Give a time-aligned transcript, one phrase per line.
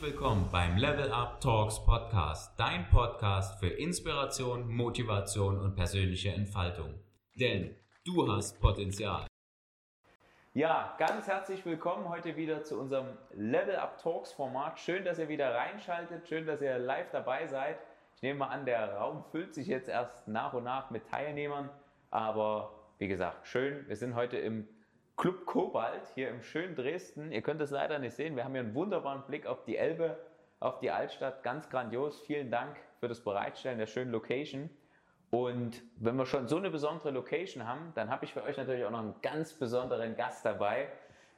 [0.00, 6.98] Herzlich willkommen beim Level Up Talks Podcast, dein Podcast für Inspiration, Motivation und persönliche Entfaltung.
[7.34, 7.76] Denn
[8.06, 9.26] du hast Potenzial.
[10.54, 14.80] Ja, ganz herzlich willkommen heute wieder zu unserem Level Up Talks Format.
[14.80, 17.78] Schön, dass ihr wieder reinschaltet, schön, dass ihr live dabei seid.
[18.16, 21.68] Ich nehme mal an, der Raum füllt sich jetzt erst nach und nach mit Teilnehmern,
[22.10, 23.86] aber wie gesagt, schön.
[23.86, 24.66] Wir sind heute im
[25.20, 27.30] Club Kobalt hier im schönen Dresden.
[27.30, 28.36] Ihr könnt es leider nicht sehen.
[28.36, 30.18] Wir haben hier einen wunderbaren Blick auf die Elbe,
[30.60, 31.42] auf die Altstadt.
[31.42, 32.22] Ganz grandios.
[32.22, 34.70] Vielen Dank für das Bereitstellen der schönen Location.
[35.28, 38.82] Und wenn wir schon so eine besondere Location haben, dann habe ich für euch natürlich
[38.86, 40.88] auch noch einen ganz besonderen Gast dabei.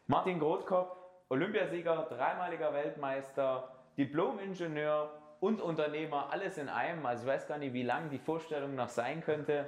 [0.06, 0.96] Martin Grothkopf,
[1.28, 5.10] Olympiasieger, dreimaliger Weltmeister, Diplom-Ingenieur
[5.40, 7.04] und Unternehmer, alles in einem.
[7.04, 9.66] Also ich weiß gar nicht, wie lang die Vorstellung noch sein könnte.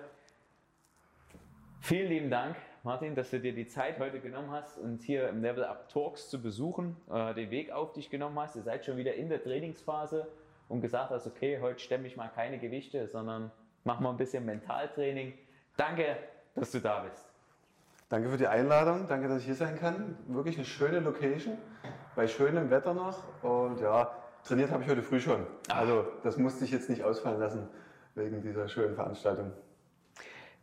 [1.81, 2.55] Vielen lieben Dank,
[2.85, 6.29] Martin, dass du dir die Zeit heute genommen hast, uns hier im Level Up Talks
[6.29, 8.57] zu besuchen, äh, den Weg auf dich genommen hast.
[8.57, 10.29] Ihr seid schon wieder in der Trainingsphase
[10.69, 13.51] und gesagt hast, okay, heute stemme ich mal keine Gewichte, sondern
[13.85, 15.33] mach mal ein bisschen Mentaltraining.
[15.79, 16.19] Danke,
[16.55, 17.25] dass du da bist.
[18.11, 20.19] Danke für die Einladung, danke, dass ich hier sein kann.
[20.29, 21.57] Wirklich eine schöne Location,
[22.15, 23.17] bei schönem Wetter noch.
[23.43, 24.15] Und ja,
[24.47, 25.47] trainiert habe ich heute früh schon.
[25.71, 27.67] Also das musste ich jetzt nicht ausfallen lassen
[28.15, 29.53] wegen dieser schönen Veranstaltung.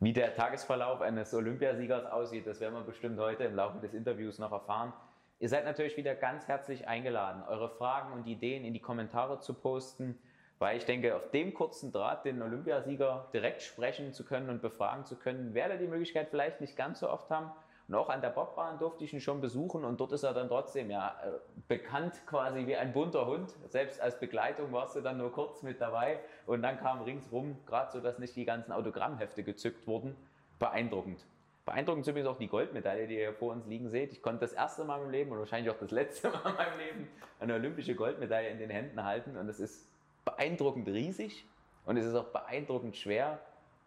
[0.04, 4.40] Wie der Tagesverlauf eines Olympiasiegers aussieht, das werden wir bestimmt heute im Laufe des Interviews
[4.40, 4.94] noch erfahren.
[5.38, 9.54] Ihr seid natürlich wieder ganz herzlich eingeladen, eure Fragen und Ideen in die Kommentare zu
[9.54, 10.18] posten,
[10.58, 15.06] weil ich denke, auf dem kurzen Draht den Olympiasieger direkt sprechen zu können und befragen
[15.06, 17.52] zu können, werde die Möglichkeit vielleicht nicht ganz so oft haben.
[17.94, 20.90] Auch an der Bobbahn durfte ich ihn schon besuchen und dort ist er dann trotzdem
[20.90, 21.32] ja äh,
[21.68, 23.54] bekannt quasi wie ein bunter Hund.
[23.70, 27.92] Selbst als Begleitung warst du dann nur kurz mit dabei und dann kam ringsrum, gerade
[27.92, 30.16] so, dass nicht die ganzen Autogrammhefte gezückt wurden,
[30.60, 31.26] beeindruckend.
[31.66, 34.12] Beeindruckend ist übrigens auch die Goldmedaille, die ihr vor uns liegen seht.
[34.14, 36.80] Ich konnte das erste Mal im Leben und wahrscheinlich auch das letzte Mal in meinem
[36.80, 37.08] Leben
[37.40, 39.88] eine olympische Goldmedaille in den Händen halten und es ist
[40.26, 41.46] beeindruckend riesig
[41.86, 43.40] und es ist auch beeindruckend schwer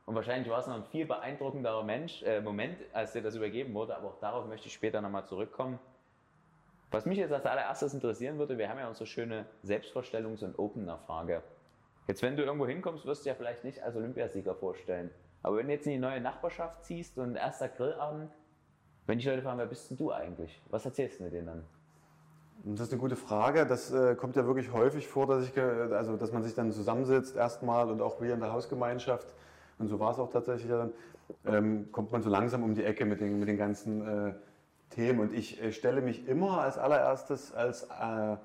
[0.07, 3.73] und wahrscheinlich war es noch ein viel beeindruckenderer Mensch, äh, Moment, als dir das übergeben
[3.75, 5.79] wurde, aber auch darauf möchte ich später nochmal zurückkommen.
[6.91, 11.43] Was mich jetzt als allererstes interessieren würde, wir haben ja unsere schöne Selbstvorstellungs- und Opener-Frage.
[12.07, 15.11] Jetzt, wenn du irgendwo hinkommst, wirst du ja vielleicht nicht als Olympiasieger vorstellen.
[15.43, 18.31] Aber wenn du jetzt in die neue Nachbarschaft ziehst und erster Grillabend,
[19.07, 20.63] wenn die Leute fragen, wer bist denn du eigentlich?
[20.71, 21.65] Was erzählst du denen dann?
[22.65, 23.67] Das ist eine gute Frage.
[23.67, 27.37] Das äh, kommt ja wirklich häufig vor, dass, ich, also, dass man sich dann zusammensitzt
[27.37, 29.35] erstmal und auch wir in der Hausgemeinschaft
[29.79, 30.93] und so war es auch tatsächlich dann,
[31.47, 34.35] ähm, kommt man so langsam um die Ecke mit den, mit den ganzen äh,
[34.91, 35.21] Themen.
[35.21, 38.37] Und ich äh, stelle mich immer als allererstes als äh,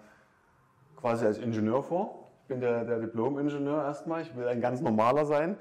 [0.98, 2.30] quasi als Ingenieur vor.
[2.44, 4.22] Ich bin der, der Diplom-Ingenieur erstmal.
[4.22, 5.58] Ich will ein ganz normaler sein,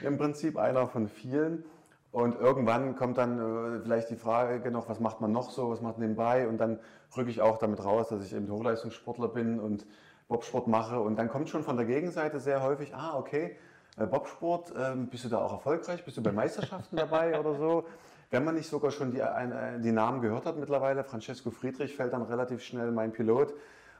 [0.00, 1.64] im Prinzip einer von vielen.
[2.10, 5.80] Und irgendwann kommt dann äh, vielleicht die Frage noch, was macht man noch so, was
[5.80, 6.46] macht man nebenbei?
[6.46, 6.78] Und dann
[7.16, 9.86] rücke ich auch damit raus, dass ich eben Hochleistungssportler bin und
[10.28, 11.00] Bobsport mache.
[11.00, 13.56] Und dann kommt schon von der Gegenseite sehr häufig, ah, okay,
[13.96, 16.04] äh, Bobsport, ähm, bist du da auch erfolgreich?
[16.04, 17.84] Bist du bei Meisterschaften dabei oder so?
[18.30, 22.14] Wenn man nicht sogar schon die, ein, die Namen gehört hat mittlerweile, Francesco Friedrich fällt
[22.14, 23.54] dann relativ schnell mein Pilot.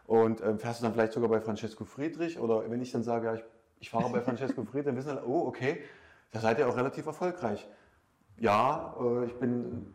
[0.07, 2.39] Und äh, fährst du dann vielleicht sogar bei Francesco Friedrich?
[2.39, 3.45] Oder wenn ich dann sage, ja, ich,
[3.81, 5.83] ich fahre bei Francesco Friedrich, dann wissen alle, oh, okay,
[6.33, 7.69] da seid ihr auch relativ erfolgreich.
[8.39, 9.87] Ja, äh, ich bin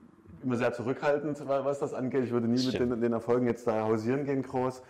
[0.44, 2.24] immer sehr zurückhaltend, was das angeht.
[2.24, 2.80] Ich würde nie Stimmt.
[2.80, 4.82] mit den, den, Erfolgen jetzt da hausieren gehen groß.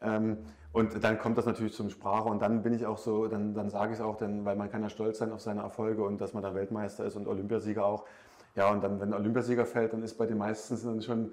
[0.00, 0.38] Ähm,
[0.72, 3.70] und dann kommt das natürlich zum Sprache und dann bin ich auch so, dann, dann
[3.70, 6.20] sage ich es auch, denn, weil man kann ja stolz sein auf seine Erfolge und
[6.20, 8.04] dass man da Weltmeister ist und Olympiasieger auch.
[8.56, 11.32] Ja, und dann, wenn Olympiasieger fällt, dann ist bei den meisten dann schon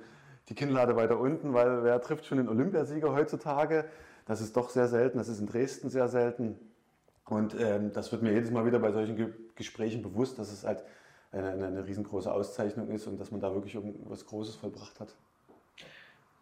[0.49, 3.85] die Kinnlade weiter unten, weil wer trifft schon den Olympiasieger heutzutage?
[4.25, 6.57] Das ist doch sehr selten, das ist in Dresden sehr selten.
[7.25, 10.63] Und ähm, das wird mir jedes Mal wieder bei solchen Ge Gesprächen bewusst, dass es
[10.63, 10.83] halt
[11.31, 15.13] eine, eine, eine riesengroße Auszeichnung ist und dass man da wirklich irgendwas Großes vollbracht hat.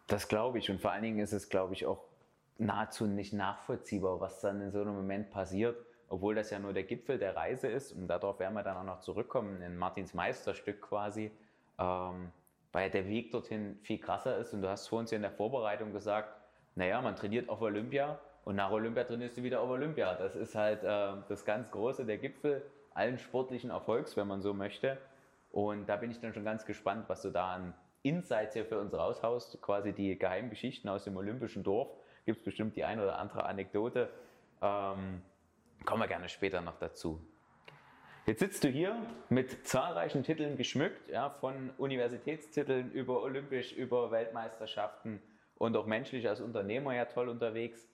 [0.06, 0.70] Das glaube ich.
[0.70, 2.04] Und vor allen Dingen ist es, glaube ich, auch
[2.66, 5.76] nahezu nicht nachvollziehbar, was dann in so einem Moment passiert,
[6.08, 7.92] obwohl das ja nur der Gipfel der Reise ist.
[7.92, 11.30] Und darauf werden wir dann auch noch zurückkommen, in Martins Meisterstück quasi,
[11.78, 12.30] ähm,
[12.72, 14.52] weil der Weg dorthin viel krasser ist.
[14.52, 16.34] Und du hast vor uns ja in der Vorbereitung gesagt,
[16.74, 20.14] naja, man trainiert auf Olympia und nach Olympia trainierst du wieder auf Olympia.
[20.14, 22.62] Das ist halt äh, das ganz Große, der Gipfel
[22.94, 24.98] allen sportlichen Erfolgs, wenn man so möchte.
[25.50, 28.80] Und da bin ich dann schon ganz gespannt, was du da an Insights hier für
[28.80, 31.88] uns raushaust, quasi die Geheimgeschichten aus dem olympischen Dorf
[32.24, 34.10] gibt es bestimmt die eine oder andere Anekdote.
[34.60, 35.22] Ähm,
[35.84, 37.20] kommen wir gerne später noch dazu.
[38.24, 38.96] Jetzt sitzt du hier
[39.30, 45.20] mit zahlreichen Titeln geschmückt, ja, von Universitätstiteln über Olympisch, über Weltmeisterschaften
[45.58, 47.88] und auch menschlich als Unternehmer ja toll unterwegs.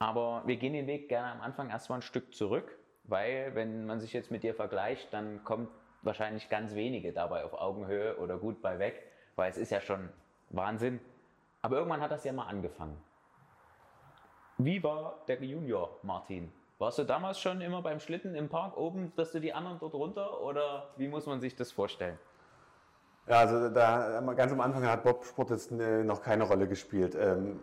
[0.00, 4.00] Aber wir gehen den Weg gerne am Anfang erstmal ein Stück zurück, weil wenn man
[4.00, 5.70] sich jetzt mit dir vergleicht, dann kommt
[6.02, 10.08] wahrscheinlich ganz wenige dabei auf Augenhöhe oder gut bei weg, weil es ist ja schon
[10.50, 11.00] Wahnsinn.
[11.62, 12.96] Aber irgendwann hat das ja mal angefangen.
[14.58, 16.50] Wie war der Junior, Martin?
[16.78, 19.92] Warst du damals schon immer beim Schlitten im Park oben, dass du die anderen dort
[19.92, 22.18] runter oder wie muss man sich das vorstellen?
[23.26, 27.14] Ja, also da, ganz am Anfang hat Bobsport jetzt äh, noch keine Rolle gespielt.
[27.14, 27.60] Ähm,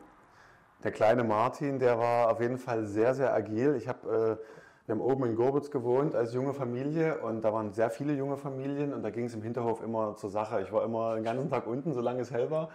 [0.84, 3.75] der kleine Martin, der war auf jeden Fall sehr, sehr agil.
[3.75, 4.44] Ich habe äh,
[4.86, 8.36] wir haben oben in Gorbitz gewohnt als junge Familie und da waren sehr viele junge
[8.36, 10.62] Familien und da ging es im Hinterhof immer zur Sache.
[10.62, 12.68] Ich war immer den ganzen Tag unten, solange es hell war.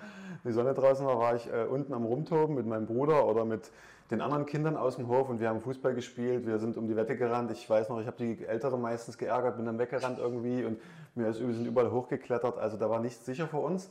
[0.42, 3.70] Die Sonne draußen war, war ich äh, unten am Rumtoben mit meinem Bruder oder mit
[4.10, 6.46] den anderen Kindern aus dem Hof und wir haben Fußball gespielt.
[6.46, 7.50] Wir sind um die Wette gerannt.
[7.50, 10.78] Ich weiß noch, ich habe die Älteren meistens geärgert, bin dann weggerannt irgendwie und
[11.14, 12.58] wir sind überall hochgeklettert.
[12.58, 13.90] Also da war nichts sicher für uns.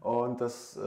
[0.00, 0.80] Und das äh,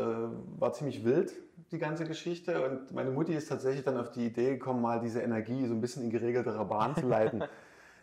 [0.60, 1.34] war ziemlich wild,
[1.72, 2.64] die ganze Geschichte.
[2.66, 5.82] Und meine Mutti ist tatsächlich dann auf die Idee gekommen, mal diese Energie so ein
[5.82, 7.44] bisschen in geregelterer Bahn zu leiten.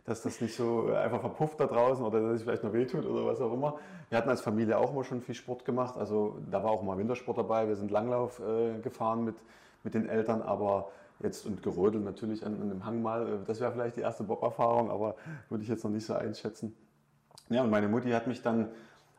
[0.08, 3.26] dass das nicht so einfach verpufft da draußen oder dass es vielleicht noch wehtut oder
[3.26, 3.78] was auch immer.
[4.08, 5.98] Wir hatten als Familie auch immer schon viel Sport gemacht.
[5.98, 7.68] Also da war auch mal Wintersport dabei.
[7.68, 9.36] Wir sind Langlauf äh, gefahren mit,
[9.84, 10.90] mit den Eltern, aber
[11.20, 13.40] jetzt und gerodelt natürlich an, an einem Hang mal.
[13.46, 15.16] Das wäre vielleicht die erste Bob-Erfahrung, aber
[15.48, 16.74] würde ich jetzt noch nicht so einschätzen.
[17.48, 18.68] Ja, und meine Mutti hat mich dann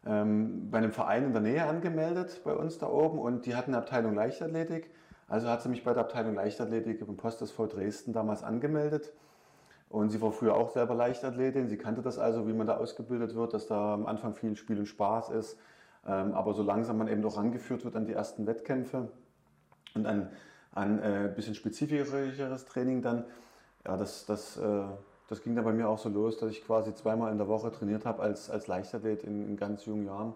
[0.05, 3.73] ähm, bei einem Verein in der Nähe angemeldet bei uns da oben und die hatten
[3.73, 4.89] eine Abteilung Leichtathletik.
[5.27, 9.11] Also hat sie mich bei der Abteilung Leichtathletik im Post SV Dresden damals angemeldet.
[9.89, 11.67] Und sie war früher auch selber Leichtathletin.
[11.67, 14.79] Sie kannte das also, wie man da ausgebildet wird, dass da am Anfang viel Spiel
[14.79, 15.57] und Spaß ist.
[16.07, 19.09] Ähm, aber so langsam man eben auch rangeführt wird an die ersten Wettkämpfe
[19.95, 20.29] und an
[20.73, 23.25] ein äh, bisschen spezifischeres Training dann,
[23.85, 24.83] ja, das, das äh,
[25.29, 27.71] das ging dann bei mir auch so los, dass ich quasi zweimal in der Woche
[27.71, 30.33] trainiert habe als, als Leichtathlet in, in ganz jungen Jahren.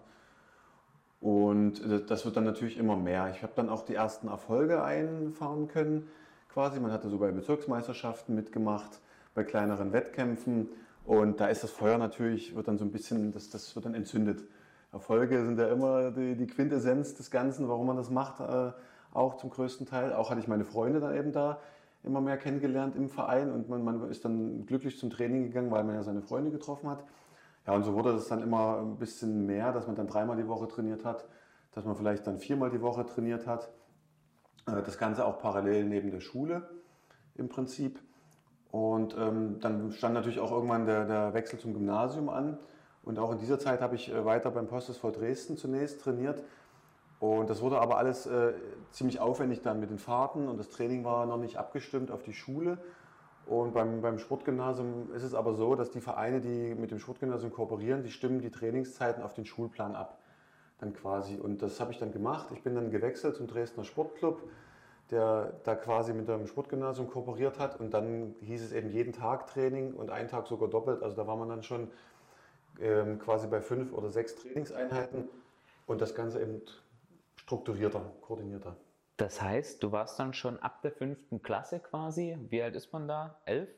[1.20, 3.28] Und das wird dann natürlich immer mehr.
[3.34, 6.08] Ich habe dann auch die ersten Erfolge einfahren können,
[6.52, 6.78] quasi.
[6.78, 9.00] Man hatte so bei Bezirksmeisterschaften mitgemacht,
[9.34, 10.68] bei kleineren Wettkämpfen.
[11.04, 13.94] Und da ist das Feuer natürlich, wird dann so ein bisschen, das, das wird dann
[13.94, 14.44] entzündet.
[14.92, 18.72] Erfolge sind ja immer die, die Quintessenz des Ganzen, warum man das macht, äh,
[19.14, 20.12] auch zum größten Teil.
[20.12, 21.60] Auch hatte ich meine Freunde dann eben da,
[22.02, 25.84] immer mehr kennengelernt im Verein und man, man ist dann glücklich zum Training gegangen, weil
[25.84, 27.02] man ja seine Freunde getroffen hat.
[27.66, 30.46] Ja, und so wurde das dann immer ein bisschen mehr, dass man dann dreimal die
[30.46, 31.26] Woche trainiert hat,
[31.72, 33.70] dass man vielleicht dann viermal die Woche trainiert hat.
[34.66, 36.68] Äh, das Ganze auch parallel neben der Schule
[37.36, 38.00] im Prinzip.
[38.70, 42.58] Und ähm, dann stand natürlich auch irgendwann der, der, Wechsel zum Gymnasium an.
[43.02, 46.42] Und auch in dieser Zeit habe ich äh, weiter beim Postes vor Dresden zunächst trainiert,
[47.20, 48.52] und das wurde aber alles äh,
[48.90, 52.32] ziemlich aufwendig dann mit den Fahrten und das Training war noch nicht abgestimmt auf die
[52.32, 52.78] Schule.
[53.46, 57.52] Und beim, beim Sportgymnasium ist es aber so, dass die Vereine, die mit dem Sportgymnasium
[57.52, 60.18] kooperieren, die stimmen die Trainingszeiten auf den Schulplan ab.
[60.78, 61.36] Dann quasi.
[61.36, 62.46] Und das habe ich dann gemacht.
[62.52, 64.42] Ich bin dann gewechselt zum Dresdner Sportclub,
[65.10, 67.78] der da quasi mit dem Sportgymnasium kooperiert hat.
[67.78, 71.02] Und dann hieß es eben jeden Tag Training und einen Tag sogar doppelt.
[71.02, 71.88] Also da war man dann schon
[72.80, 75.28] ähm, quasi bei fünf oder sechs Trainingseinheiten.
[75.86, 76.62] Und das Ganze eben
[77.44, 78.76] strukturierter, koordinierter.
[79.16, 82.36] Das heißt, du warst dann schon ab der fünften Klasse quasi.
[82.48, 83.40] Wie alt ist man da?
[83.44, 83.68] Elf?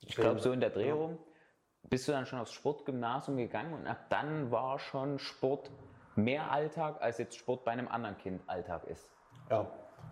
[0.00, 1.12] Ich glaube, so in der Drehung.
[1.12, 1.88] Ja.
[1.90, 5.70] Bist du dann schon aufs Sportgymnasium gegangen und ab dann war schon Sport
[6.14, 9.10] mehr Alltag, als jetzt Sport bei einem anderen Kind Alltag ist?
[9.50, 9.66] Ja,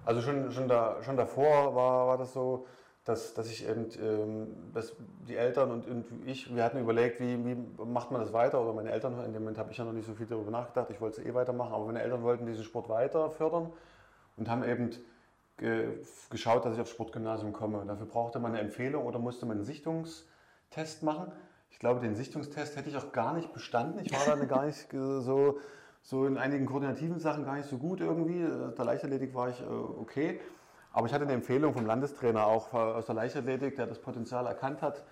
[0.04, 2.66] also schon, schon, da, schon davor war, war das so,
[3.06, 4.96] dass, dass ich eben, ähm, dass
[5.28, 8.72] die Eltern und, und ich, wir hatten überlegt, wie, wie macht man das weiter, oder
[8.72, 11.00] meine Eltern, in dem Moment habe ich ja noch nicht so viel darüber nachgedacht, ich
[11.00, 13.72] wollte es eh weitermachen, aber meine Eltern wollten diesen Sport weiter fördern
[14.36, 14.90] und haben eben
[15.56, 17.84] ge geschaut, dass ich aufs Sportgymnasium komme.
[17.86, 21.30] Dafür brauchte man eine Empfehlung oder musste man einen Sichtungstest machen.
[21.70, 24.00] Ich glaube, den Sichtungstest hätte ich auch gar nicht bestanden.
[24.00, 25.60] Ich war da gar nicht so,
[26.02, 28.44] so in einigen koordinativen Sachen gar nicht so gut irgendwie.
[28.76, 30.40] Der Leichtathletik war ich äh, okay.
[30.96, 34.80] Aber ich hatte eine Empfehlung vom Landestrainer auch aus der Leichtathletik, der das Potenzial erkannt
[34.80, 35.04] hat.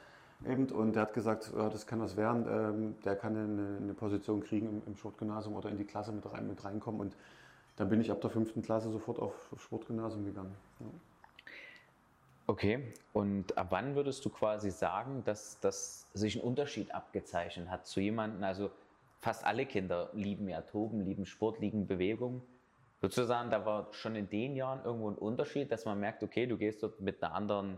[0.48, 4.42] Eben, und der hat gesagt, das kann was werden, ähm, der kann eine, eine Position
[4.42, 7.02] kriegen im, im, Sportgymnasium oder in die Klasse mit, rein, mit reinkommen.
[7.02, 7.14] Und
[7.76, 10.54] dann bin ich ab der fünften Klasse sofort auf, auf Sportgymnasium gegangen.
[10.80, 10.86] Ja.
[12.46, 17.86] Okay, und ab wann würdest du quasi sagen, dass, dass sich ein Unterschied abgezeichnet hat
[17.86, 18.42] zu jemandem?
[18.42, 18.70] Also
[19.20, 22.40] fast alle Kinder lieben ja Toben, lieben Sport, lieben Bewegung.
[23.04, 26.22] Würdest du sagen, da war schon in den Jahren irgendwo ein Unterschied, dass man merkt,
[26.22, 27.76] okay, du gehst dort mit einer anderen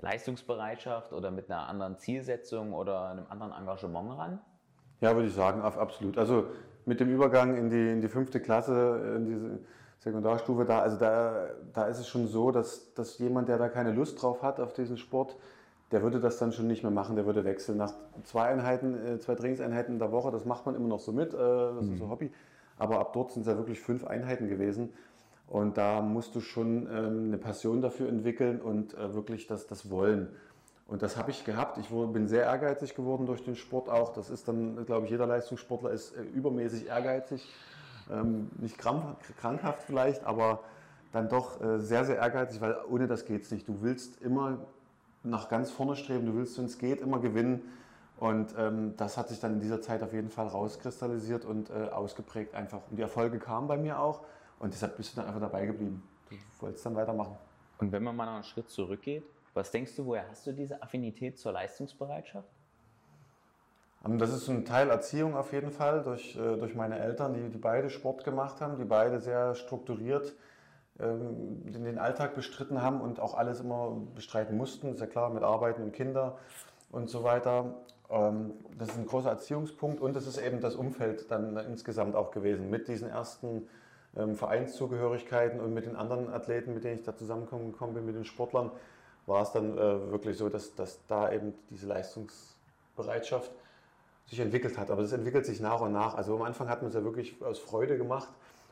[0.00, 4.38] Leistungsbereitschaft oder mit einer anderen Zielsetzung oder einem anderen Engagement ran?
[5.00, 6.18] Ja, würde ich sagen, absolut.
[6.18, 6.48] Also
[6.84, 9.58] mit dem Übergang in die, in die fünfte Klasse, in diese
[10.00, 13.92] Sekundarstufe, da, also da, da ist es schon so, dass, dass jemand, der da keine
[13.92, 15.38] Lust drauf hat auf diesen Sport,
[15.90, 17.78] der würde das dann schon nicht mehr machen, der würde wechseln.
[17.78, 21.12] Nach zwei Einheiten, äh, zwei Trainingseinheiten in der Woche, das macht man immer noch so
[21.12, 22.10] mit, äh, das ist so mhm.
[22.10, 22.30] Hobby.
[22.78, 24.92] Aber ab dort sind es ja wirklich fünf Einheiten gewesen.
[25.48, 29.90] Und da musst du schon ähm, eine Passion dafür entwickeln und äh, wirklich das, das
[29.90, 30.28] Wollen.
[30.88, 31.78] Und das habe ich gehabt.
[31.78, 34.12] Ich wurde, bin sehr ehrgeizig geworden durch den Sport auch.
[34.12, 37.46] Das ist dann, glaube ich, jeder Leistungssportler ist äh, übermäßig ehrgeizig.
[38.10, 40.60] Ähm, nicht krankhaft vielleicht, aber
[41.12, 43.68] dann doch äh, sehr, sehr ehrgeizig, weil ohne das geht es nicht.
[43.68, 44.58] Du willst immer
[45.22, 47.62] nach ganz vorne streben, du willst, wenn es geht, immer gewinnen.
[48.18, 51.88] Und ähm, das hat sich dann in dieser Zeit auf jeden Fall rauskristallisiert und äh,
[51.90, 52.80] ausgeprägt einfach.
[52.90, 54.22] Und die Erfolge kamen bei mir auch
[54.58, 56.02] und deshalb bist du dann einfach dabei geblieben.
[56.30, 57.36] Du wolltest dann weitermachen.
[57.78, 60.82] Und wenn man mal noch einen Schritt zurückgeht, was denkst du, woher hast du diese
[60.82, 62.48] Affinität zur Leistungsbereitschaft?
[64.06, 67.50] Ähm, das ist ein Teil Erziehung auf jeden Fall durch, äh, durch meine Eltern, die,
[67.50, 70.34] die beide Sport gemacht haben, die beide sehr strukturiert
[70.98, 75.42] ähm, den Alltag bestritten haben und auch alles immer bestreiten mussten, ist ja klar, mit
[75.42, 76.38] Arbeiten und Kinder
[76.90, 77.74] und so weiter.
[78.10, 82.30] Ähm, das ist ein großer Erziehungspunkt und es ist eben das Umfeld dann insgesamt auch
[82.30, 83.68] gewesen mit diesen ersten
[84.34, 88.70] Vereinszugehörigkeiten und mit den anderen Athleten, mit denen ich da zusammengekommen bin, mit den Sportlern,
[89.26, 93.50] war es dann äh, wirklich so, dass, dass da eben diese Leistungsbereitschaft
[94.26, 94.90] sich entwickelt hat.
[94.90, 96.14] Aber das entwickelt sich nach und nach.
[96.14, 98.28] Also am Anfang hat man es ja wirklich aus Freude gemacht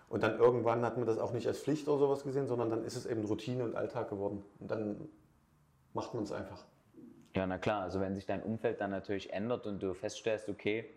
[0.09, 2.85] und dann irgendwann hat man das auch nicht als Pflicht oder sowas gesehen, sondern dann
[2.85, 4.45] ist es eben Routine und Alltag geworden.
[4.61, 5.09] Und dann
[5.93, 6.65] macht man es einfach.
[7.35, 7.83] Ja, na klar.
[7.83, 10.89] Also wenn sich dein Umfeld dann natürlich ändert und du feststellst, okay,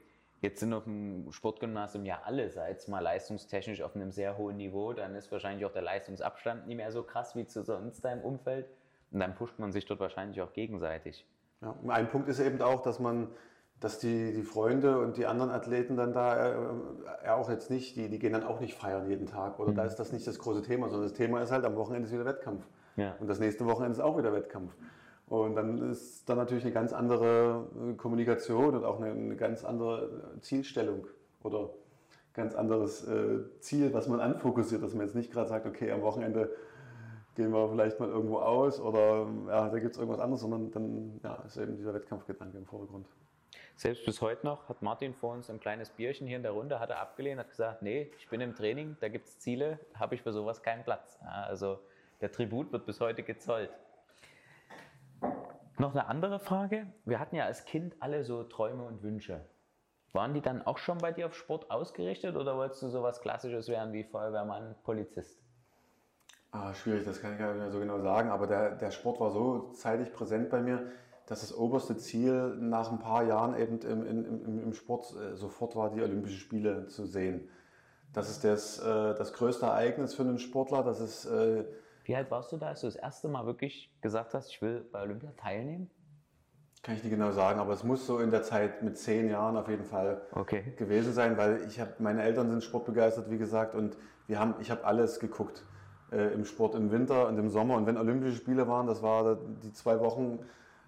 [0.41, 4.93] jetzt sind auf dem Sportgymnasium ja alle, seit mal leistungstechnisch auf einem sehr hohen Niveau,
[4.93, 8.67] dann ist wahrscheinlich auch der Leistungsabstand nicht mehr so krass wie zu sonst deinem Umfeld.
[9.11, 11.25] Und dann pusht man sich dort wahrscheinlich auch gegenseitig.
[11.61, 13.29] Ja, ein Punkt ist eben auch, dass man
[13.79, 16.53] dass die, die Freunde und die anderen Athleten dann da
[17.25, 19.59] äh, auch jetzt nicht, die, die gehen dann auch nicht feiern jeden Tag.
[19.59, 19.75] Oder mhm.
[19.75, 22.13] da ist das nicht das große Thema, sondern das Thema ist halt, am Wochenende ist
[22.13, 22.65] wieder Wettkampf.
[22.95, 23.15] Ja.
[23.19, 24.75] Und das nächste Wochenende ist auch wieder Wettkampf.
[25.27, 29.65] Und dann ist dann natürlich eine ganz andere äh, Kommunikation und auch eine, eine ganz
[29.65, 31.05] andere Zielstellung
[31.43, 31.69] oder
[32.33, 36.01] ganz anderes äh, Ziel, was man anfokussiert, dass man jetzt nicht gerade sagt, okay, am
[36.01, 36.51] Wochenende
[37.35, 41.19] gehen wir vielleicht mal irgendwo aus oder ja, da gibt es irgendwas anderes, sondern dann
[41.23, 43.07] ja, ist eben dieser Wettkampfgedanke im Vordergrund.
[43.75, 46.79] Selbst bis heute noch hat Martin vor uns ein kleines Bierchen hier in der Runde,
[46.79, 50.15] hat er abgelehnt, hat gesagt, nee, ich bin im Training, da gibt es Ziele, habe
[50.15, 51.19] ich für sowas keinen Platz.
[51.47, 51.79] Also
[52.21, 53.69] der Tribut wird bis heute gezollt.
[55.79, 56.87] Noch eine andere Frage.
[57.05, 59.45] Wir hatten ja als Kind alle so Träume und Wünsche.
[60.11, 63.67] Waren die dann auch schon bei dir auf Sport ausgerichtet oder wolltest du sowas Klassisches
[63.67, 65.39] werden wie Feuerwehrmann, Polizist?
[66.51, 69.19] Ah, schwierig, das kann ich gar nicht mehr so genau sagen, aber der, der Sport
[69.19, 70.87] war so zeitig präsent bei mir,
[71.27, 75.75] dass das oberste Ziel nach ein paar Jahren eben im, im, im Sport äh, sofort
[75.75, 77.49] war, die Olympischen Spiele zu sehen.
[78.13, 80.83] Das ist das, äh, das größte Ereignis für einen Sportler.
[80.83, 81.25] Das ist,
[82.07, 84.85] Wie alt warst du da, als du das erste Mal wirklich gesagt hast, ich will
[84.93, 85.89] bei Olympia teilnehmen?
[86.81, 89.57] Kann ich nicht genau sagen, aber es muss so in der Zeit mit zehn Jahren
[89.57, 90.73] auf jeden Fall okay.
[90.77, 93.97] gewesen sein, weil ich habe, meine Eltern sind sportbegeistert, wie gesagt, und
[94.27, 95.65] wir haben, ich habe alles geguckt
[96.13, 97.75] äh, im Sport im Winter und im Sommer.
[97.75, 100.39] Und wenn Olympische Spiele waren, das war die zwei Wochen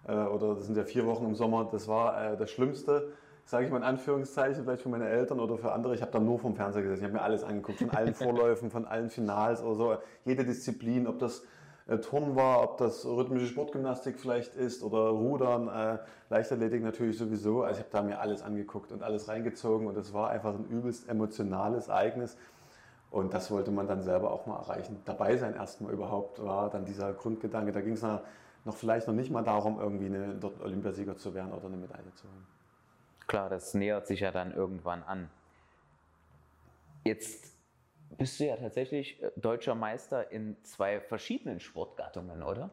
[0.08, 3.12] äh, oder das sind ja vier Wochen im Sommer, das war äh, das Schlimmste,
[3.50, 5.96] sage ich mal in Anführungszeichen, vielleicht für meine Eltern oder für andere.
[5.96, 8.70] Ich habe da nur vom Fernseher gesessen, ich habe mir alles angeguckt, von allen Vorläufen,
[8.70, 11.42] von allen Finals oder so, jede Disziplin, ob das
[11.88, 15.98] äh, Turnen war, ob das rhythmische Sportgymnastik vielleicht ist oder Rudern, äh,
[16.30, 17.64] Leichtathletik natürlich sowieso.
[17.64, 20.66] Also ich habe da mir alles angeguckt und alles reingezogen und es war einfach ein
[20.66, 22.38] übelst emotionales Ereignis.
[23.10, 25.02] Und das wollte man dann selber auch mal erreichen.
[25.06, 27.72] Dabei sein erstmal überhaupt war dann dieser Grundgedanke.
[27.72, 31.52] Da ging es noch vielleicht noch nicht mal darum, irgendwie eine, dort Olympiasieger zu werden
[31.52, 32.59] oder eine Medaille zu holen.
[33.30, 35.30] Klar, das nähert sich ja dann irgendwann an.
[37.04, 37.56] Jetzt
[38.18, 42.72] bist du ja tatsächlich äh, deutscher Meister in zwei verschiedenen Sportgattungen, oder?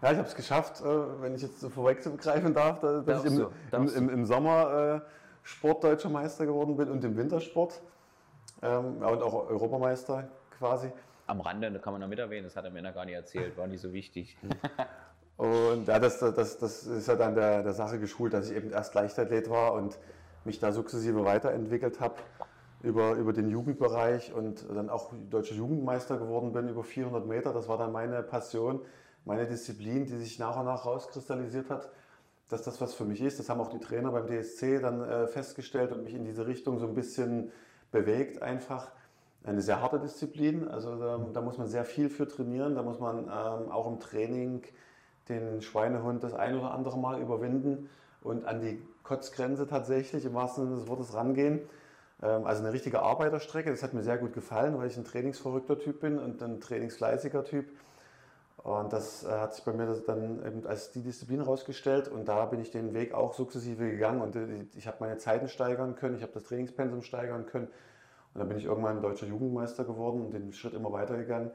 [0.00, 3.36] Ja, ich habe es geschafft, äh, wenn ich jetzt so vorweggreifen darf, dass ich im,
[3.36, 5.10] so, im, im, im, Sommer äh,
[5.42, 7.82] Sport deutscher Meister geworden bin und im Wintersport
[8.62, 10.90] ähm, und auch Europameister quasi
[11.26, 13.14] am Rande, da kann man noch mit erwähnen, das hat er mir noch gar nicht
[13.14, 14.38] erzählt, war nicht so wichtig.
[15.38, 18.70] und ja, das, das, das ist ja dann der, der Sache geschult, dass ich eben
[18.70, 19.96] erst Leichtathlet war und
[20.44, 22.16] mich da sukzessive weiterentwickelt habe
[22.82, 27.52] über, über den Jugendbereich und dann auch deutscher Jugendmeister geworden bin über 400 Meter.
[27.52, 28.80] Das war dann meine Passion,
[29.24, 31.88] meine Disziplin, die sich nach und nach rauskristallisiert hat,
[32.48, 33.38] dass das was für mich ist.
[33.38, 36.80] Das haben auch die Trainer beim DSC dann äh, festgestellt und mich in diese Richtung
[36.80, 37.52] so ein bisschen
[37.92, 38.90] bewegt einfach
[39.44, 40.66] eine sehr harte Disziplin.
[40.66, 42.74] Also da, da, muss man sehr viel für trainieren.
[42.74, 44.62] Da muss man ähm, auch im Training
[45.28, 47.88] den Schweinehund das ein oder andere Mal überwinden
[48.22, 51.60] und an die Kotzgrenze tatsächlich im wahrsten Sinne des Wortes rangehen.
[52.22, 53.70] Ähm, also eine richtige Arbeiterstrecke.
[53.70, 57.44] Das hat mir sehr gut gefallen, weil ich ein trainingsverrückter Typ bin und ein trainingsfleißiger
[57.44, 57.66] Typ.
[58.58, 62.44] Und das äh, hat sich bei mir dann eben als die Disziplin herausgestellt und da
[62.46, 66.16] bin ich den Weg auch sukzessive gegangen und äh, ich habe meine Zeiten steigern können,
[66.16, 67.68] ich habe das Trainingspensum steigern können
[68.34, 71.52] und dann bin ich irgendwann deutscher Jugendmeister geworden und den Schritt immer weitergegangen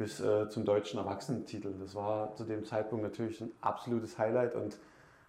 [0.00, 1.74] bis äh, zum deutschen Erwachsenentitel.
[1.78, 4.78] Das war zu dem Zeitpunkt natürlich ein absolutes Highlight und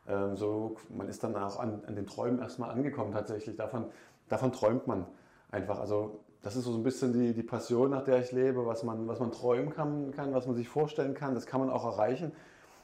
[0.08, 3.58] ähm, so, man ist dann auch an, an den Träumen erstmal angekommen tatsächlich.
[3.58, 3.88] Davon,
[4.30, 5.06] davon träumt man
[5.52, 5.78] einfach.
[5.78, 9.10] Also das ist so ein bisschen die, die Passion, nach der ich lebe, was man,
[9.10, 11.36] was man träumen kann, kann, was man sich vorstellen kann.
[11.36, 12.32] Das kann man auch erreichen.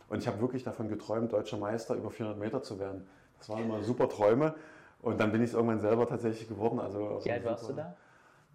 [0.10, 3.08] Und ich habe wirklich davon geträumt, deutscher Meister über 400 Meter zu werden.
[3.38, 4.56] Das waren immer super Träume.
[5.02, 6.82] Und dann bin ich es irgendwann selber tatsächlich geworden.
[6.82, 7.96] Also Wie alt warst du da?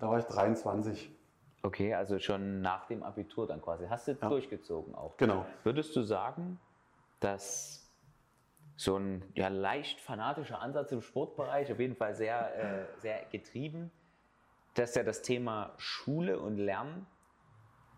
[0.00, 1.10] Da war ich 23.
[1.62, 3.86] Okay, also schon nach dem Abitur dann quasi.
[3.86, 4.28] Hast du Ja.
[4.28, 5.16] durchgezogen auch?
[5.16, 5.46] Genau.
[5.62, 6.60] Würdest du sagen,
[7.20, 7.88] dass
[8.76, 13.92] so ein ja, leicht fanatischer Ansatz im Sportbereich, auf jeden Fall sehr, äh, sehr getrieben,
[14.74, 17.06] dass ja das Thema Schule und Lernen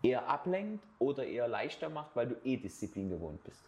[0.03, 3.67] eher ablenkt oder eher leichter macht, weil du eh Disziplin gewohnt bist?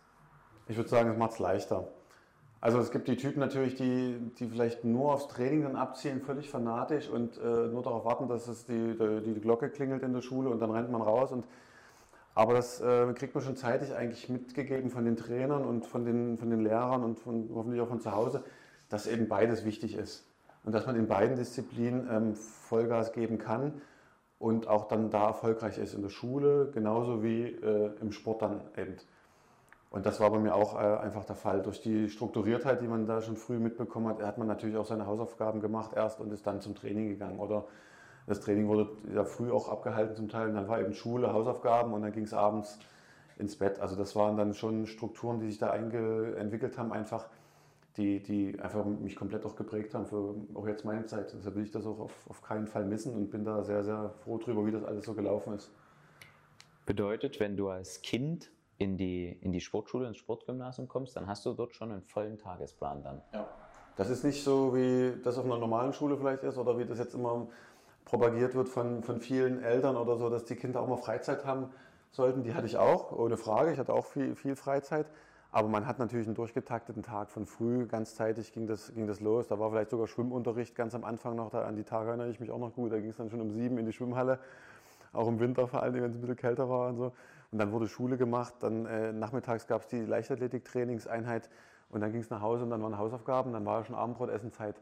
[0.68, 1.88] Ich würde sagen, es macht es leichter.
[2.60, 6.50] Also es gibt die Typen natürlich, die, die vielleicht nur aufs Training dann abzielen, völlig
[6.50, 10.22] fanatisch und äh, nur darauf warten, dass es die, die, die Glocke klingelt in der
[10.22, 11.32] Schule und dann rennt man raus.
[11.32, 11.46] Und,
[12.34, 16.38] aber das äh, kriegt man schon zeitig eigentlich mitgegeben von den Trainern und von den,
[16.38, 18.44] von den Lehrern und von, hoffentlich auch von zu Hause,
[18.90, 20.26] dass eben beides wichtig ist.
[20.64, 23.82] Und dass man in beiden Disziplinen ähm, Vollgas geben kann
[24.40, 28.62] und auch dann da erfolgreich ist in der Schule, genauso wie äh, im Sport dann
[28.76, 28.96] eben.
[29.90, 31.62] Und das war bei mir auch äh, einfach der Fall.
[31.62, 35.06] Durch die Strukturiertheit, die man da schon früh mitbekommen hat, hat man natürlich auch seine
[35.08, 37.40] Hausaufgaben gemacht erst und ist dann zum Training gegangen.
[37.40, 37.66] Oder
[38.26, 40.50] das Training wurde ja früh auch abgehalten zum Teil.
[40.50, 42.80] Und dann war eben Schule, Hausaufgaben und dann ging es abends
[43.38, 43.80] ins Bett.
[43.80, 47.28] Also das waren dann schon Strukturen, die sich da entwickelt haben, einfach,
[47.96, 51.34] die, die einfach mich komplett auch geprägt haben für auch jetzt meine Zeit.
[51.34, 54.14] Deshalb will ich das auch auf, auf keinen Fall missen und bin da sehr, sehr
[54.24, 55.72] froh drüber, wie das alles so gelaufen ist.
[56.86, 61.46] Bedeutet, wenn du als Kind in die, in die Sportschule, ins Sportgymnasium kommst, dann hast
[61.46, 63.22] du dort schon einen vollen Tagesplan dann.
[63.96, 67.00] Das ist nicht so, wie das auf einer normalen Schule vielleicht ist oder wie das
[67.00, 67.48] jetzt immer
[68.06, 71.70] propagiert wird von, von vielen Eltern oder so, dass die Kinder auch mal Freizeit haben
[72.12, 72.44] sollten.
[72.44, 73.74] Die hatte ich auch, ohne Frage.
[73.74, 75.08] Ich hatte auch viel, viel Freizeit.
[75.52, 79.48] Aber man hat natürlich einen durchgetakteten Tag von früh, ganzzeitig ging das, ging das los.
[79.48, 81.50] Da war vielleicht sogar Schwimmunterricht ganz am Anfang noch.
[81.50, 82.92] Da, an die Tage erinnere ich mich auch noch gut.
[82.92, 84.40] Da ging es dann schon um sieben in die Schwimmhalle.
[85.14, 87.14] Auch im Winter vor allem, wenn es ein bisschen kälter war und so.
[87.52, 88.56] Und dann wurde Schule gemacht.
[88.60, 91.50] Dann äh, nachmittags gab es die Leichtathletik-Trainingseinheit.
[91.90, 93.54] Und dann ging es nach Hause und dann waren Hausaufgaben.
[93.54, 94.82] Dann war ja schon Abendbrotessenzeit.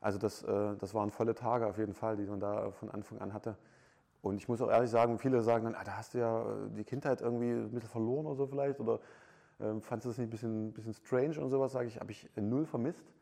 [0.00, 3.20] Also das, äh, das waren volle Tage auf jeden Fall, die man da von Anfang
[3.20, 3.56] an hatte.
[4.22, 6.68] Und ich muss auch ehrlich sagen, viele sagen dann, ah, da hast du ja äh,
[6.76, 8.80] die Kindheit irgendwie ein bisschen verloren oder so vielleicht.
[8.80, 9.00] Oder
[9.60, 11.72] ähm, fandest du das nicht ein bisschen, bisschen strange und sowas?
[11.72, 13.12] Sage ich, habe ich null vermisst.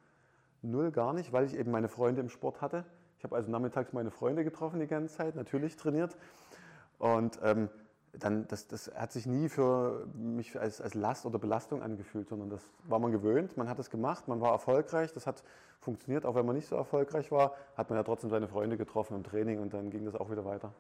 [0.63, 2.85] Null gar nicht, weil ich eben meine Freunde im Sport hatte.
[3.19, 6.17] Ich habe also nachmittags meine Freunde getroffen die ganze Zeit, natürlich trainiert.
[6.99, 7.69] Und ähm,
[8.19, 12.51] dann, das, das hat sich nie für mich als, als Last oder Belastung angefühlt, sondern
[12.51, 15.43] das war man gewöhnt, man hat es gemacht, man war erfolgreich, das hat
[15.81, 19.17] funktioniert, auch wenn man nicht so erfolgreich war, hat man ja trotzdem seine Freunde getroffen
[19.17, 20.73] im Training und dann ging das auch wieder weiter.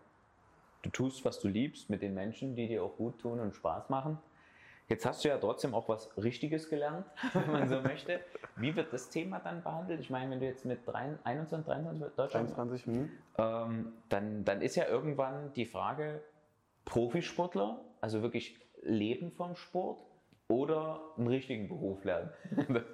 [0.82, 3.88] Du tust, was du liebst, mit den Menschen, die dir auch gut tun und Spaß
[3.88, 4.18] machen.
[4.88, 8.20] Jetzt hast du ja trotzdem auch was Richtiges gelernt, wenn man so möchte.
[8.56, 10.00] Wie wird das Thema dann behandelt?
[10.00, 13.10] Ich meine, wenn du jetzt mit 23, 21, 23 Deutschland 23, hm.
[13.36, 16.22] ähm, dann, dann ist ja irgendwann die Frage,
[16.88, 20.00] Profisportler, also wirklich leben vom Sport
[20.48, 22.30] oder einen richtigen Beruf lernen?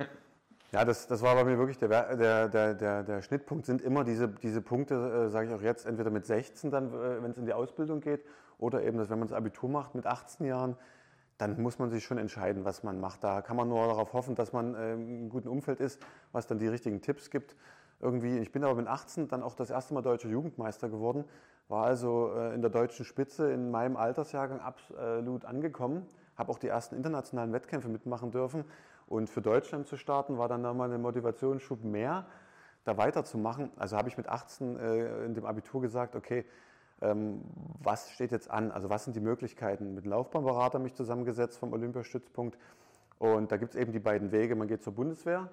[0.73, 4.03] Ja, das, das war bei mir wirklich der, der, der, der, der Schnittpunkt, sind immer
[4.03, 7.39] diese, diese Punkte, äh, sage ich auch jetzt, entweder mit 16 dann, äh, wenn es
[7.39, 8.25] in die Ausbildung geht,
[8.59, 10.75] oder eben, dass wenn man das Abitur macht mit 18 Jahren,
[11.39, 13.23] dann muss man sich schon entscheiden, was man macht.
[13.23, 16.59] Da kann man nur darauf hoffen, dass man äh, im guten Umfeld ist, was dann
[16.59, 17.55] die richtigen Tipps gibt.
[18.01, 21.25] Irgendwie, ich bin aber mit 18 dann auch das erste Mal deutscher Jugendmeister geworden,
[21.69, 26.69] war also äh, in der deutschen Spitze in meinem Altersjahrgang absolut angekommen, habe auch die
[26.69, 28.65] ersten internationalen Wettkämpfe mitmachen dürfen.
[29.07, 32.27] Und für Deutschland zu starten, war dann nochmal ein Motivationsschub mehr,
[32.85, 33.71] da weiterzumachen.
[33.77, 36.45] Also habe ich mit 18 äh, in dem Abitur gesagt, okay,
[37.01, 37.43] ähm,
[37.83, 38.71] was steht jetzt an?
[38.71, 39.95] Also was sind die Möglichkeiten?
[39.95, 42.59] Mit einem Laufbahnberater mich zusammengesetzt vom Olympiastützpunkt.
[43.19, 44.57] Und da gibt es eben die beiden Wege.
[44.57, 45.49] Man geht zur Bundeswehr.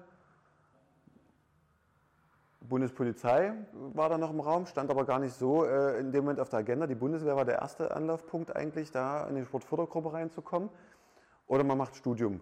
[2.68, 6.40] Bundespolizei war da noch im Raum, stand aber gar nicht so äh, in dem Moment
[6.40, 6.86] auf der Agenda.
[6.86, 10.68] Die Bundeswehr war der erste Anlaufpunkt eigentlich, da in die Sportfördergruppe reinzukommen.
[11.46, 12.40] Oder man macht Studium.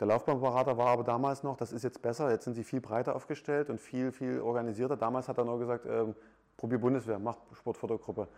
[0.00, 3.14] Der Laufbahnberater war aber damals noch, das ist jetzt besser, jetzt sind sie viel breiter
[3.14, 4.96] aufgestellt und viel, viel organisierter.
[4.96, 6.14] Damals hat er nur gesagt, ähm,
[6.56, 8.28] probier Bundeswehr, mach Sportfördergruppe.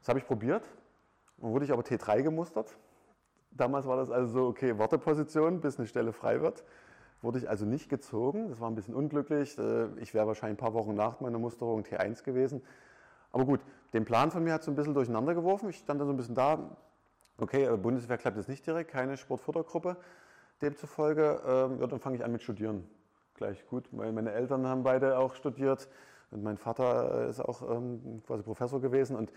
[0.00, 0.68] Das habe ich probiert
[1.38, 2.76] und wurde ich aber T3 gemustert.
[3.50, 6.64] Damals war das also so, okay, Warteposition, bis eine Stelle frei wird.
[7.20, 9.58] Wurde ich also nicht gezogen, das war ein bisschen unglücklich.
[9.58, 12.62] Äh, Ich wäre wahrscheinlich ein paar Wochen nach meiner Musterung T1 gewesen.
[13.32, 13.60] Aber gut,
[13.92, 15.68] den Plan von mir hat so ein bisschen durcheinander geworfen.
[15.68, 16.76] Ich stand dann so ein bisschen da,
[17.38, 19.96] okay, äh, Bundeswehr klappt jetzt nicht direkt, keine Sportfördergruppe.
[20.62, 22.88] Demzufolge, ähm, ja, dann fange ich an mit Studieren.
[23.34, 25.88] Gleich gut, weil meine Eltern haben beide auch studiert
[26.30, 29.16] und mein Vater äh, ist auch ähm, quasi Professor gewesen.
[29.16, 29.32] Und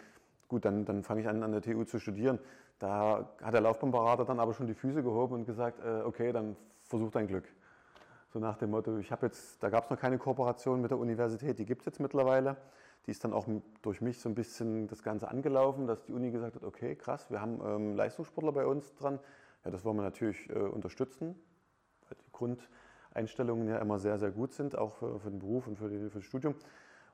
[0.47, 2.37] gut, dann, dann fange ich an, an der TU zu studieren.
[2.79, 7.11] Da hat der Laufbahnberater dann aber schon die Füße gehoben und gesagt, okay, dann versuch
[7.11, 7.43] dein Glück.
[8.33, 10.97] So nach dem Motto, ich habe jetzt, da gab es noch keine Kooperation mit der
[10.97, 12.55] Universität, die gibt es jetzt mittlerweile.
[13.05, 13.45] Die ist dann auch
[13.81, 17.29] durch mich so ein bisschen das Ganze angelaufen, dass die Uni gesagt hat, okay, krass,
[17.29, 19.19] wir haben ähm, Leistungssportler bei uns dran.
[19.65, 21.35] Ja, das wollen wir natürlich äh, unterstützen,
[22.07, 25.77] weil die Grundeinstellungen ja immer sehr, sehr gut sind, auch für, für den Beruf und
[25.77, 26.55] für, die, für das Studium.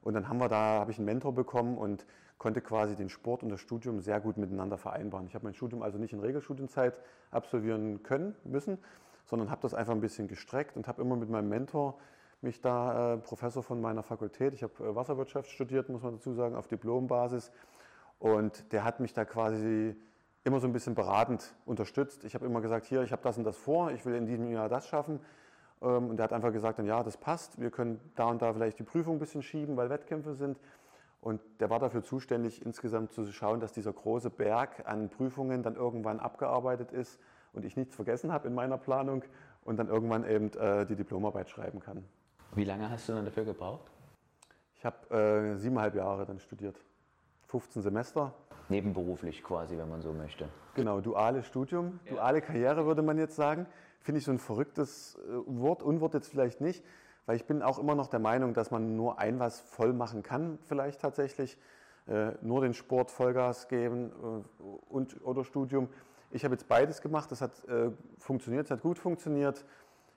[0.03, 2.05] Und dann haben wir da, habe ich einen Mentor bekommen und
[2.37, 5.25] konnte quasi den Sport und das Studium sehr gut miteinander vereinbaren.
[5.25, 6.99] Ich habe mein Studium also nicht in Regelstudienzeit
[7.31, 8.77] absolvieren können, müssen,
[9.27, 11.99] sondern habe das einfach ein bisschen gestreckt und habe immer mit meinem Mentor
[12.41, 16.33] mich da, äh, Professor von meiner Fakultät, ich habe äh, Wasserwirtschaft studiert, muss man dazu
[16.33, 17.51] sagen, auf Diplombasis.
[18.19, 19.95] Und der hat mich da quasi
[20.43, 22.23] immer so ein bisschen beratend unterstützt.
[22.23, 24.51] Ich habe immer gesagt, hier, ich habe das und das vor, ich will in diesem
[24.51, 25.19] Jahr das schaffen.
[25.81, 28.79] Ähm, und er hat einfach gesagt, ja, das passt, wir können da und da vielleicht
[28.79, 30.59] die Prüfung ein bisschen schieben, weil Wettkämpfe sind.
[31.19, 35.75] Und der war dafür zuständig, insgesamt zu schauen, dass dieser große Berg an Prüfungen dann
[35.75, 37.19] irgendwann abgearbeitet ist
[37.53, 39.23] und ich nichts vergessen habe in meiner Planung
[39.63, 42.03] und dann irgendwann eben äh, die Diplomarbeit schreiben kann.
[42.55, 43.91] Wie lange hast du dann dafür gebraucht?
[44.75, 46.77] Ich habe äh, siebeneinhalb Jahre dann studiert.
[47.47, 48.33] 15 Semester.
[48.69, 50.49] Nebenberuflich quasi, wenn man so möchte.
[50.75, 52.13] Genau, duales Studium, ja.
[52.13, 53.65] duale Karriere würde man jetzt sagen.
[54.01, 56.83] Finde ich so ein verrücktes äh, Wort, Unwort jetzt vielleicht nicht,
[57.25, 60.23] weil ich bin auch immer noch der Meinung, dass man nur ein was voll machen
[60.23, 61.57] kann, vielleicht tatsächlich.
[62.07, 65.89] Äh, nur den Sport Vollgas geben äh, und, oder Studium.
[66.31, 69.63] Ich habe jetzt beides gemacht, das hat äh, funktioniert, es hat gut funktioniert.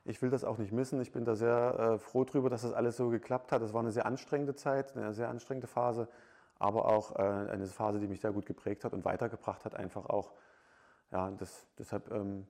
[0.04, 1.00] Ich will das auch nicht missen.
[1.00, 3.62] Ich bin da sehr äh, froh drüber, dass das alles so geklappt hat.
[3.62, 6.08] Es war eine sehr anstrengende Zeit, eine sehr anstrengende Phase,
[6.58, 10.06] aber auch äh, eine Phase, die mich sehr gut geprägt hat und weitergebracht hat, einfach
[10.06, 10.32] auch.
[11.12, 12.46] Ja, das, deshalb ähm,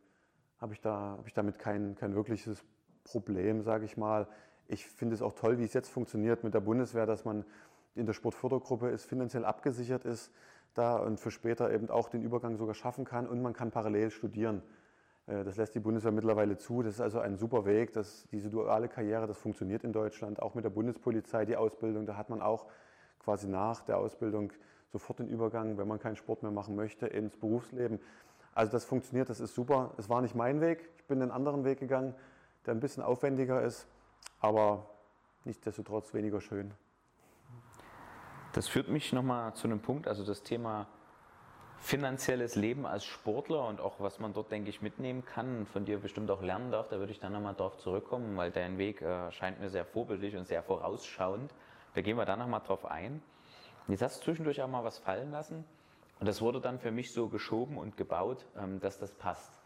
[0.59, 2.65] habe ich, da, hab ich damit kein, kein wirkliches
[3.05, 4.27] Problem, sage ich mal.
[4.69, 7.45] Ich finde es auch toll, wie es jetzt funktioniert mit der Bundeswehr, dass man
[7.95, 10.31] in der Sportfördergruppe ist, finanziell abgesichert ist
[10.75, 14.11] da und für später eben auch den Übergang sogar schaffen kann und man kann parallel
[14.11, 14.63] studieren.
[15.27, 16.83] Äh, das lässt die Bundeswehr mittlerweile zu.
[16.83, 17.93] Das ist also ein super Weg.
[17.93, 20.41] dass diese duale Karriere, das funktioniert in Deutschland.
[20.43, 22.67] Auch mit der Bundespolizei, die Ausbildung, da hat man auch
[23.19, 24.53] quasi nach der Ausbildung
[24.93, 28.01] sofort den Übergang, wenn man keinen Sport mehr machen möchte, ins Berufsleben.
[28.55, 29.95] Also das funktioniert, das ist super.
[29.99, 30.91] Es war nicht mein Weg.
[30.97, 32.15] Ich bin einen anderen Weg gegangen,
[32.67, 33.87] der ein bisschen aufwendiger ist,
[34.41, 34.91] aber
[35.45, 36.73] nichtsdestotrotz weniger schön.
[38.53, 40.87] Das führt mich nochmal zu einem Punkt, also das Thema
[41.79, 45.85] finanzielles Leben als Sportler und auch was man dort, denke ich, mitnehmen kann und von
[45.85, 49.01] dir bestimmt auch lernen darf, da würde ich dann nochmal drauf zurückkommen, weil dein Weg
[49.03, 51.53] äh, scheint mir sehr vorbildlich und sehr vorausschauend.
[51.95, 53.23] Da gehen wir dann nochmal drauf ein.
[53.89, 55.65] Jetzt hast du zwischendurch auch mal was fallen lassen
[56.19, 59.61] und das wurde dann für mich so geschoben und gebaut, ähm, dass das passt.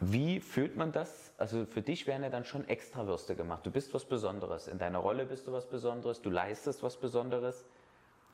[0.00, 1.27] Wie fühlt man das?
[1.38, 3.64] Also für dich werden ja dann schon Extrawürste gemacht.
[3.64, 4.68] Du bist was Besonderes.
[4.68, 6.20] In deiner Rolle bist du was Besonderes.
[6.20, 7.64] Du leistest was Besonderes.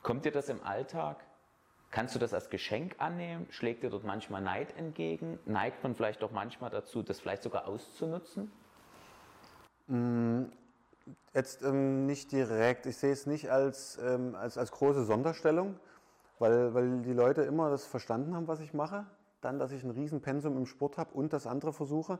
[0.03, 1.23] Kommt dir das im Alltag
[1.95, 3.47] Kannst du das als Geschenk annehmen?
[3.51, 5.39] Schlägt dir dort manchmal Neid entgegen?
[5.45, 8.51] Neigt man vielleicht auch manchmal dazu, das vielleicht sogar auszunutzen?
[9.87, 10.43] Mm,
[11.33, 12.85] jetzt ähm, nicht direkt.
[12.85, 15.79] Ich sehe es nicht als, ähm, als, als große Sonderstellung,
[16.37, 19.05] weil, weil die Leute immer das verstanden haben, was ich mache.
[19.39, 22.19] Dann, dass ich ein Riesenpensum im Sport habe und das andere versuche,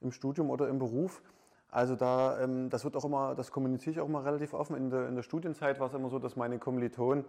[0.00, 1.22] im Studium oder im Beruf.
[1.70, 4.76] Also da, ähm, das wird auch immer, das kommuniziere ich auch immer relativ offen.
[4.76, 7.24] In der, in der Studienzeit war es immer so, dass meine Kommilitonen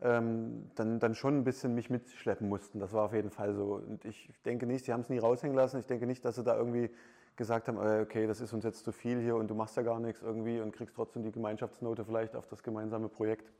[0.00, 2.78] ähm, dann, dann schon ein bisschen mich mitschleppen mussten.
[2.78, 3.74] Das war auf jeden Fall so.
[3.74, 5.78] Und ich denke nicht, sie haben es nie raushängen lassen.
[5.78, 6.90] Ich denke nicht, dass sie da irgendwie
[7.36, 9.82] gesagt haben, äh, okay, das ist uns jetzt zu viel hier und du machst ja
[9.82, 13.50] gar nichts irgendwie und kriegst trotzdem die Gemeinschaftsnote vielleicht auf das gemeinsame Projekt.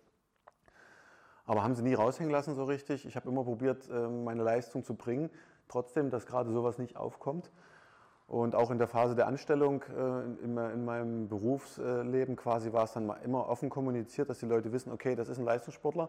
[1.46, 3.06] Aber haben sie nie raushängen lassen so richtig.
[3.06, 5.30] Ich habe immer probiert, ähm, meine Leistung zu bringen,
[5.68, 7.50] trotzdem, dass gerade sowas nicht aufkommt.
[8.32, 12.94] Und auch in der Phase der Anstellung äh, in, in, meinem Berufsleben quasi war es
[12.94, 16.08] dann immer offen kommuniziert, dass die Leute wissen, okay, das ist ein Leistungssportler,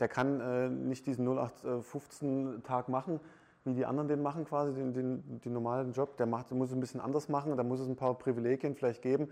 [0.00, 3.20] der kann äh, nicht diesen 0815-Tag machen,
[3.62, 6.16] wie die anderen den machen quasi, den, den, den normalen Job.
[6.16, 9.02] Der, macht, muss es ein bisschen anders machen, da muss es ein paar Privilegien vielleicht
[9.02, 9.28] geben.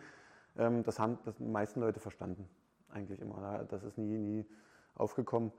[0.56, 2.48] Ähm, das haben das die meisten Leute verstanden,
[2.92, 3.64] eigentlich immer.
[3.68, 4.46] Das ist nie, nie
[4.94, 5.50] aufgekommen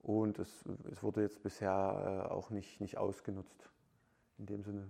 [0.00, 3.68] und es, es wurde jetzt bisher äh, auch nicht, nicht ausgenutzt
[4.38, 4.88] in dem Sinne.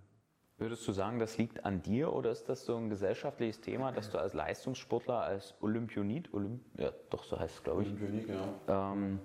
[0.56, 4.10] Würdest du sagen, das liegt an dir oder ist das so ein gesellschaftliches Thema, dass
[4.10, 8.28] du als Leistungssportler, als Olympionit, Olymp ja doch so heißt es glaube ich, Olympionit,
[8.68, 8.92] ja.
[8.92, 9.18] ähm,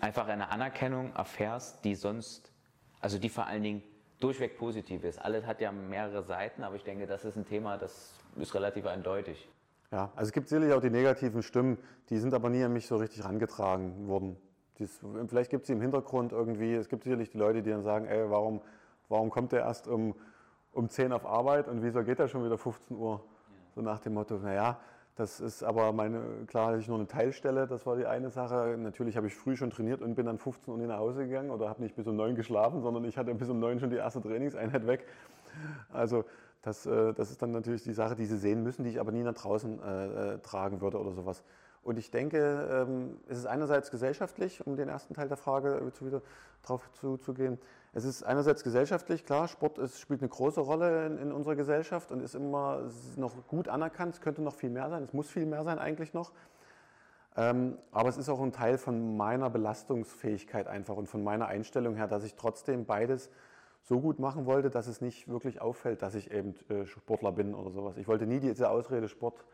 [0.00, 2.52] einfach eine Anerkennung erfährst, die sonst,
[3.00, 3.82] also die vor allen Dingen
[4.18, 5.20] durchweg positiv ist.
[5.20, 8.84] Alles hat ja mehrere Seiten, aber ich denke, das ist ein Thema, das ist relativ
[8.86, 9.48] eindeutig.
[9.92, 12.88] Ja, also es gibt sicherlich auch die negativen Stimmen, die sind aber nie an mich
[12.88, 14.36] so richtig herangetragen worden.
[14.78, 17.82] Dies, vielleicht gibt es sie im Hintergrund irgendwie, es gibt sicherlich die Leute, die dann
[17.84, 18.62] sagen, ey, warum,
[19.08, 20.16] warum kommt der erst um
[20.72, 23.22] um 10 auf Arbeit und wieso geht er schon wieder 15 Uhr?
[23.74, 24.78] So nach dem Motto, naja,
[25.14, 28.76] das ist aber meine, klar hatte ich nur eine Teilstelle, das war die eine Sache.
[28.78, 31.68] Natürlich habe ich früh schon trainiert und bin dann 15 Uhr nach Hause gegangen oder
[31.68, 34.22] habe nicht bis um 9 geschlafen, sondern ich hatte bis um 9 schon die erste
[34.22, 35.06] Trainingseinheit weg.
[35.92, 36.24] Also
[36.62, 39.12] das, äh, das ist dann natürlich die Sache, die sie sehen müssen, die ich aber
[39.12, 41.42] nie nach draußen äh, äh, tragen würde oder sowas.
[41.82, 46.22] Und ich denke, ähm, es ist einerseits gesellschaftlich, um den ersten Teil der Frage wieder
[46.62, 47.58] drauf zuzugehen.
[47.92, 52.12] Es ist einerseits gesellschaftlich, klar, Sport ist, spielt eine große Rolle in, in unserer Gesellschaft
[52.12, 54.14] und ist immer noch gut anerkannt.
[54.14, 56.32] Es könnte noch viel mehr sein, es muss viel mehr sein eigentlich noch.
[57.36, 61.96] Ähm, aber es ist auch ein Teil von meiner Belastungsfähigkeit einfach und von meiner Einstellung
[61.96, 63.30] her, dass ich trotzdem beides
[63.82, 67.54] so gut machen wollte, dass es nicht wirklich auffällt, dass ich eben äh, Sportler bin
[67.54, 67.96] oder sowas.
[67.96, 69.44] Ich wollte nie diese Ausrede Sport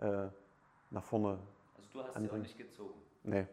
[0.00, 0.26] äh,
[0.90, 1.38] nach vorne.
[1.92, 3.00] Du hast sie auch nicht gezogen.
[3.24, 3.46] Nee.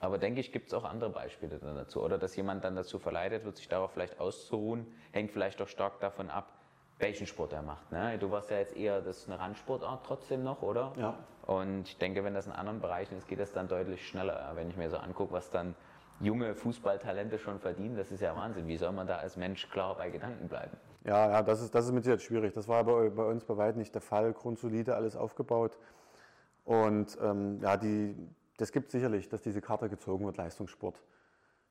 [0.00, 2.02] Aber denke ich, gibt es auch andere Beispiele dann dazu.
[2.02, 6.00] Oder dass jemand dann dazu verleitet wird, sich darauf vielleicht auszuruhen, hängt vielleicht auch stark
[6.00, 6.52] davon ab,
[6.98, 7.90] welchen Sport er macht.
[7.92, 8.16] Ne?
[8.18, 10.92] Du warst ja jetzt eher, das ist eine Randsportart trotzdem noch, oder?
[10.96, 11.18] Ja.
[11.46, 14.52] Und ich denke, wenn das in anderen Bereichen ist, geht das dann deutlich schneller.
[14.54, 15.74] Wenn ich mir so angucke, was dann
[16.20, 18.68] junge Fußballtalente schon verdienen, das ist ja Wahnsinn.
[18.68, 20.76] Wie soll man da als Mensch klar bei Gedanken bleiben?
[21.04, 22.54] Ja, ja das, ist, das ist mit Sicherheit schwierig.
[22.54, 24.32] Das war aber bei uns bei weitem nicht der Fall.
[24.32, 25.78] Grundsolide alles aufgebaut.
[26.70, 28.14] Und ähm, ja, die,
[28.56, 31.02] das gibt sicherlich, dass diese Karte gezogen wird, Leistungssport.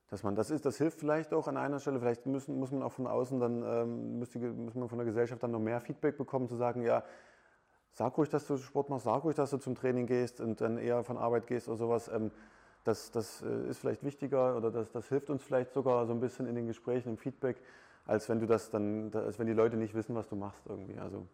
[0.09, 2.01] Dass man das ist, das hilft vielleicht auch an einer Stelle.
[2.01, 5.05] Vielleicht müssen, muss man auch von außen dann, ähm, muss, die, muss man von der
[5.05, 7.05] Gesellschaft dann noch mehr Feedback bekommen, zu sagen, ja,
[7.93, 10.77] sag ruhig, dass du Sport machst, sag ruhig, dass du zum Training gehst und dann
[10.77, 12.09] eher von Arbeit gehst oder sowas.
[12.13, 12.29] Ähm,
[12.83, 16.19] das, das äh, ist vielleicht wichtiger oder das, das hilft uns vielleicht sogar so ein
[16.19, 17.55] bisschen in den Gesprächen, im Feedback,
[18.05, 20.99] als wenn du das dann, als wenn die Leute nicht wissen, was du machst irgendwie.
[20.99, 21.25] Also,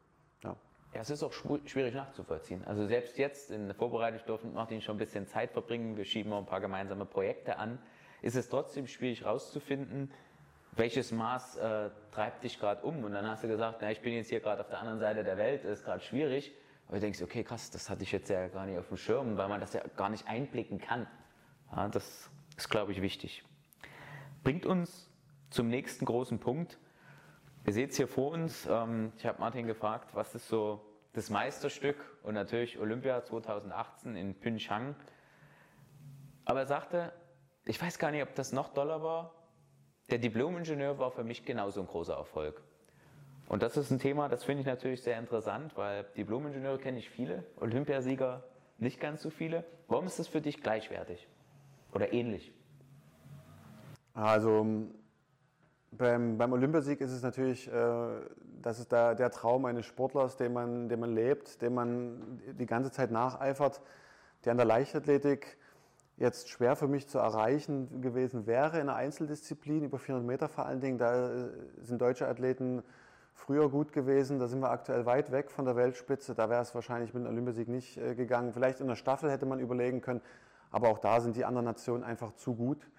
[0.95, 1.01] ja.
[1.01, 2.63] Es ist auch schwierig nachzuvollziehen.
[2.65, 5.97] Also selbst jetzt in der Vorbereitung durften Martin schon ein bisschen Zeit verbringen.
[5.97, 7.79] Wir schieben auch ein paar gemeinsame Projekte an.
[8.21, 10.11] Ist es trotzdem schwierig herauszufinden,
[10.71, 13.03] welches Maß äh, treibt dich gerade um?
[13.03, 15.23] Und dann hast du gesagt, na, ich bin jetzt hier gerade auf der anderen Seite
[15.23, 16.53] der Welt, ist gerade schwierig.
[16.87, 19.37] Aber du denkst, okay, krass, das hatte ich jetzt ja gar nicht auf dem Schirm,
[19.37, 21.07] weil man das ja gar nicht einblicken kann.
[21.71, 23.43] Ja, das ist, glaube ich, wichtig.
[24.43, 25.09] Bringt uns
[25.49, 26.77] zum nächsten großen Punkt.
[27.65, 28.67] Ihr seht es hier vor uns.
[28.69, 30.81] Ähm, ich habe Martin gefragt, was ist so
[31.13, 34.95] das Meisterstück und natürlich Olympia 2018 in Pyeongchang.
[36.43, 37.11] Aber er sagte,
[37.65, 39.33] ich weiß gar nicht, ob das noch doller war,
[40.11, 42.61] der Diplom-Ingenieur war für mich genauso ein großer Erfolg.
[43.47, 47.09] Und das ist ein Thema, das finde ich natürlich sehr interessant, weil Diplom-Ingenieure kenne ich
[47.09, 48.43] viele, Olympiasieger
[48.77, 49.63] nicht ganz so viele.
[49.87, 51.27] Warum ist das für dich gleichwertig
[51.93, 52.53] oder ähnlich?
[54.13, 54.87] Also
[55.97, 58.07] beim, beim Olympiasieg ist es natürlich, äh,
[58.61, 62.65] das ist der, der Traum eines Sportlers, den man, den man lebt, den man die
[62.65, 63.81] ganze Zeit nacheifert,
[64.43, 65.57] der in der Leichtathletik
[66.17, 70.65] jetzt schwer für mich zu erreichen gewesen wäre in einer Einzeldisziplin, über 400 Meter vor
[70.65, 70.97] allen Dingen.
[70.97, 71.49] Da äh,
[71.81, 72.83] sind deutsche Athleten
[73.33, 76.35] früher gut gewesen, da sind wir aktuell weit weg von der Weltspitze.
[76.35, 78.53] Da wäre es wahrscheinlich mit dem Olympiasieg nicht äh, gegangen.
[78.53, 80.21] Vielleicht in der Staffel hätte man überlegen können,
[80.71, 82.89] aber auch da sind die anderen Nationen einfach zu gut.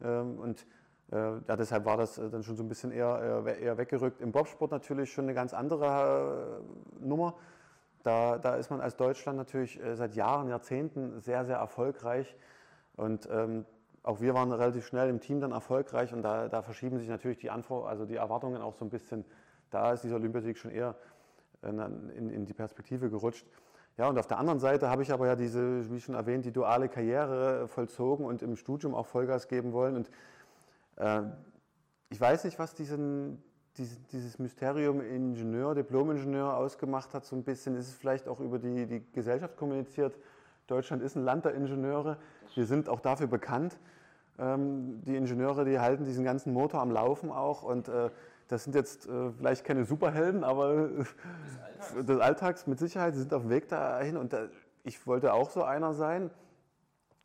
[0.00, 0.66] Ähm, und
[1.12, 4.20] ja, deshalb war das dann schon so ein bisschen eher, eher weggerückt.
[4.22, 6.62] Im Bobsport natürlich schon eine ganz andere
[7.00, 7.34] Nummer.
[8.02, 12.34] Da, da ist man als Deutschland natürlich seit Jahren, Jahrzehnten sehr, sehr erfolgreich.
[12.96, 13.66] Und ähm,
[14.02, 17.38] auch wir waren relativ schnell im Team dann erfolgreich und da, da verschieben sich natürlich
[17.38, 19.24] die, Anfor also die Erwartungen auch so ein bisschen.
[19.70, 20.96] Da ist dieser Olympiasieg schon eher
[21.62, 23.46] in, in, die Perspektive gerutscht.
[23.96, 26.52] Ja, und auf der anderen Seite habe ich aber ja diese, wie schon erwähnt, die
[26.52, 29.96] duale Karriere vollzogen und im Studium auch Vollgas geben wollen.
[29.96, 30.12] Und äh,
[32.10, 33.42] ich weiß nicht, was diesen,
[33.76, 37.74] dieses, dieses Mysterium Ingenieur, Diplom-Ingenieur ausgemacht hat, so ein bisschen.
[37.76, 40.18] Ist es vielleicht auch über die, die Gesellschaft kommuniziert?
[40.66, 42.18] Deutschland ist ein Land der Ingenieure.
[42.54, 43.78] Wir sind auch dafür bekannt.
[44.38, 47.62] Ähm, die Ingenieure, die halten diesen ganzen Motor am Laufen auch.
[47.62, 48.10] Und äh,
[48.48, 51.08] das sind jetzt äh, vielleicht keine Superhelden, aber des
[51.62, 52.06] Alltags.
[52.06, 53.14] des Alltags mit Sicherheit.
[53.14, 54.16] Sie sind auf dem Weg dahin.
[54.16, 54.36] Und
[54.84, 56.30] ich wollte auch so einer sein.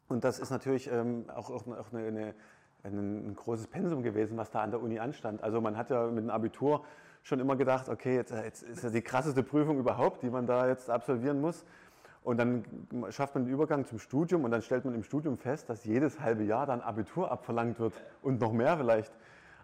[0.07, 2.33] Und das ist natürlich ähm, auch, auch, eine,
[2.83, 5.43] eine, ein großes Pensum gewesen, was da an der Uni anstand.
[5.43, 6.83] Also man hat ja mit dem Abitur
[7.23, 10.67] schon immer gedacht, okay, jetzt, jetzt ist ja die krasseste Prüfung überhaupt, die man da
[10.67, 11.65] jetzt absolvieren muss.
[12.23, 12.65] Und dann
[13.09, 16.19] schafft man den Übergang zum Studium und dann stellt man im Studium fest, dass jedes
[16.19, 19.13] halbe Jahr dann Abitur abverlangt wird und noch mehr vielleicht.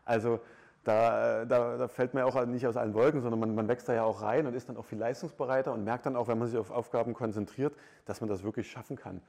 [0.06, 0.40] Also
[0.84, 3.88] da, da, da, fällt man ja auch nicht aus allen Wolken, sondern man, man, wächst
[3.88, 6.38] da ja auch rein und ist dann auch viel leistungsbereiter und merkt dann auch, wenn
[6.38, 7.74] man sich auf Aufgaben konzentriert,
[8.06, 9.22] dass man das wirklich schaffen kann.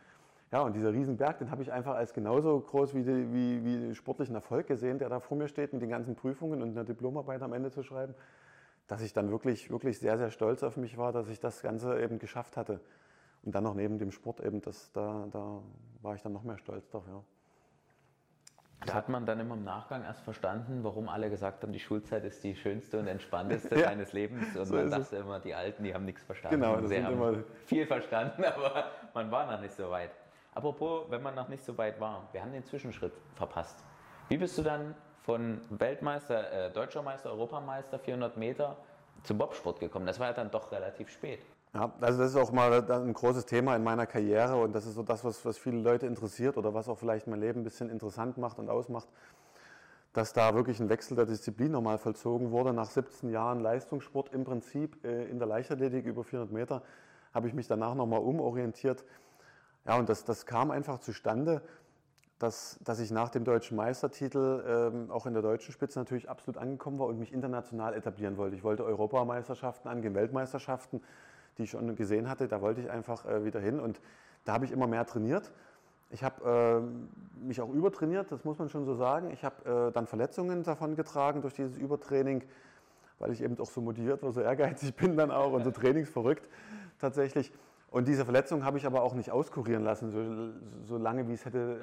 [0.55, 3.95] Ja, und dieser Riesenberg, den habe ich einfach als genauso groß wie, die, wie, wie
[3.97, 7.43] sportlichen Erfolg gesehen, der da vor mir steht mit den ganzen Prüfungen und einer Diplomarbeit
[7.43, 8.15] am Ende zu schreiben,
[8.87, 12.01] dass ich dann wirklich, wirklich sehr, sehr stolz auf mich war, dass ich das Ganze
[12.01, 12.81] eben geschafft hatte.
[13.43, 15.61] Und dann noch neben dem Sport eben, das, da, da
[16.03, 17.03] war ich dann noch mehr stolz drauf.
[17.09, 17.25] Ja.
[18.87, 22.25] Da hat man dann immer im Nachgang erst verstanden, warum alle gesagt haben, die Schulzeit
[22.25, 23.87] ist die schönste und entspannteste ja.
[23.87, 24.55] deines Lebens.
[24.55, 26.61] Und so man dachte immer, die Alten, die haben nichts verstanden.
[26.61, 30.13] Genau, das Sie haben immer viel verstanden, aber man war noch nicht so weit.
[30.55, 33.85] Apropos, wenn man noch nicht so weit war, wir haben den Zwischenschritt verpasst.
[34.29, 38.77] Wie bist du dann von Weltmeister, äh, Deutscher Meister, Europameister, 400 Meter
[39.25, 40.07] zum Bobsport gekommen?
[40.07, 41.41] Das war ja dann doch relativ spät.
[41.75, 44.95] Ja, also das ist auch mal ein großes Thema in meiner Karriere und das ist
[44.95, 47.91] so das, was, was viele Leute interessiert oder was auch vielleicht mein Leben ein bisschen
[47.91, 49.09] interessant macht und ausmacht,
[50.13, 52.73] dass da wirklich ein Wechsel der Disziplin nochmal vollzogen wurde.
[52.73, 56.83] Nach 17 Jahren Leistungssport im Prinzip äh, in der Leichtathletik über 400 Meter
[57.33, 59.05] habe ich mich danach nochmal umorientiert.
[59.87, 61.63] Ja, und das, das kam einfach zustande,
[62.39, 66.59] dass, dass ich nach dem deutschen Meistertitel ähm, auch in der deutschen Spitze natürlich absolut
[66.59, 68.57] angekommen war und mich international etablieren wollte.
[68.57, 71.01] Ich wollte Europameisterschaften angehen, Weltmeisterschaften
[71.59, 72.49] die ich schon gesehen hatte.
[72.49, 74.01] Da wollte ich einfach äh, wieder hin und
[74.45, 75.53] da habe ich immer mehr trainiert.
[76.11, 76.83] Ich habe
[77.43, 79.31] äh, mich auch übertrainiert, das muss man schon so sagen.
[79.31, 82.43] Ich habe äh, dann Verletzungen davon getragen durch dieses Übertraining,
[83.19, 86.49] weil ich eben auch so motiviert war, so ehrgeizig bin dann auch und so trainingsverrückt
[87.01, 87.53] tatsächlich.
[87.95, 91.45] Und diese Verletzung habe ich aber auch nicht auskurieren lassen, so, so lange wie es
[91.45, 91.79] hätte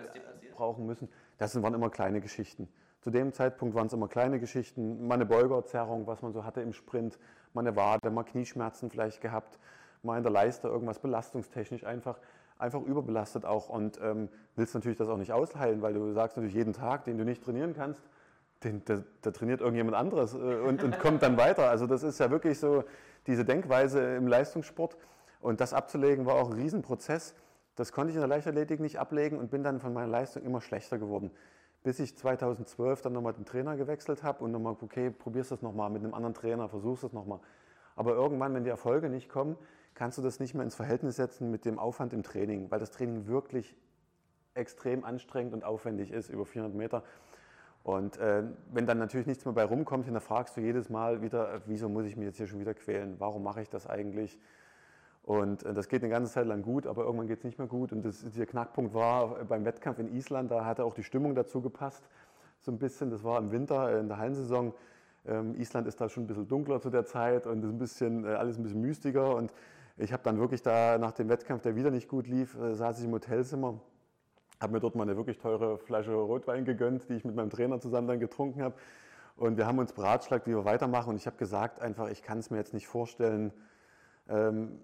[0.54, 1.08] brauchen müssen.
[1.38, 2.67] Das waren immer kleine Geschichten.
[3.00, 6.60] Zu dem Zeitpunkt waren es immer kleine Geschichten, mal eine Beugerzerrung, was man so hatte
[6.60, 7.17] im Sprint,
[7.54, 9.58] mal eine Wade, mal Knieschmerzen vielleicht gehabt,
[10.04, 12.19] mal in der Leiste irgendwas belastungstechnisch einfach,
[12.58, 16.56] einfach überbelastet auch und ähm, willst natürlich das auch nicht ausheilen, weil du sagst natürlich
[16.56, 18.04] jeden Tag, den du nicht trainieren kannst,
[18.65, 21.69] den, der, der trainiert irgendjemand anderes äh, und, und kommt dann weiter.
[21.69, 22.84] Also das ist ja wirklich so
[23.28, 24.97] diese Denkweise im Leistungssport
[25.42, 27.36] und das abzulegen war auch ein Riesenprozess.
[27.76, 30.62] Das konnte ich in der Leichtathletik nicht ablegen und bin dann von meiner Leistung immer
[30.62, 31.32] schlechter geworden
[31.84, 35.90] bis ich 2012 dann nochmal den Trainer gewechselt habe und nochmal, okay, probierst das nochmal
[35.90, 37.40] mit einem anderen Trainer, versuchst es nochmal.
[37.96, 39.58] Aber irgendwann, wenn die Erfolge nicht kommen,
[39.96, 42.92] kannst du das nicht mehr ins Verhältnis setzen mit dem Aufwand im Training, weil das
[42.92, 43.76] Training wirklich
[44.54, 47.04] extrem anstrengend und aufwendig ist, über 400 Meter.
[47.84, 51.56] Und äh, wenn dann natürlich nichts mehr bei rumkommt, dann fragst du jedes Mal wieder,
[51.56, 53.16] äh, wieso muss ich mich jetzt hier schon wieder quälen?
[53.18, 54.38] Warum mache ich das eigentlich?
[55.32, 57.67] Und äh, das geht eine ganze Zeit lang gut, aber irgendwann geht es nicht mehr
[57.67, 57.94] gut.
[57.94, 61.62] Und das, der Knackpunkt war beim Wettkampf in Island, da hatte auch die Stimmung dazu
[61.62, 62.04] gepasst,
[62.60, 63.10] so ein bisschen.
[63.10, 64.74] Das war im Winter, äh, in der Hallensaison.
[65.26, 68.26] Ähm, Island ist da schon ein bisschen dunkler zu der Zeit und ist ein bisschen,
[68.26, 69.34] äh, alles ein bisschen mystiger.
[69.34, 69.54] Und
[69.96, 73.06] ich habe dann wirklich da nach dem Wettkampf, der wieder nicht gut lief, saß ich
[73.06, 73.80] im Hotelzimmer,
[74.60, 77.80] habe mir dort mal eine wirklich teure Flasche Rotwein gegönnt, die ich mit meinem Trainer
[77.80, 78.76] zusammen dann getrunken habe.
[79.38, 81.12] Und wir haben uns beratschlagt, wie wir weitermachen.
[81.12, 83.54] Und ich habe gesagt einfach, ich kann es mir jetzt nicht vorstellen,
[84.28, 84.80] ähm,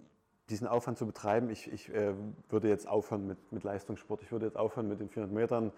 [0.50, 1.50] diesen Aufwand zu betreiben.
[1.50, 2.14] Ich, ich äh,
[2.48, 5.72] würde jetzt aufhören mit, mit, Leistungssport, ich würde jetzt aufhören mit den 400 Metern,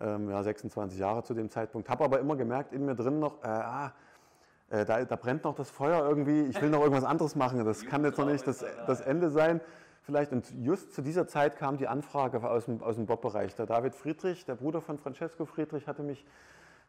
[0.00, 1.88] ähm, ja, 26 Jahre zu dem Zeitpunkt.
[1.88, 3.92] Habe aber immer gemerkt, in mir drin noch, äh, ah,
[4.70, 7.84] äh, da, da, brennt noch das Feuer irgendwie, ich will noch irgendwas anderes machen, das
[7.84, 9.60] kann jetzt noch nicht das, das Ende sein.
[10.02, 13.56] Vielleicht, und just zu dieser Zeit kam die Anfrage aus dem, aus dem Bob-Bereich.
[13.56, 16.24] Der David Friedrich, der Bruder von Francesco Friedrich, hatte mich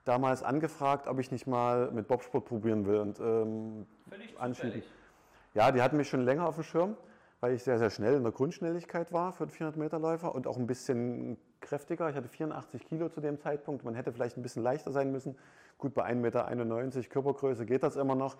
[0.06, 3.00] damals angefragt, ob ich nicht mal mit Bobsport probieren will.
[3.00, 3.88] Und ähm,
[4.38, 4.84] anschließend.
[5.58, 6.96] Ja, die hatten mich schon länger auf dem Schirm
[7.40, 10.58] weil ich sehr, sehr schnell in der Grundschnelligkeit war für 400 Meter Läufer und auch
[10.58, 12.10] ein bisschen kräftiger.
[12.10, 13.84] Ich hatte 84 Kilo zu dem Zeitpunkt.
[13.86, 15.38] Man hätte vielleicht ein bisschen leichter sein müssen.
[15.78, 18.36] Gut, bei 1,91 Meter Körpergröße geht das immer noch,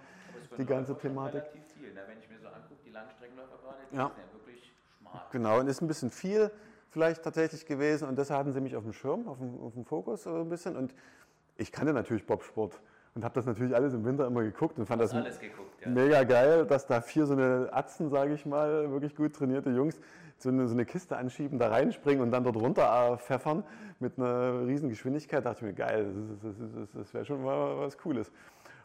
[0.58, 1.44] die ganze Thematik.
[1.44, 2.02] relativ viel, ne?
[2.08, 4.08] wenn ich mir so angucke, die Langstreckenläufer gerade, die ja.
[4.08, 5.22] sind ja wirklich schmal.
[5.32, 6.50] Genau, und ist ein bisschen viel
[6.90, 9.86] vielleicht tatsächlich gewesen und deshalb hatten sie mich auf dem Schirm, auf dem, auf dem
[9.86, 10.96] Fokus so ein bisschen und
[11.58, 12.82] ich kannte natürlich Bobsport
[13.18, 15.90] und habe das natürlich alles im Winter immer geguckt und fand das geguckt, ja.
[15.90, 20.00] mega geil, dass da vier so eine Atzen, sage ich mal, wirklich gut trainierte Jungs
[20.38, 23.64] so eine, so eine, Kiste anschieben, da reinspringen und dann dort runter äh, pfeffern
[24.00, 25.44] mit einer riesen Geschwindigkeit.
[25.44, 28.32] Da dachte ich mir, geil, das, das, das, das wäre schon mal was Cooles.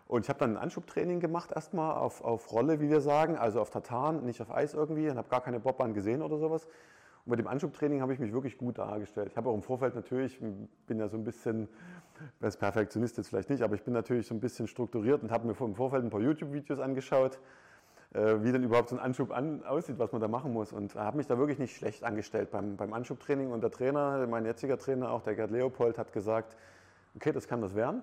[0.08, 3.60] Und ich habe dann ein Anschubtraining gemacht erstmal auf, auf Rolle, wie wir sagen, also
[3.60, 6.66] auf Tartan, nicht auf Eis irgendwie und habe gar keine Bobbahn gesehen oder sowas.
[7.24, 9.28] Und bei dem Anschubtraining habe ich mich wirklich gut dargestellt.
[9.30, 11.68] Ich habe auch im Vorfeld natürlich, bin ja so ein bisschen,
[12.40, 15.46] als Perfektionist jetzt vielleicht nicht, aber ich bin natürlich so ein bisschen strukturiert und habe
[15.46, 17.38] mir im Vorfeld ein paar YouTube-Videos angeschaut,
[18.12, 20.72] äh, wie denn überhaupt so ein Anschub an, aussieht, was man da machen muss.
[20.72, 23.52] Und habe mich da wirklich nicht schlecht angestellt beim, beim Anschubtraining.
[23.52, 26.56] Und der Trainer, mein jetziger Trainer, auch der Gerd Leopold, hat gesagt,
[27.14, 28.02] okay, das kann das werden.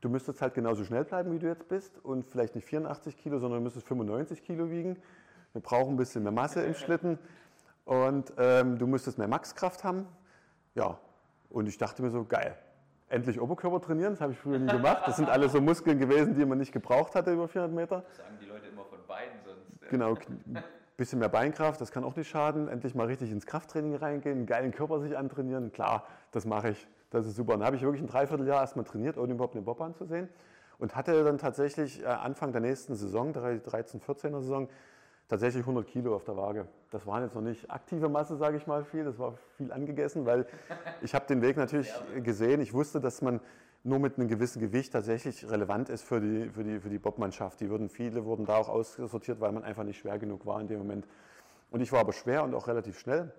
[0.00, 3.38] Du müsstest halt genauso schnell bleiben, wie du jetzt bist und vielleicht nicht 84 Kilo,
[3.38, 4.96] sondern du müsstest 95 Kilo wiegen.
[5.52, 7.18] Wir brauchen ein bisschen mehr Masse im Schlitten.
[7.84, 10.06] Und ähm, du müsstest mehr Maxkraft haben.
[10.74, 10.98] Ja,
[11.50, 12.56] und ich dachte mir so, geil,
[13.08, 15.02] endlich Oberkörper trainieren, das habe ich früher nie gemacht.
[15.06, 18.04] Das sind alles so Muskeln gewesen, die man nicht gebraucht hatte über 400 Meter.
[18.08, 19.90] Das sagen die Leute immer von Beinen sonst.
[19.90, 20.64] Genau, ein
[20.96, 22.68] bisschen mehr Beinkraft, das kann auch nicht schaden.
[22.68, 25.72] Endlich mal richtig ins Krafttraining reingehen, einen geilen Körper sich antrainieren.
[25.72, 27.54] Klar, das mache ich, das ist super.
[27.54, 30.28] Und dann habe ich wirklich ein Dreivierteljahr erstmal trainiert, ohne überhaupt eine Bobbahn zu sehen.
[30.78, 34.68] Und hatte dann tatsächlich äh, Anfang der nächsten Saison, 13, 14er Saison,
[35.28, 36.68] tatsächlich 100 Kilo auf der Waage.
[36.90, 39.04] Das waren jetzt noch nicht aktive Masse, sage ich mal viel.
[39.04, 40.46] Das war viel angegessen, weil
[41.02, 42.60] ich habe den Weg natürlich gesehen.
[42.60, 43.40] Ich wusste, dass man
[43.82, 47.60] nur mit einem gewissen Gewicht tatsächlich relevant ist für die, für die, für die Bobmannschaft.
[47.60, 50.68] Die würden, viele wurden da auch aussortiert, weil man einfach nicht schwer genug war in
[50.68, 51.06] dem Moment.
[51.70, 53.32] Und ich war aber schwer und auch relativ schnell.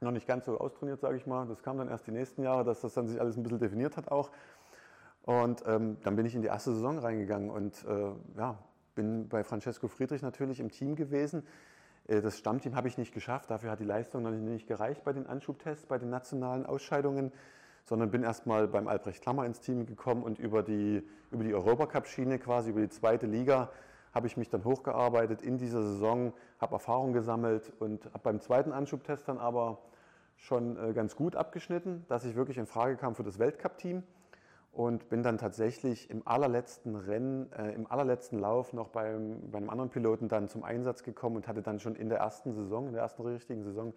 [0.00, 1.46] Noch nicht ganz so austrainiert, sage ich mal.
[1.46, 3.96] Das kam dann erst die nächsten Jahre, dass das dann sich alles ein bisschen definiert
[3.96, 4.30] hat auch.
[5.22, 8.58] Und ähm, dann bin ich in die erste Saison reingegangen und äh, ja,
[8.98, 11.44] bin bei Francesco Friedrich natürlich im Team gewesen.
[12.08, 15.12] Äh, das Stammteam habe ich nicht geschafft, dafür hat die Leistung noch nicht gereicht bei
[15.12, 17.30] den Anschubtests, bei den nationalen Ausscheidungen,
[17.84, 22.40] sondern bin erstmal beim Albrecht Klammer ins Team gekommen und über die, über die Europacup-Schiene,
[22.40, 23.70] quasi über die zweite Liga,
[24.12, 28.72] habe ich mich dann hochgearbeitet in dieser Saison, habe Erfahrung gesammelt und habe beim zweiten
[28.72, 29.78] Anschubtest dann aber
[30.38, 34.02] schon äh, ganz gut abgeschnitten, dass ich wirklich in Frage kam für das Weltcup-Team
[34.72, 39.70] und bin dann tatsächlich im allerletzten Rennen, äh, im allerletzten Lauf noch beim, bei einem
[39.70, 42.92] anderen Piloten dann zum Einsatz gekommen und hatte dann schon in der ersten Saison, in
[42.92, 43.94] der ersten richtigen Saison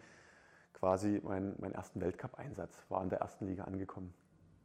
[0.74, 4.14] quasi meinen, meinen ersten Weltcup-Einsatz, war in der ersten Liga angekommen.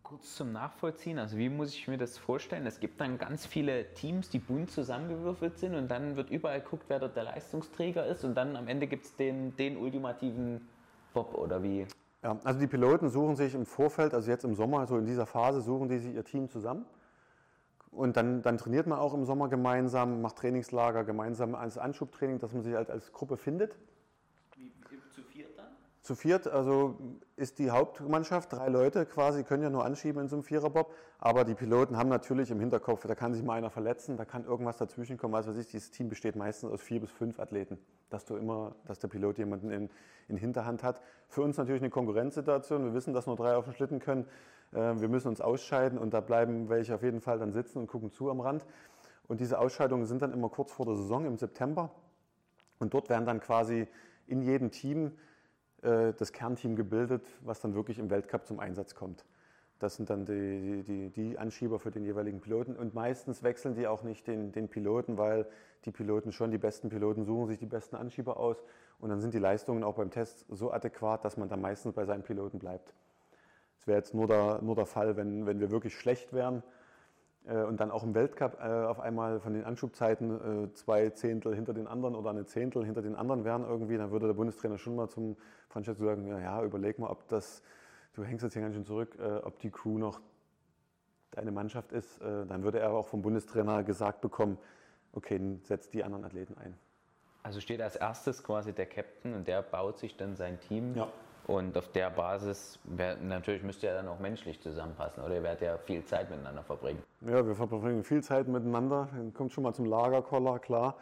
[0.02, 2.64] Kurz zum Nachvollziehen, also wie muss ich mir das vorstellen?
[2.64, 6.84] Es gibt dann ganz viele Teams, die bunt zusammengewürfelt sind und dann wird überall geguckt,
[6.86, 10.68] wer dort der Leistungsträger ist und dann am Ende gibt es den, den ultimativen
[11.12, 11.86] Bob oder wie?
[12.26, 15.26] Ja, also die Piloten suchen sich im Vorfeld, also jetzt im Sommer, so in dieser
[15.26, 16.84] Phase, suchen die sich ihr Team zusammen.
[17.92, 22.52] Und dann, dann trainiert man auch im Sommer gemeinsam, macht Trainingslager gemeinsam als Anschubtraining, dass
[22.52, 23.76] man sich halt als Gruppe findet.
[26.07, 26.94] Zu viert, also
[27.34, 31.42] ist die Hauptmannschaft, drei Leute quasi, können ja nur anschieben in so einem Viererbob, aber
[31.42, 34.76] die Piloten haben natürlich im Hinterkopf, da kann sich mal einer verletzen, da kann irgendwas
[34.76, 37.76] dazwischen kommen, was ich, dieses Team besteht meistens aus vier bis fünf Athleten,
[38.09, 39.90] dass du immer, dass der Pilot jemanden in,
[40.28, 41.00] in Hinterhand hat.
[41.26, 44.28] Für uns natürlich eine Konkurrenzsituation, wir wissen, dass nur drei auf den Schlitten können,
[44.74, 47.88] äh, wir müssen uns ausscheiden und da bleiben welche auf jeden Fall dann sitzen und
[47.88, 48.64] gucken zu am Rand.
[49.26, 51.90] Und diese Ausscheidungen sind dann immer kurz vor der Saison im September.
[52.78, 53.88] Und dort werden dann quasi
[54.28, 55.11] in jedem Team
[55.82, 59.24] das Kernteam gebildet, was dann wirklich im Weltcup zum Einsatz kommt.
[59.78, 62.76] Das sind dann die, die, die, Anschieber für den jeweiligen Piloten.
[62.76, 65.46] Und meistens wechseln die auch nicht den, den, Piloten, weil
[65.84, 68.56] die Piloten schon, die besten Piloten suchen sich die besten Anschieber aus.
[69.00, 72.06] Und dann sind die Leistungen auch beim Test so adäquat, dass man dann meistens bei
[72.06, 72.94] seinen Piloten bleibt.
[73.76, 76.75] Das wäre jetzt nur der, nur der Fall, wenn, wenn wir wirklich schlecht wären äh,
[77.53, 81.74] und dann auch im Weltcup äh, auf einmal von den Anschubzeiten äh, zwei Zehntel hinter
[81.74, 84.97] den anderen oder eine Zehntel hinter den anderen wären irgendwie, dann würde der Bundestrainer schon
[84.97, 85.36] mal zum
[85.68, 87.62] Francesco sagen, ja, ja, überleg mal, ob das,
[88.14, 90.20] du hängst jetzt hier ganz schön zurück, ob die Crew noch
[91.32, 92.20] deine Mannschaft ist.
[92.20, 94.59] Dann würde er auch vom Bundestrainer gesagt bekommen,
[95.12, 96.74] okay, setz die anderen Athleten ein.
[97.42, 100.94] Also steht als erstes quasi der Captain und der baut sich dann sein Team.
[100.97, 101.09] Ja.
[101.47, 105.62] Und auf der Basis, wär, natürlich müsst ihr dann auch menschlich zusammenpassen oder ihr werdet
[105.62, 107.01] ja viel Zeit miteinander verbringen.
[107.20, 109.09] Ja, wir verbringen viel Zeit miteinander.
[109.12, 110.97] Dann kommt schon mal zum Lagerkoller, klar.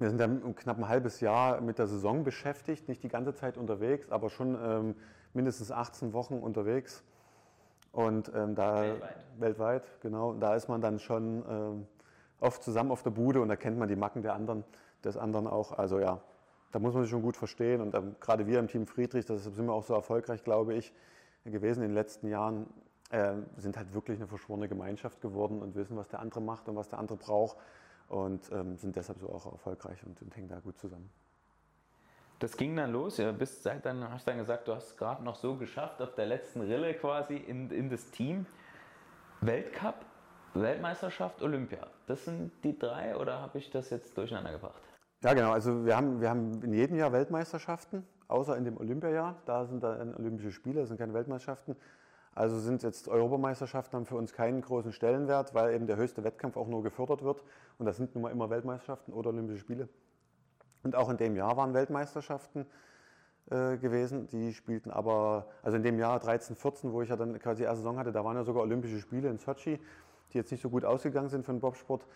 [0.00, 3.56] Wir sind dann knapp ein halbes Jahr mit der Saison beschäftigt, nicht die ganze Zeit
[3.56, 4.94] unterwegs, aber schon ähm,
[5.34, 7.04] mindestens 18 Wochen unterwegs.
[7.92, 9.16] Und ähm, da weltweit.
[9.38, 11.86] weltweit, genau, da ist man dann schon ähm,
[12.40, 14.64] oft zusammen auf der Bude und da kennt man die Macken der anderen,
[15.04, 15.72] des anderen auch.
[15.78, 16.20] Also ja,
[16.76, 17.80] da muss man sich schon gut verstehen.
[17.80, 20.92] Und ähm, gerade wir im Team Friedrich, deshalb sind wir auch so erfolgreich, glaube ich,
[21.46, 22.66] gewesen in den letzten Jahren,
[23.08, 26.76] äh, sind halt wirklich eine verschworene Gemeinschaft geworden und wissen, was der andere macht und
[26.76, 27.56] was der andere braucht.
[28.08, 31.08] Und ähm, sind deshalb so auch erfolgreich und, und, hängen da gut zusammen.
[32.40, 33.16] Das ging dann los.
[33.16, 36.14] Ja, bist seit dann hast dann gesagt, du hast es gerade noch so geschafft auf
[36.14, 38.44] der letzten Rille quasi in, in das Team.
[39.40, 40.04] Weltcup,
[40.52, 41.86] Weltmeisterschaft, Olympia.
[42.06, 44.85] Das sind die drei oder habe ich das jetzt durcheinander gebracht?
[45.22, 45.52] Ja, genau.
[45.52, 49.36] Also wir haben, wir haben in jedem Jahr Weltmeisterschaften, außer in dem Olympiajahr.
[49.46, 51.76] Da sind dann Olympische Spiele, das sind keine Weltmeisterschaften.
[52.34, 56.58] Also sind jetzt Europameisterschaften haben für uns keinen großen Stellenwert, weil eben der höchste Wettkampf
[56.58, 57.42] auch nur gefördert wird.
[57.78, 59.88] Und das sind nun mal immer Weltmeisterschaften oder Olympische Spiele.
[60.82, 62.66] Und auch in dem Jahr waren Weltmeisterschaften
[63.50, 64.26] äh, gewesen.
[64.26, 67.64] Die spielten aber, also in dem Jahr 13, 14, wo ich ja dann quasi die
[67.64, 69.80] erste Saison hatte, da waren ja sogar Olympische Spiele in Sochi,
[70.32, 72.06] die jetzt nicht so gut ausgegangen sind für den Bobsport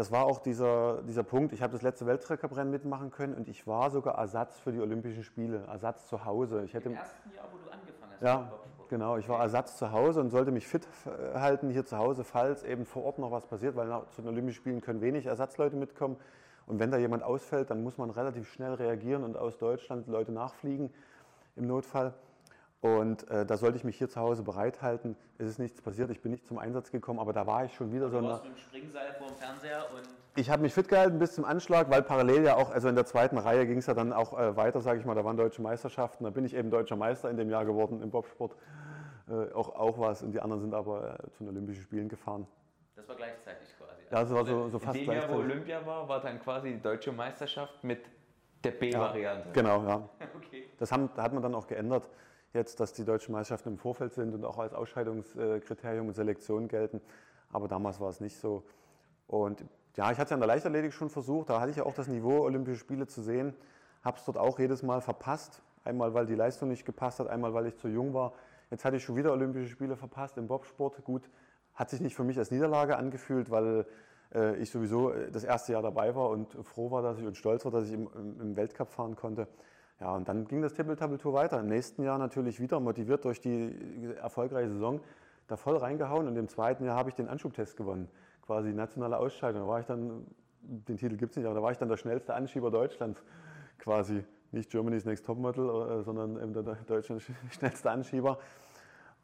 [0.00, 1.52] das war auch dieser, dieser Punkt.
[1.52, 5.22] Ich habe das letzte Weltrekordrennen mitmachen können und ich war sogar Ersatz für die Olympischen
[5.22, 6.64] Spiele, Ersatz zu Hause.
[6.64, 8.22] Ich hätte, Im ersten Jahr, wo du angefangen hast?
[8.22, 8.50] Ja,
[8.88, 9.18] genau.
[9.18, 10.88] Ich war Ersatz zu Hause und sollte mich fit
[11.34, 14.56] halten hier zu Hause, falls eben vor Ort noch was passiert, weil zu den Olympischen
[14.56, 16.16] Spielen können wenig Ersatzleute mitkommen.
[16.64, 20.32] Und wenn da jemand ausfällt, dann muss man relativ schnell reagieren und aus Deutschland Leute
[20.32, 20.90] nachfliegen
[21.56, 22.14] im Notfall.
[22.82, 25.14] Und äh, da sollte ich mich hier zu Hause bereithalten.
[25.36, 27.92] Es ist nichts passiert, ich bin nicht zum Einsatz gekommen, aber da war ich schon
[27.92, 28.28] wieder du so eine.
[28.28, 30.08] mit dem Springseil vor dem Fernseher und.
[30.36, 33.04] Ich habe mich fit gehalten bis zum Anschlag, weil parallel ja auch, also in der
[33.04, 35.60] zweiten Reihe ging es ja dann auch äh, weiter, sage ich mal, da waren deutsche
[35.60, 36.24] Meisterschaften.
[36.24, 38.56] Da bin ich eben deutscher Meister in dem Jahr geworden im Bobsport.
[39.28, 40.22] Äh, auch, auch was.
[40.22, 42.46] Und die anderen sind aber äh, zu den Olympischen Spielen gefahren.
[42.96, 44.02] Das war gleichzeitig quasi.
[44.10, 46.70] Ja, das war so, so fast in dem Jahr, wo Olympia war, war dann quasi
[46.70, 48.00] die deutsche Meisterschaft mit
[48.64, 49.48] der B-Variante.
[49.48, 50.08] Ja, genau, ja.
[50.36, 50.70] okay.
[50.78, 52.08] Das haben, hat man dann auch geändert
[52.52, 57.00] jetzt, dass die deutschen Meisterschaften im Vorfeld sind und auch als Ausscheidungskriterium und Selektion gelten.
[57.52, 58.64] Aber damals war es nicht so.
[59.26, 59.64] Und
[59.96, 61.94] ja, ich hatte es ja in der Leichtathletik schon versucht, da hatte ich ja auch
[61.94, 63.54] das Niveau, Olympische Spiele zu sehen.
[64.02, 65.62] Habe es dort auch jedes Mal verpasst.
[65.84, 68.32] Einmal, weil die Leistung nicht gepasst hat, einmal, weil ich zu jung war.
[68.70, 71.02] Jetzt hatte ich schon wieder Olympische Spiele verpasst im Bobsport.
[71.04, 71.28] Gut,
[71.74, 73.86] hat sich nicht für mich als Niederlage angefühlt, weil
[74.34, 77.36] äh, ich sowieso äh, das erste Jahr dabei war und froh war, dass ich und
[77.36, 79.48] stolz war, dass ich im, im Weltcup fahren konnte.
[80.00, 81.60] Ja, und dann ging das Tippel-Tabel-Tour weiter.
[81.60, 83.74] Im nächsten Jahr natürlich wieder motiviert durch die
[84.20, 85.00] erfolgreiche Saison
[85.46, 88.08] da voll reingehauen und im zweiten Jahr habe ich den Anschubtest gewonnen,
[88.46, 89.62] quasi nationale Ausscheidung.
[89.62, 90.26] Da war ich dann,
[90.62, 93.22] den Titel gibt es nicht, aber da war ich dann der schnellste Anschieber Deutschlands
[93.78, 94.24] quasi.
[94.52, 97.18] Nicht Germany's Next Topmodel, äh, sondern eben der deutsche
[97.50, 98.38] schnellste Anschieber.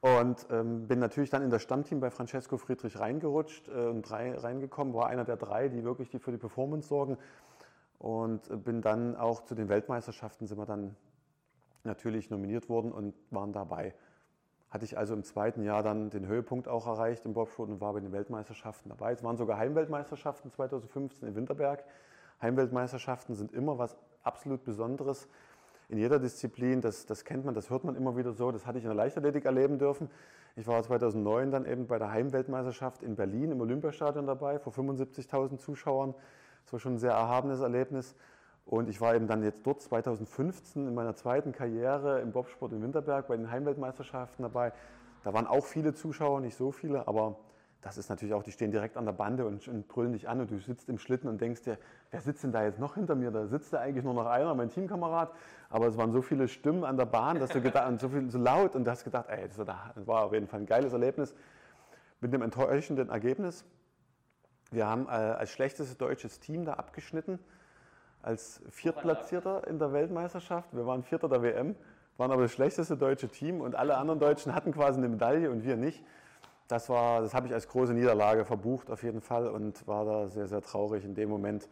[0.01, 4.37] Und ähm, bin natürlich dann in das Stammteam bei Francesco Friedrich reingerutscht äh, und drei,
[4.37, 7.16] reingekommen, war einer der drei, die wirklich die für die Performance sorgen.
[7.99, 10.97] Und bin dann auch zu den Weltmeisterschaften, sind wir dann
[11.84, 13.94] natürlich nominiert worden und waren dabei.
[14.68, 17.94] Hatte ich also im zweiten Jahr dann den Höhepunkt auch erreicht im Bobsport und war
[17.94, 19.12] bei den Weltmeisterschaften dabei.
[19.12, 21.84] Es waren sogar Heimweltmeisterschaften 2015 in Winterberg.
[22.42, 25.28] Heimweltmeisterschaften sind immer was absolut Besonderes
[25.88, 26.80] in jeder Disziplin.
[26.80, 28.51] Das, das kennt man, das hört man immer wieder so.
[28.51, 30.11] Das hatte ich in der Leichtathletik erleben dürfen.
[30.57, 35.59] Ich war 2009 dann eben bei der Heimweltmeisterschaft in Berlin im Olympiastadion dabei, vor 75.000
[35.59, 36.14] Zuschauern.
[36.67, 38.17] Das war schon ein sehr erhabenes Erlebnis.
[38.64, 42.83] Und ich war eben dann jetzt dort 2015 in meiner zweiten Karriere im Bobsport in
[42.83, 44.73] Winterberg bei den Heimweltmeisterschaften dabei.
[45.23, 47.37] Da waren auch viele Zuschauer, nicht so viele, aber
[47.83, 50.41] das ist natürlich auch, die stehen direkt an der Bande und, und, brüllen dich an
[50.41, 51.79] und du sitzt im Schlitten und denkst dir,
[52.11, 53.31] wer sitzt denn da jetzt noch hinter mir?
[53.31, 55.31] Da sitzt da eigentlich nur noch einer, mein Teamkamerad.
[55.71, 58.29] Aber es waren so viele Stimmen an der Bahn, dass du gedacht, und so, viel,
[58.29, 59.64] so laut und du hast gedacht, ey, das
[60.07, 61.33] war auf jeden Fall ein geiles Erlebnis
[62.21, 63.64] mit dem enttäuschenden Ergebnis.
[64.71, 67.39] Wir haben äh, als schlechtestes deutsches Team da abgeschnitten,
[68.23, 70.75] als Viertplatzierter in der Weltmeisterschaft.
[70.75, 71.77] Wir waren Vierter der WM,
[72.17, 75.64] waren aber das schlechteste deutsche Team und alle anderen Deutschen hatten quasi eine Medaille und
[75.64, 76.03] wir nicht
[76.69, 80.29] das, war, das habe ich als große Niederlage verbucht auf jeden Fall und war da
[80.29, 81.69] sehr, sehr traurig in dem Moment.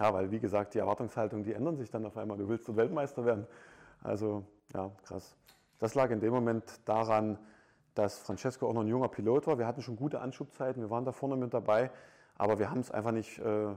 [0.00, 2.38] Ja, weil wie gesagt, die Erwartungshaltungen, die ändern sich dann auf einmal.
[2.38, 3.46] Du willst Weltmeister werden.
[4.02, 5.34] Also ja, krass.
[5.80, 7.38] Das lag in dem Moment daran,
[7.94, 9.58] dass Francesco auch noch ein junger Pilot war.
[9.58, 11.90] Wir hatten schon gute Anschubzeiten, wir waren da vorne mit dabei,
[12.38, 13.74] aber wir haben es einfach nicht äh,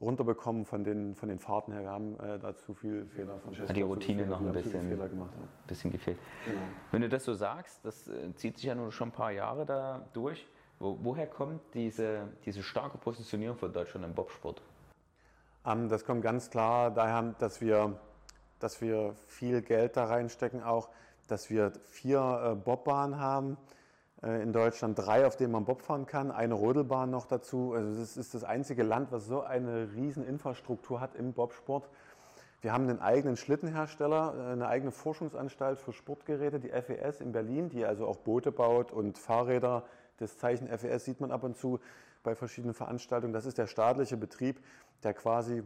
[0.00, 1.82] runterbekommen von den, von den Fahrten her.
[1.82, 5.10] Wir haben äh, da zu viel Fehler von Hat die Routine noch ein bisschen, gemacht,
[5.14, 5.48] ja.
[5.66, 6.18] bisschen gefehlt.
[6.46, 6.60] Genau.
[6.90, 9.66] Wenn du das so sagst, das äh, zieht sich ja nun schon ein paar Jahre
[9.66, 10.48] da durch.
[10.78, 14.62] Wo, woher kommt diese, diese starke Positionierung von Deutschland im Bobsport?
[15.66, 17.98] Ähm, das kommt ganz klar daher, dass wir,
[18.60, 20.88] dass wir viel Geld da reinstecken, auch
[21.26, 23.58] dass wir vier äh, Bobbahnen haben
[24.20, 27.72] in Deutschland drei, auf denen man Bob fahren kann, eine Rodelbahn noch dazu.
[27.72, 31.88] Also es ist das einzige Land, was so eine riesen Infrastruktur hat im Bobsport.
[32.60, 37.68] Wir haben einen eigenen Schlittenhersteller, äh, eine eigene Forschungsanstalt für Sportgeräte, die FES in Berlin,
[37.68, 39.84] die also auch Boote baut und Fahrräder.
[40.16, 41.78] Das Zeichen FES sieht man ab und zu
[42.24, 43.32] bei verschiedenen Veranstaltungen.
[43.32, 44.60] Das ist der staatliche Betrieb,
[45.04, 45.62] der quasi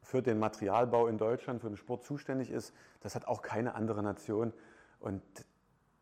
[0.00, 2.72] für den Materialbau in Deutschland, für den Sport zuständig ist.
[3.00, 4.54] Das hat auch keine andere Nation.
[5.00, 5.22] Und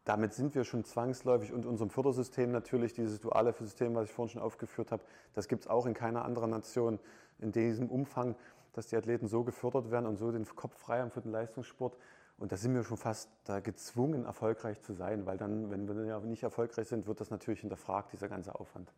[0.05, 4.33] damit sind wir schon zwangsläufig und unserem Fördersystem natürlich, dieses duale System, was ich vorhin
[4.33, 5.03] schon aufgeführt habe,
[5.35, 6.99] das gibt es auch in keiner anderen Nation
[7.39, 8.35] in diesem Umfang,
[8.73, 11.97] dass die Athleten so gefördert werden und so den Kopf frei haben für den Leistungssport.
[12.39, 16.05] Und da sind wir schon fast da gezwungen, erfolgreich zu sein, weil dann, wenn wir
[16.05, 18.93] ja nicht erfolgreich sind, wird das natürlich hinterfragt, dieser ganze Aufwand.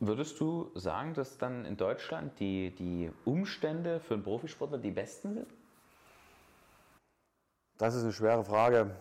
[0.00, 5.34] Würdest du sagen, dass dann in Deutschland die, die Umstände für einen Profisportler die besten
[5.34, 5.54] sind?
[7.78, 8.94] Das ist eine schwere Frage.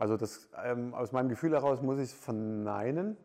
[0.00, 3.18] Also das, ähm, aus meinem Gefühl heraus muss ich es verneinen.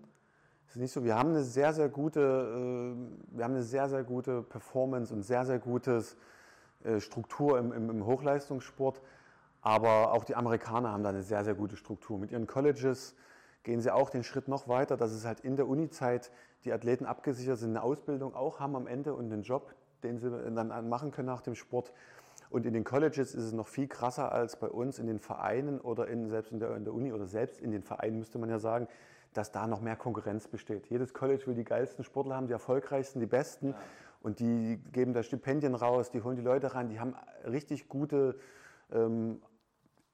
[0.68, 3.88] Es ist nicht so, wir haben eine sehr, sehr gute, äh, wir haben eine sehr,
[3.88, 6.04] sehr gute Performance und sehr, sehr gute
[6.84, 9.02] äh, Struktur im, im, im, Hochleistungssport.
[9.62, 12.20] Aber auch die Amerikaner haben da eine sehr, sehr gute Struktur.
[12.20, 13.16] Mit ihren Colleges
[13.64, 16.30] gehen sie auch den Schritt noch weiter, dass es halt in der Uni-Zeit
[16.66, 19.74] die Athleten abgesichert sind, eine Ausbildung auch haben am Ende und einen Job,
[20.04, 21.94] den sie dann machen können nach dem Sport.
[22.50, 25.80] Und in den Colleges ist es noch viel krasser als bei uns in den Vereinen
[25.80, 28.50] oder in, selbst in der, in der Uni oder selbst in den Vereinen, müsste man
[28.50, 28.88] ja sagen,
[29.34, 30.88] dass da noch mehr Konkurrenz besteht.
[30.88, 33.70] Jedes College will die geilsten Sportler haben, die erfolgreichsten, die besten.
[33.70, 33.76] Ja.
[34.22, 37.16] Und die geben da Stipendien raus, die holen die Leute ran, die haben
[37.46, 38.40] richtig gute
[38.92, 39.42] ähm,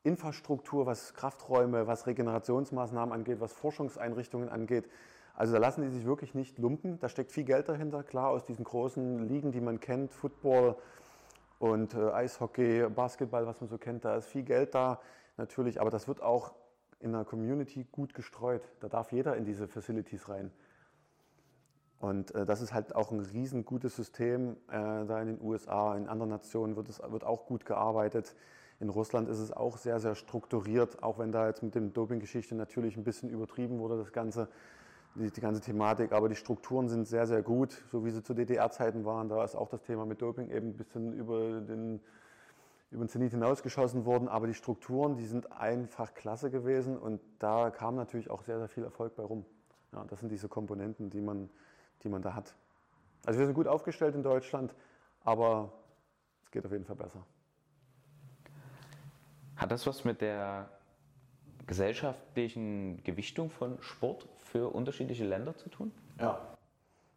[0.03, 4.89] Infrastruktur, was Krafträume, was Regenerationsmaßnahmen angeht, was Forschungseinrichtungen angeht.
[5.33, 6.99] Also da lassen die sich wirklich nicht lumpen.
[6.99, 10.75] Da steckt viel Geld dahinter, klar, aus diesen großen Ligen, die man kennt, Football,
[11.61, 14.99] und äh, Eishockey, Basketball, was man so kennt, da ist viel Geld da
[15.37, 16.55] natürlich, aber das wird auch
[16.99, 18.63] in der Community gut gestreut.
[18.79, 20.51] Da darf jeder in diese Facilities rein.
[21.99, 24.57] Und äh, das ist halt auch ein riesen gutes System.
[24.69, 28.35] Äh, da in den USA, in anderen Nationen wird es wird auch gut gearbeitet.
[28.79, 32.55] In Russland ist es auch sehr, sehr strukturiert, auch wenn da jetzt mit dem Doping-Geschichte
[32.55, 34.47] natürlich ein bisschen übertrieben wurde, das Ganze
[35.15, 38.33] die, die, ganze Thematik, aber die Strukturen sind sehr, sehr gut, so wie sie zu
[38.33, 39.29] DDR-Zeiten waren.
[39.29, 42.01] Da ist auch das Thema mit Doping eben ein bisschen über den,
[42.91, 47.69] über den Zenit hinausgeschossen worden, aber die Strukturen, die sind einfach klasse gewesen und da
[47.69, 49.45] kam natürlich auch sehr, sehr viel Erfolg bei rum.
[49.93, 51.49] Ja, das sind diese Komponenten, die man,
[52.03, 52.55] die man da hat.
[53.25, 54.73] Also wir sind gut aufgestellt in Deutschland,
[55.23, 55.71] aber
[56.43, 57.23] es geht auf jeden Fall besser.
[59.57, 60.69] Hat das was mit der
[61.67, 65.91] gesellschaftlichen Gewichtung von Sport für unterschiedliche Länder zu tun?
[66.19, 66.39] Ja,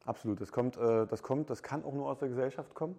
[0.04, 0.40] absolut.
[0.40, 2.96] Das kommt, äh, das kommt, das kann auch nur aus der Gesellschaft kommen.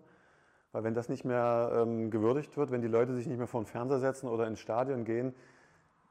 [0.72, 3.62] Weil wenn das nicht mehr ähm, gewürdigt wird, wenn die Leute sich nicht mehr vor
[3.62, 5.34] den Fernseher setzen oder ins Stadion gehen,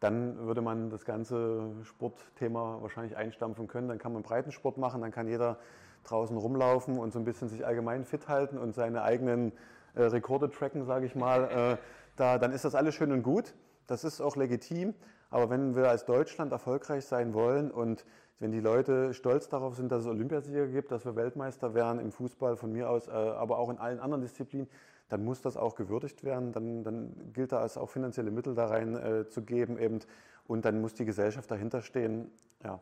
[0.00, 3.88] dann würde man das ganze Sportthema wahrscheinlich einstampfen können.
[3.88, 5.58] Dann kann man Breitensport machen, dann kann jeder
[6.04, 9.52] draußen rumlaufen und so ein bisschen sich allgemein fit halten und seine eigenen
[9.94, 11.44] äh, Rekorde tracken, sage ich mal.
[11.44, 11.76] Äh,
[12.16, 13.54] da, dann ist das alles schön und gut.
[13.86, 14.94] Das ist auch legitim.
[15.34, 18.04] Aber wenn wir als Deutschland erfolgreich sein wollen und
[18.38, 22.12] wenn die Leute stolz darauf sind, dass es Olympiasieger gibt, dass wir Weltmeister werden im
[22.12, 24.68] Fußball von mir aus, äh, aber auch in allen anderen Disziplinen,
[25.08, 26.52] dann muss das auch gewürdigt werden.
[26.52, 29.98] Dann, dann gilt da es auch finanzielle Mittel da rein äh, zu geben eben.
[30.46, 32.30] Und dann muss die Gesellschaft dahinter stehen.
[32.62, 32.78] Ja,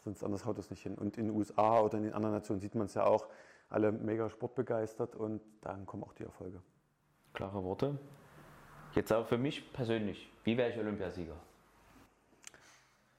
[0.00, 0.96] sonst anders haut es nicht hin.
[0.98, 3.26] Und in den USA oder in den anderen Nationen sieht man es ja auch,
[3.70, 6.60] alle mega sportbegeistert und dann kommen auch die Erfolge.
[7.32, 7.98] Klare Worte.
[8.94, 11.36] Jetzt aber für mich persönlich, wie wäre ich Olympiasieger?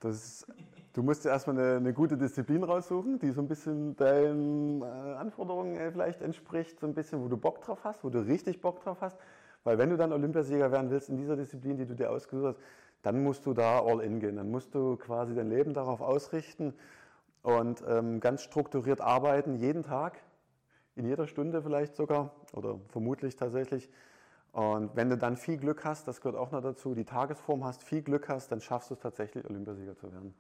[0.05, 0.45] Das,
[0.93, 4.85] du musst dir erstmal eine, eine, gute Disziplin raussuchen, die so ein bisschen deinen äh,
[4.85, 8.61] Anforderungen äh, vielleicht entspricht, so ein bisschen, wo du Bock drauf hast, wo du richtig
[8.61, 9.17] Bock drauf hast.
[9.63, 12.59] Weil wenn du dann Olympiasieger werden willst in dieser Disziplin, die du dir ausgesucht hast,
[13.01, 14.35] dann musst du da all in gehen.
[14.35, 16.75] Dann musst du quasi dein Leben darauf ausrichten
[17.41, 20.21] und ähm, ganz strukturiert arbeiten, jeden Tag,
[20.95, 23.89] in jeder Stunde vielleicht sogar oder vermutlich tatsächlich.
[24.55, 27.83] Und wenn du dann viel Glück hast, das gehört auch noch dazu, die Tagesform hast,
[27.83, 30.33] viel Glück hast, dann schaffst du es tatsächlich, Olympiasieger zu werden.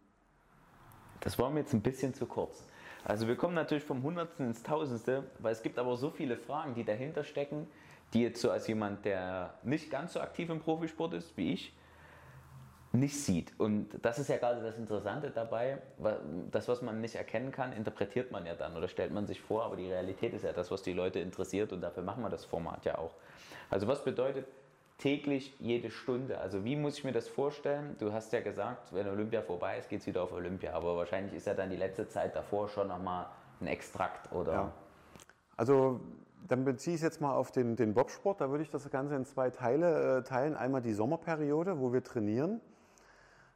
[1.19, 2.65] Das war mir jetzt ein bisschen zu kurz.
[3.03, 6.75] Also wir kommen natürlich vom Hundertsten ins Tausendste, weil es gibt aber so viele Fragen,
[6.75, 7.67] die dahinter stecken,
[8.13, 11.75] die jetzt so als jemand, der nicht ganz so aktiv im Profisport ist wie ich,
[12.95, 13.53] nicht sieht.
[13.57, 15.79] Und das ist ja gerade das Interessante dabei.
[16.51, 19.63] Das, was man nicht erkennen kann, interpretiert man ja dann oder stellt man sich vor,
[19.63, 22.45] aber die Realität ist ja das, was die Leute interessiert und dafür machen wir das
[22.45, 23.15] Format ja auch.
[23.69, 24.47] Also was bedeutet
[24.97, 26.37] täglich jede Stunde?
[26.39, 27.95] Also wie muss ich mir das vorstellen?
[27.99, 31.33] Du hast ja gesagt, wenn Olympia vorbei ist, geht es wieder auf Olympia, aber wahrscheinlich
[31.33, 33.27] ist ja dann die letzte Zeit davor schon nochmal
[33.61, 34.53] ein Extrakt, oder?
[34.53, 34.71] Ja.
[35.57, 35.99] Also
[36.47, 38.39] dann beziehe ich es jetzt mal auf den, den Bobsport.
[38.39, 40.55] Da würde ich das Ganze in zwei Teile äh, teilen.
[40.55, 42.61] Einmal die Sommerperiode, wo wir trainieren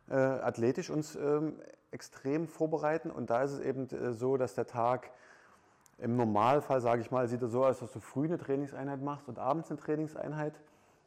[0.10, 1.54] äh, athletisch uns ähm,
[1.92, 3.12] extrem vorbereiten.
[3.12, 5.12] Und da ist es eben äh, so, dass der Tag
[5.98, 9.28] im Normalfall, sage ich mal, sieht er so aus, dass du früh eine Trainingseinheit machst
[9.28, 10.54] und abends eine Trainingseinheit.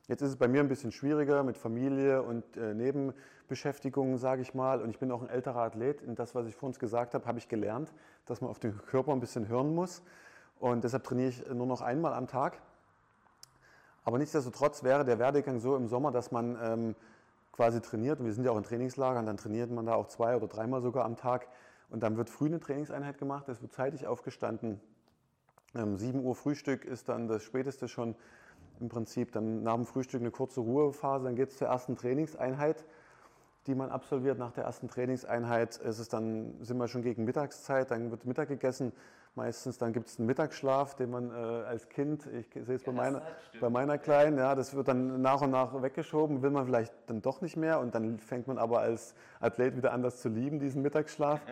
[0.09, 4.53] Jetzt ist es bei mir ein bisschen schwieriger mit Familie und äh, Nebenbeschäftigungen, sage ich
[4.53, 4.83] mal.
[4.83, 6.03] Und ich bin auch ein älterer Athlet.
[6.03, 7.93] Und das, was ich vor uns gesagt habe, habe ich gelernt,
[8.27, 10.03] dass man auf den Körper ein bisschen hören muss.
[10.59, 12.61] Und deshalb trainiere ich nur noch einmal am Tag.
[14.05, 16.95] Aber nichtsdestotrotz wäre der Werdegang so im Sommer, dass man ähm,
[17.53, 18.19] quasi trainiert.
[18.19, 20.83] Und wir sind ja auch in Trainingslagern, dann trainiert man da auch zwei oder dreimal
[20.83, 21.47] sogar am Tag.
[21.91, 24.81] Und dann wird früh eine Trainingseinheit gemacht, es wird zeitig aufgestanden.
[25.75, 28.15] Ähm, 7 Uhr Frühstück ist dann das späteste schon
[28.81, 29.33] im Prinzip.
[29.33, 32.85] Dann nach dem Frühstück eine kurze Ruhephase, dann geht es zur ersten Trainingseinheit,
[33.67, 34.39] die man absolviert.
[34.39, 38.49] Nach der ersten Trainingseinheit ist es dann, sind wir schon gegen Mittagszeit, dann wird Mittag
[38.49, 38.93] gegessen
[39.35, 39.79] meistens.
[39.79, 43.23] Dann gibt es einen Mittagsschlaf, den man äh, als Kind, ich sehe es bei, meiner,
[43.61, 47.23] bei meiner Kleinen, ja, das wird dann nach und nach weggeschoben, will man vielleicht dann
[47.23, 50.59] doch nicht mehr und dann fängt man aber als Athlet wieder an, das zu lieben,
[50.59, 51.41] diesen Mittagsschlaf.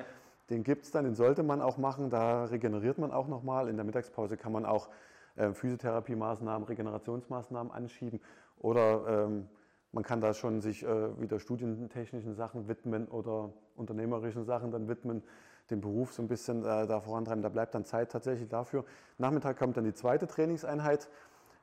[0.51, 3.69] Den gibt es dann, den sollte man auch machen, da regeneriert man auch nochmal.
[3.69, 4.89] In der Mittagspause kann man auch
[5.37, 8.21] äh, Physiotherapiemaßnahmen, Regenerationsmaßnahmen anschieben
[8.59, 9.49] oder ähm,
[9.93, 15.23] man kann da schon sich äh, wieder studientechnischen Sachen widmen oder unternehmerischen Sachen dann widmen
[15.71, 17.43] den Beruf so ein bisschen äh, da vorantreiben.
[17.43, 18.85] Da bleibt dann Zeit tatsächlich dafür.
[19.19, 21.09] Nachmittag kommt dann die zweite Trainingseinheit,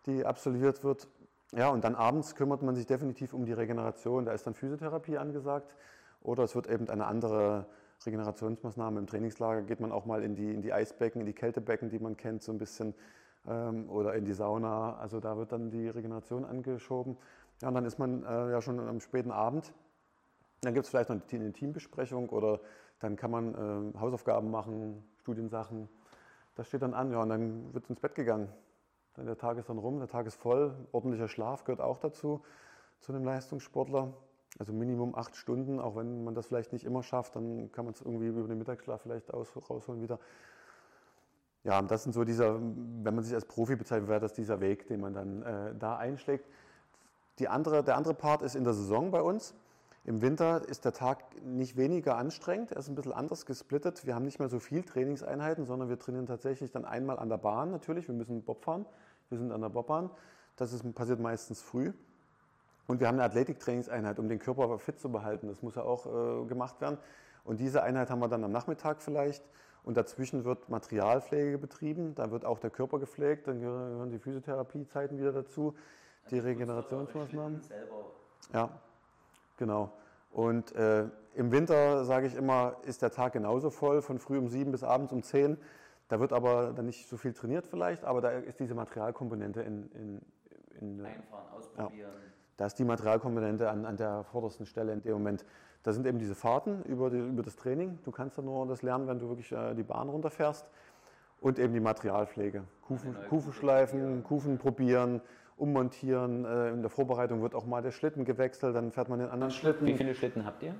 [0.05, 1.07] die absolviert wird.
[1.53, 4.25] Ja, und dann abends kümmert man sich definitiv um die Regeneration.
[4.25, 5.75] Da ist dann Physiotherapie angesagt
[6.21, 7.65] oder es wird eben eine andere
[8.05, 9.61] Regenerationsmaßnahme im Trainingslager.
[9.61, 12.43] Geht man auch mal in die, in die Eisbecken, in die Kältebecken, die man kennt,
[12.43, 12.93] so ein bisschen
[13.47, 14.97] ähm, oder in die Sauna.
[14.97, 17.17] Also da wird dann die Regeneration angeschoben.
[17.61, 19.73] Ja, und dann ist man äh, ja schon am späten Abend.
[20.61, 22.59] Dann gibt es vielleicht noch eine Teambesprechung oder
[22.99, 25.89] dann kann man äh, Hausaufgaben machen, Studiensachen.
[26.55, 28.49] Das steht dann an, ja, und dann wird ins Bett gegangen.
[29.13, 30.73] Dann der Tag ist dann rum, der Tag ist voll.
[30.91, 32.43] Ordentlicher Schlaf gehört auch dazu,
[32.99, 34.13] zu einem Leistungssportler.
[34.59, 37.93] Also Minimum acht Stunden, auch wenn man das vielleicht nicht immer schafft, dann kann man
[37.93, 40.19] es irgendwie über den Mittagsschlaf vielleicht aus, rausholen wieder.
[41.63, 44.87] Ja, das sind so dieser, wenn man sich als Profi bezeichnet, wäre das dieser Weg,
[44.87, 46.47] den man dann äh, da einschlägt.
[47.39, 49.53] Die andere, der andere Part ist in der Saison bei uns.
[50.07, 54.05] Im Winter ist der Tag nicht weniger anstrengend, er ist ein bisschen anders gesplittet.
[54.05, 57.35] Wir haben nicht mehr so viel Trainingseinheiten, sondern wir trainieren tatsächlich dann einmal an der
[57.35, 58.07] Bahn natürlich.
[58.07, 58.85] Wir müssen Bob fahren,
[59.27, 60.09] wir sind an der Bobbahn.
[60.55, 61.91] Das ist, passiert meistens früh.
[62.87, 65.49] Und wir haben eine Athletiktrainingseinheit, um den Körper fit zu behalten.
[65.49, 66.97] Das muss ja auch äh, gemacht werden.
[67.43, 69.43] Und diese Einheit haben wir dann am Nachmittag vielleicht.
[69.83, 72.15] und dazwischen wird Materialpflege betrieben.
[72.15, 75.75] Da wird auch der Körper gepflegt, dann gehören die Physiotherapiezeiten wieder dazu,
[76.31, 77.59] die Regenerationsmaßnahmen.
[78.53, 78.69] Ja,
[79.57, 79.91] genau.
[80.31, 81.05] Und äh,
[81.35, 84.83] im Winter, sage ich immer, ist der Tag genauso voll, von früh um sieben bis
[84.83, 85.57] abends um zehn.
[86.07, 89.89] Da wird aber dann nicht so viel trainiert vielleicht, aber da ist diese Materialkomponente in,
[89.91, 90.21] in,
[90.79, 92.11] in Einfahren, ausprobieren.
[92.55, 95.45] da ist die Materialkomponente an, an der vordersten Stelle in dem Moment.
[95.83, 97.99] Da sind eben diese Fahrten über, die, über das Training.
[98.03, 100.65] Du kannst ja nur das lernen, wenn du wirklich äh, die Bahn runterfährst.
[101.39, 102.63] Und eben die Materialpflege.
[102.81, 104.23] Kufen, Kufen Kufe schleifen.
[104.23, 105.21] Kufen probieren,
[105.57, 106.45] ummontieren.
[106.45, 109.51] Äh, in der Vorbereitung wird auch mal der Schlitten gewechselt, dann fährt man den anderen
[109.51, 109.85] Schlitten.
[109.85, 110.75] Wie viele Schlitten habt ihr?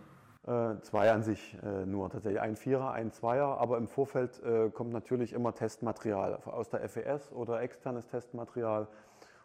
[0.47, 2.41] Äh, zwei an sich äh, nur tatsächlich.
[2.41, 4.41] Ein Vierer, ein Zweier, aber im Vorfeld
[4.73, 8.88] kommt natürlich immer Testmaterial aus der FES oder externes Testmaterial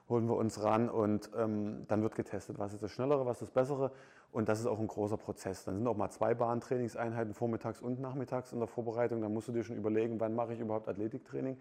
[0.09, 3.49] holen wir uns ran und ähm, dann wird getestet, was ist das Schnellere, was ist
[3.49, 3.93] das Bessere
[4.33, 5.65] und das ist auch ein großer Prozess.
[5.65, 9.21] Dann sind auch mal zwei Bahntrainingseinheiten vormittags und nachmittags in der Vorbereitung.
[9.21, 11.59] Dann musst du dir schon überlegen, wann mache ich überhaupt Athletiktraining.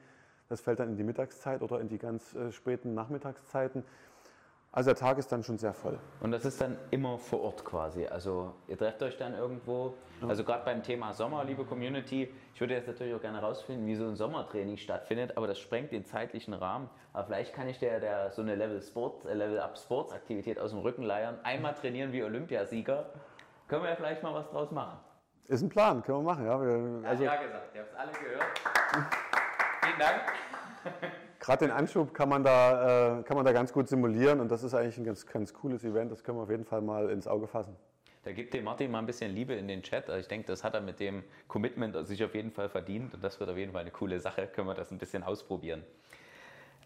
[0.51, 3.85] Das fällt dann in die Mittagszeit oder in die ganz äh, späten Nachmittagszeiten.
[4.73, 5.97] Also der Tag ist dann schon sehr voll.
[6.19, 8.05] Und das ist dann immer vor Ort quasi.
[8.05, 9.93] Also ihr trefft euch dann irgendwo.
[10.27, 13.95] Also gerade beim Thema Sommer, liebe Community, ich würde jetzt natürlich auch gerne herausfinden, wie
[13.95, 16.89] so ein Sommertraining stattfindet, aber das sprengt den zeitlichen Rahmen.
[17.13, 20.59] Aber vielleicht kann ich der, der so eine Level Sport, äh, Level Up Sports Aktivität
[20.59, 21.39] aus dem Rücken leiern.
[21.43, 23.05] Einmal trainieren wie Olympiasieger.
[23.69, 24.99] Können wir ja vielleicht mal was draus machen.
[25.47, 26.45] Ist ein Plan, können wir machen.
[26.45, 29.21] Ja, wir, also, ja gesagt, ihr habt es alle gehört.
[29.91, 30.21] Vielen Dank.
[31.39, 34.63] Gerade den Anschub kann man, da, äh, kann man da ganz gut simulieren und das
[34.63, 36.11] ist eigentlich ein ganz, ganz cooles Event.
[36.11, 37.75] Das können wir auf jeden Fall mal ins Auge fassen.
[38.23, 40.09] Da gibt dem Martin mal ein bisschen Liebe in den Chat.
[40.09, 43.23] Also ich denke, das hat er mit dem Commitment sich auf jeden Fall verdient und
[43.23, 44.47] das wird auf jeden Fall eine coole Sache.
[44.47, 45.83] Können wir das ein bisschen ausprobieren.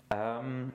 [0.09, 0.71] Ähm,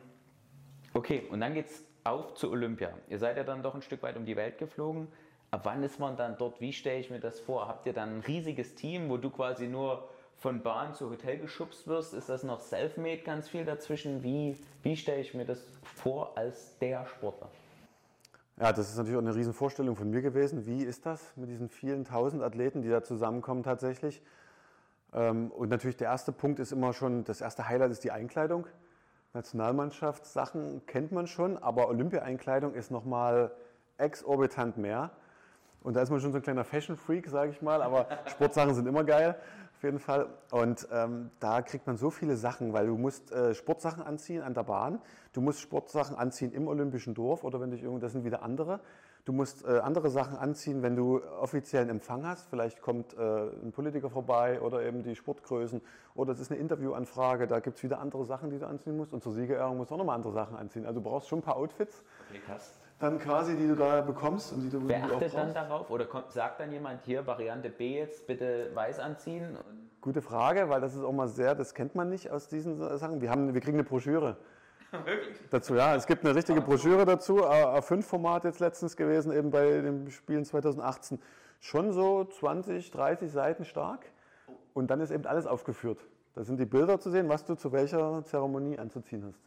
[0.93, 2.93] okay, und dann geht's auf zu Olympia.
[3.09, 5.09] Ihr seid ja dann doch ein Stück weit um die Welt geflogen.
[5.51, 6.61] Ab wann ist man dann dort?
[6.61, 7.66] Wie stelle ich mir das vor?
[7.66, 10.09] Habt ihr dann ein riesiges Team, wo du quasi nur
[10.41, 12.14] von Bahn zu Hotel geschubst wirst?
[12.14, 14.22] Ist das noch self-made ganz viel dazwischen?
[14.22, 17.51] Wie, wie stelle ich mir das vor als der Sportler?
[18.59, 20.66] Ja, das ist natürlich auch eine Riesenvorstellung von mir gewesen.
[20.66, 24.22] Wie ist das mit diesen vielen tausend Athleten, die da zusammenkommen tatsächlich?
[25.12, 28.66] Ähm, Und natürlich der erste Punkt ist immer schon, das erste Highlight ist die Einkleidung.
[29.34, 33.53] Nationalmannschaftssachen kennt man schon, aber Olympia-Einkleidung ist nochmal
[33.99, 35.11] exorbitant mehr.
[35.82, 38.86] Und da ist man schon so ein kleiner Fashion-Freak, sage ich mal, aber Sportsachen sind
[38.86, 39.36] immer geil,
[39.81, 40.26] auf jeden Fall.
[40.51, 44.53] Und ähm, da kriegt man so viele Sachen, weil du musst äh, Sportsachen anziehen an
[44.53, 45.01] der Bahn,
[45.33, 48.81] du musst Sportsachen anziehen im Olympischen Dorf oder wenn dich irgendwo, das sind wieder andere.
[49.24, 52.51] Du musst äh, andere Sachen anziehen, wenn du offiziellen Empfang hast.
[52.51, 55.81] Vielleicht kommt äh, ein Politiker vorbei oder eben die Sportgrößen
[56.14, 59.14] oder es ist eine Interviewanfrage, da gibt es wieder andere Sachen, die du anziehen musst.
[59.14, 60.85] Und zur Siegerehrung musst du auch nochmal andere Sachen anziehen.
[60.85, 62.03] Also du brauchst schon ein paar Outfits
[63.01, 66.31] dann quasi, die du da bekommst und die du, Wer achtet dann darauf oder kommt,
[66.31, 69.57] sagt dann jemand hier Variante B jetzt bitte weiß anziehen?
[70.03, 73.21] Gute Frage, weil das ist auch mal sehr, das kennt man nicht aus diesen Sachen.
[73.21, 74.37] Wir, haben, wir kriegen eine Broschüre
[75.51, 75.75] dazu.
[75.75, 80.45] Ja, es gibt eine richtige Broschüre dazu, A5-Format jetzt letztens gewesen, eben bei den Spielen
[80.45, 81.19] 2018.
[81.61, 84.07] Schon so 20, 30 Seiten stark.
[84.75, 85.99] Und dann ist eben alles aufgeführt.
[86.35, 89.41] Da sind die Bilder zu sehen, was du zu welcher Zeremonie anzuziehen hast.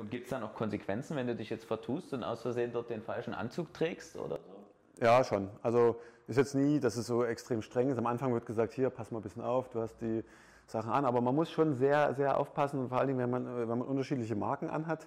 [0.00, 2.88] Und gibt es dann auch Konsequenzen, wenn du dich jetzt vertust und aus Versehen dort
[2.88, 5.04] den falschen Anzug trägst oder so?
[5.04, 5.48] Ja, schon.
[5.62, 5.96] Also
[6.26, 7.98] ist jetzt nie, dass es so extrem streng ist.
[7.98, 10.24] Am Anfang wird gesagt, hier, pass mal ein bisschen auf, du hast die
[10.66, 11.04] Sachen an.
[11.04, 12.80] Aber man muss schon sehr, sehr aufpassen.
[12.80, 15.06] Und vor allen Dingen, wenn man, wenn man unterschiedliche Marken anhat,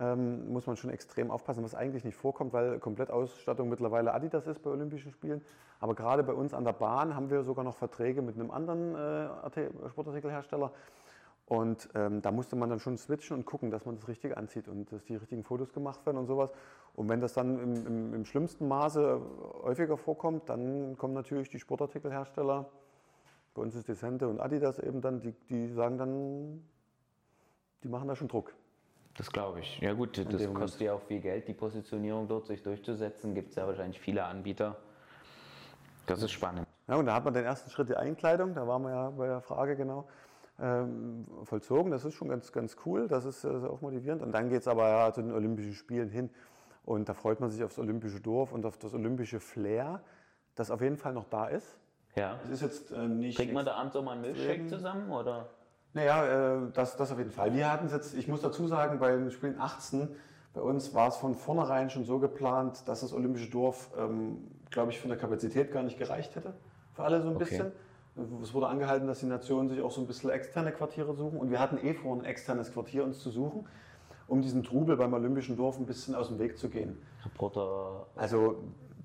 [0.00, 4.62] ähm, muss man schon extrem aufpassen, was eigentlich nicht vorkommt, weil Komplettausstattung mittlerweile Adidas ist
[4.62, 5.44] bei Olympischen Spielen.
[5.80, 8.94] Aber gerade bei uns an der Bahn haben wir sogar noch Verträge mit einem anderen
[8.94, 10.72] äh, Sportartikelhersteller.
[11.46, 14.68] Und ähm, da musste man dann schon switchen und gucken, dass man das Richtige anzieht
[14.68, 16.50] und dass die richtigen Fotos gemacht werden und sowas.
[16.94, 19.20] Und wenn das dann im, im, im schlimmsten Maße
[19.62, 22.70] häufiger vorkommt, dann kommen natürlich die Sportartikelhersteller,
[23.54, 26.62] bei uns ist Descente und Adidas eben dann, die, die sagen dann,
[27.82, 28.54] die machen da schon Druck.
[29.16, 29.78] Das glaube ich.
[29.80, 30.54] Ja gut, das dem Moment.
[30.54, 33.34] kostet ja auch viel Geld, die Positionierung dort sich durchzusetzen.
[33.34, 34.76] Gibt es ja wahrscheinlich viele Anbieter.
[36.06, 36.66] Das ist spannend.
[36.88, 39.26] Ja, und da hat man den ersten Schritt, die Einkleidung, da waren wir ja bei
[39.26, 40.08] der Frage genau,
[40.62, 41.90] ähm, vollzogen.
[41.90, 44.22] Das ist schon ganz, ganz cool, das ist äh, auch motivierend.
[44.22, 46.30] Und dann geht es aber ja zu den Olympischen Spielen hin.
[46.84, 50.02] Und da freut man sich aufs Olympische Dorf und auf das olympische Flair,
[50.54, 51.78] das auf jeden Fall noch da ist.
[52.16, 52.38] Ja.
[52.44, 53.36] Es ist jetzt äh, nicht.
[53.36, 55.48] Trinkt man da abends auch mal einen Milchshake zusammen oder?
[55.94, 57.54] Naja, äh, das, das auf jeden Fall.
[57.54, 60.08] Wir hatten jetzt, ich muss dazu sagen, bei den Spielen 18,
[60.54, 64.38] bei uns war es von vornherein schon so geplant, dass das Olympische Dorf, ähm,
[64.70, 66.54] glaube ich, von der Kapazität gar nicht gereicht hätte.
[66.94, 67.44] Für alle so ein Okay.
[67.44, 67.72] bisschen.
[68.42, 71.38] Es wurde angehalten, dass die Nationen sich auch so ein bisschen externe Quartiere suchen.
[71.38, 73.66] Und wir hatten eh vor, ein externes Quartier uns zu suchen,
[74.28, 77.00] um diesen Trubel beim Olympischen Dorf ein bisschen aus dem Weg zu gehen.
[77.24, 78.06] Reporter.
[78.16, 78.62] Also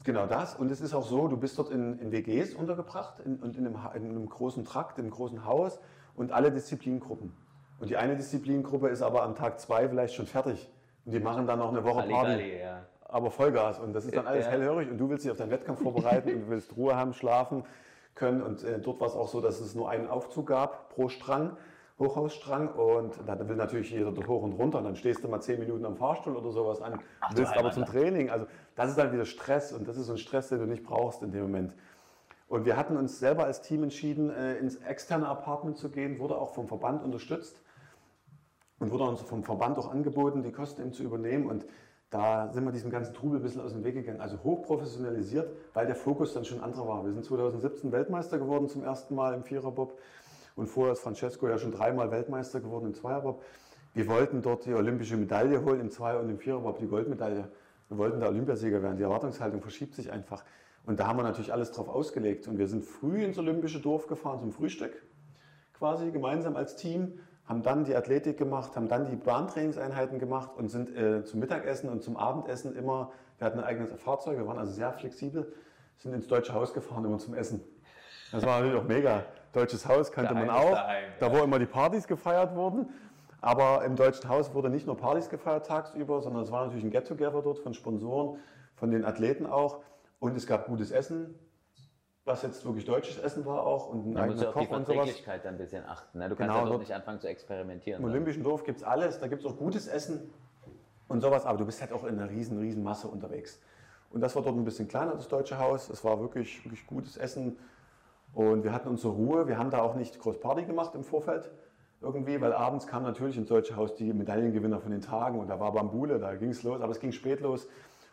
[0.07, 0.55] Genau das.
[0.55, 3.67] Und es ist auch so, du bist dort in, in WGs untergebracht in, und in
[3.67, 5.79] einem, in einem großen Trakt, in einem großen Haus
[6.15, 7.33] und alle Disziplingruppen.
[7.81, 10.69] Und die eine Disziplingruppe ist aber am Tag zwei vielleicht schon fertig.
[11.05, 12.13] Und die machen dann noch eine Woche Party.
[12.13, 12.85] Halligalli, ja.
[13.03, 13.79] Aber Vollgas.
[13.79, 14.51] Und das ist dann alles Ja.
[14.51, 17.65] hellhörig und du willst dich auf deinen Wettkampf vorbereiten und du willst Ruhe haben, schlafen
[18.17, 18.41] können.
[18.41, 21.55] Und äh, dort war es auch so, dass es nur einen Aufzug gab pro Strang,
[21.99, 22.69] Hochhausstrang.
[22.69, 24.79] Und da will natürlich jeder dort hoch und runter.
[24.79, 26.99] Und dann stehst du mal zehn Minuten am Fahrstuhl oder sowas an,
[27.31, 28.29] du willst aber zum Training.
[28.29, 28.45] Also
[28.75, 31.23] das ist dann wieder Stress und das ist so ein Stress, den du nicht brauchst
[31.23, 31.73] in dem Moment.
[32.49, 36.37] Und wir hatten uns selber als Team entschieden, äh, ins externe Apartment zu gehen, wurde
[36.37, 37.61] auch vom Verband unterstützt
[38.79, 41.47] und wurde uns vom Verband auch angeboten, die Kosten eben zu übernehmen.
[41.47, 41.65] Und
[42.09, 44.21] da sind wir diesem ganzen Trubel ein bisschen aus dem Weg gegangen.
[44.21, 47.05] Also hochprofessionalisiert, weil der Fokus dann schon anderer war.
[47.05, 49.99] Wir sind 2017 Weltmeister geworden zum ersten Mal im Viererbob.
[50.55, 53.43] Und vorher ist Francesco ja schon dreimal Weltmeister geworden im Zweierbob.
[53.93, 57.49] Wir wollten dort die olympische Medaille holen im Zweier- und im Viererbob, die Goldmedaille.
[57.89, 58.97] Wir wollten der Olympiasieger werden.
[58.97, 60.43] Die Erwartungshaltung verschiebt sich einfach.
[60.85, 62.47] Und da haben wir natürlich alles drauf ausgelegt.
[62.47, 65.03] Und wir sind früh ins olympische Dorf gefahren zum Frühstück
[65.77, 70.69] quasi gemeinsam als Team, haben dann die Athletik gemacht, haben dann die Bahntrainingseinheiten gemacht und
[70.69, 74.59] sind äh, zum Mittagessen und zum Abendessen immer, wir hatten ein eigenes Fahrzeug, wir waren
[74.59, 75.53] also sehr flexibel,
[75.97, 77.63] sind ins Deutsche Haus gefahren, immer zum Essen.
[78.31, 79.23] Das war natürlich auch mega.
[79.53, 81.33] Deutsches Haus kannte man Daheim ist auch, daheim, da ja.
[81.33, 82.89] wo immer die Partys gefeiert wurden.
[83.39, 86.91] Aber im Deutschen Haus wurde nicht nur Partys gefeiert tagsüber, sondern es war natürlich ein
[86.91, 88.39] Get-Together dort von Sponsoren,
[88.75, 89.79] von den Athleten auch.
[90.19, 91.35] Und es gab gutes Essen,
[92.27, 94.75] was jetzt wirklich deutsches Essen war auch und ein musst eigener du auf die Koch
[94.75, 95.09] und sowas.
[95.25, 96.19] Dann ein bisschen achten.
[96.19, 96.29] Ne?
[96.29, 98.01] Du kannst Genau, ja dort nicht anfangen zu experimentieren.
[98.01, 98.11] Im ne?
[98.11, 100.29] Olympischen Dorf gibt es alles, da gibt es auch gutes Essen
[101.07, 103.59] und sowas, aber du bist halt auch in einer riesen, riesen Masse unterwegs.
[104.11, 105.89] Und das war dort ein bisschen kleiner, das Deutsche Haus.
[105.89, 107.57] Es war wirklich, wirklich gutes Essen
[108.33, 109.47] und wir hatten unsere Ruhe.
[109.47, 111.49] Wir haben da auch nicht groß Party gemacht im Vorfeld
[112.01, 115.59] irgendwie, weil abends kam natürlich ins Deutsche Haus die Medaillengewinner von den Tagen und da
[115.59, 117.67] war Bambule, da ging es los, aber es ging spät los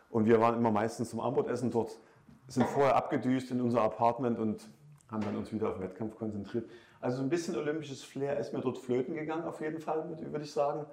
[0.09, 1.99] und wir waren immer meistens zum Armbrot-Essen dort,
[2.47, 4.67] sind vorher abgedüst in unser Apartment und
[5.09, 6.69] haben dann uns wieder auf den Wettkampf konzentriert.
[7.01, 10.43] Also so ein bisschen olympisches Flair ist mir dort flöten gegangen, auf jeden Fall, würde
[10.43, 10.85] ich sagen.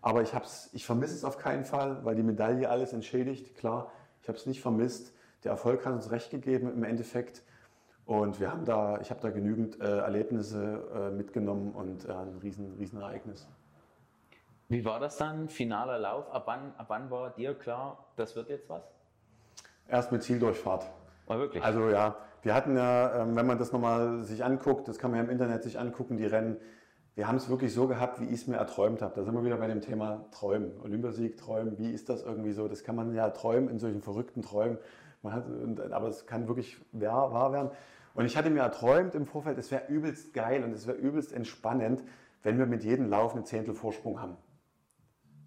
[0.00, 0.32] Aber ich,
[0.72, 3.56] ich vermisse es auf keinen Fall, weil die Medaille alles entschädigt.
[3.56, 5.14] Klar, ich habe es nicht vermisst.
[5.44, 7.42] Der Erfolg hat uns recht gegeben im Endeffekt.
[8.04, 12.38] Und wir haben da, ich habe da genügend äh, Erlebnisse äh, mitgenommen und äh, ein
[12.38, 13.46] riesen, riesen Ereignis.
[14.68, 15.48] Wie war das dann?
[15.48, 16.30] Finaler Lauf?
[16.30, 18.82] Ab wann, ab wann war dir klar, das wird jetzt was?
[19.88, 20.86] Erst mit Zieldurchfahrt.
[21.26, 21.64] War wirklich?
[21.64, 25.18] Also ja, wir hatten ja, ähm, wenn man das nochmal sich anguckt, das kann man
[25.18, 26.58] ja im Internet sich angucken, die Rennen,
[27.14, 29.14] wir haben es wirklich so gehabt, wie ich es mir erträumt habe.
[29.16, 30.78] Da sind wir wieder bei dem Thema Träumen.
[30.80, 32.68] Olympiasieg, Träumen, wie ist das irgendwie so?
[32.68, 34.78] Das kann man ja träumen in solchen verrückten Träumen.
[35.24, 35.44] Hat,
[35.90, 37.70] aber es kann wirklich wahr, wahr werden.
[38.14, 41.32] Und ich hatte mir erträumt im Vorfeld, es wäre übelst geil und es wäre übelst
[41.32, 42.04] entspannend,
[42.44, 44.36] wenn wir mit jedem Lauf einen Zehntel Vorsprung haben.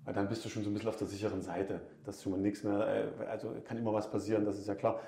[0.05, 1.81] Weil dann bist du schon so ein bisschen auf der sicheren Seite.
[2.05, 4.75] Das ist schon mal nichts mehr, äh, also kann immer was passieren, das ist ja
[4.75, 4.99] klar.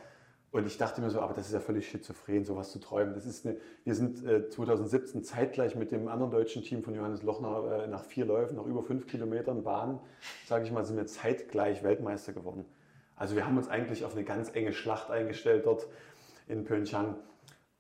[0.54, 3.16] Und ich dachte mir so, aber das ist ja völlig schizophren, sowas zu träumen.
[3.16, 7.24] Das ist eine, wir sind äh, 2017 zeitgleich mit dem anderen deutschen Team von Johannes
[7.24, 10.00] Lochner äh, nach vier Läufen, nach über fünf Kilometern Bahn,
[10.46, 12.66] sage ich mal, sind wir zeitgleich Weltmeister geworden.
[13.16, 15.88] Also wir haben uns eigentlich auf eine ganz enge Schlacht eingestellt dort
[16.48, 17.16] in Pyeongchang.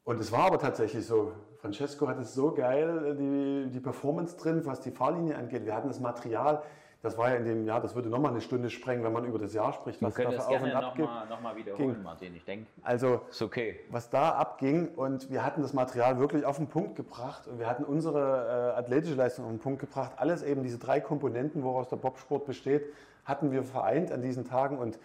[0.03, 1.31] Und es war aber tatsächlich so.
[1.57, 5.67] Francesco hat es so geil, äh, die, die Performance drin, was die Fahrlinie angeht.
[5.67, 6.63] Wir hatten das Material,
[7.03, 9.37] das war ja in dem Jahr, das würde nochmal eine Stunde sprengen, wenn man über
[9.37, 11.05] das Jahr spricht, was da Auf und Ab gibt.
[11.09, 12.01] nochmal noch mal wiederholen, ging.
[12.01, 12.33] Martin.
[12.33, 13.81] Ich denke, Also ist okay.
[13.89, 17.67] was da abging und wir hatten das Material wirklich auf den Punkt gebracht und wir
[17.69, 20.13] hatten unsere äh, athletische Leistung auf den Punkt gebracht.
[20.15, 22.85] Alles eben diese drei Komponenten, woraus der Bobsport besteht,
[23.25, 24.97] hatten wir vereint an diesen Tagen und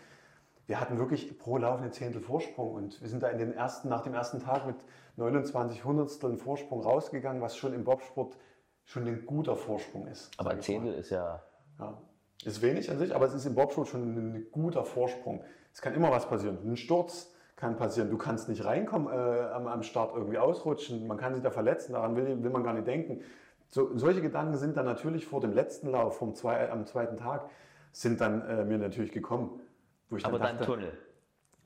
[0.68, 3.88] wir hatten wirklich pro Lauf eine Zehntel Vorsprung und wir sind da in den ersten,
[3.88, 4.76] nach dem ersten Tag mit
[5.16, 8.36] 29 Hundertsteln Vorsprung rausgegangen, was schon im Bobsport
[8.84, 10.30] schon ein guter Vorsprung ist.
[10.36, 10.62] Aber ein mal.
[10.62, 11.42] Zehntel ist ja.
[11.79, 11.99] Ja.
[12.45, 15.43] Ist wenig an sich, aber es ist im Bobsport schon ein guter Vorsprung.
[15.72, 16.59] Es kann immer was passieren.
[16.64, 18.11] Ein Sturz kann passieren.
[18.11, 21.07] Du kannst nicht reinkommen äh, am, am Start, irgendwie ausrutschen.
[21.07, 23.22] Man kann sich da verletzen, daran will, will man gar nicht denken.
[23.68, 27.51] So, solche Gedanken sind dann natürlich vor dem letzten Lauf, vom zwei, am zweiten Tag,
[27.93, 29.61] sind dann äh, mir natürlich gekommen.
[30.09, 30.93] Wo ich Aber dann dann dachte, Tunnel.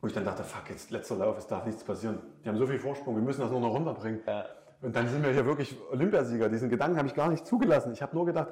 [0.00, 2.18] wo ich dann dachte, fuck, jetzt letzter Lauf, es darf nichts passieren.
[2.42, 4.20] Die haben so viel Vorsprung, wir müssen das nur noch runterbringen.
[4.26, 4.46] Ja.
[4.80, 6.48] Und dann sind wir hier wirklich Olympiasieger.
[6.48, 7.92] Diesen Gedanken habe ich gar nicht zugelassen.
[7.92, 8.48] Ich habe nur gedacht,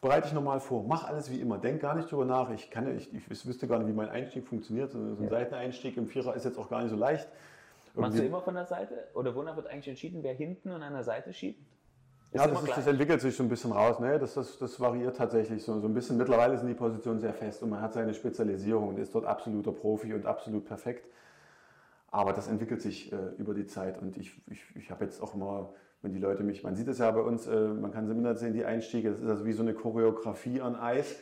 [0.00, 2.50] bereite dich nochmal vor, mach alles wie immer, denk gar nicht drüber nach.
[2.50, 4.92] Ich, kann, ja- ich, ich wüsste gar nicht, wie mein Einstieg funktioniert.
[4.92, 7.28] So ein Seiteneinstieg im Vierer ist jetzt auch gar nicht so leicht.
[7.94, 9.08] Machst du Irgendwie- immer von der Seite?
[9.14, 11.60] Oder wonach wird eigentlich entschieden, wer hinten und an der Seite schiebt?
[12.32, 13.98] Ja, immer das, ist, das entwickelt sich so ein bisschen raus.
[13.98, 14.16] Ne?
[14.20, 16.16] Das, das, das variiert tatsächlich so, so ein bisschen.
[16.16, 19.72] Mittlerweile sind die Positionen sehr fest und man hat seine Spezialisierung und ist dort absoluter
[19.72, 21.08] Profi und absolut perfekt.
[22.12, 25.34] Aber das entwickelt sich äh, über die Zeit und ich, ich, ich habe jetzt auch
[25.34, 25.72] immer,
[26.02, 28.18] wenn die Leute mich, man sieht es ja bei uns, äh, man kann es im
[28.18, 31.16] Internet sehen, die Einstiege, das ist also wie so eine Choreografie an Eis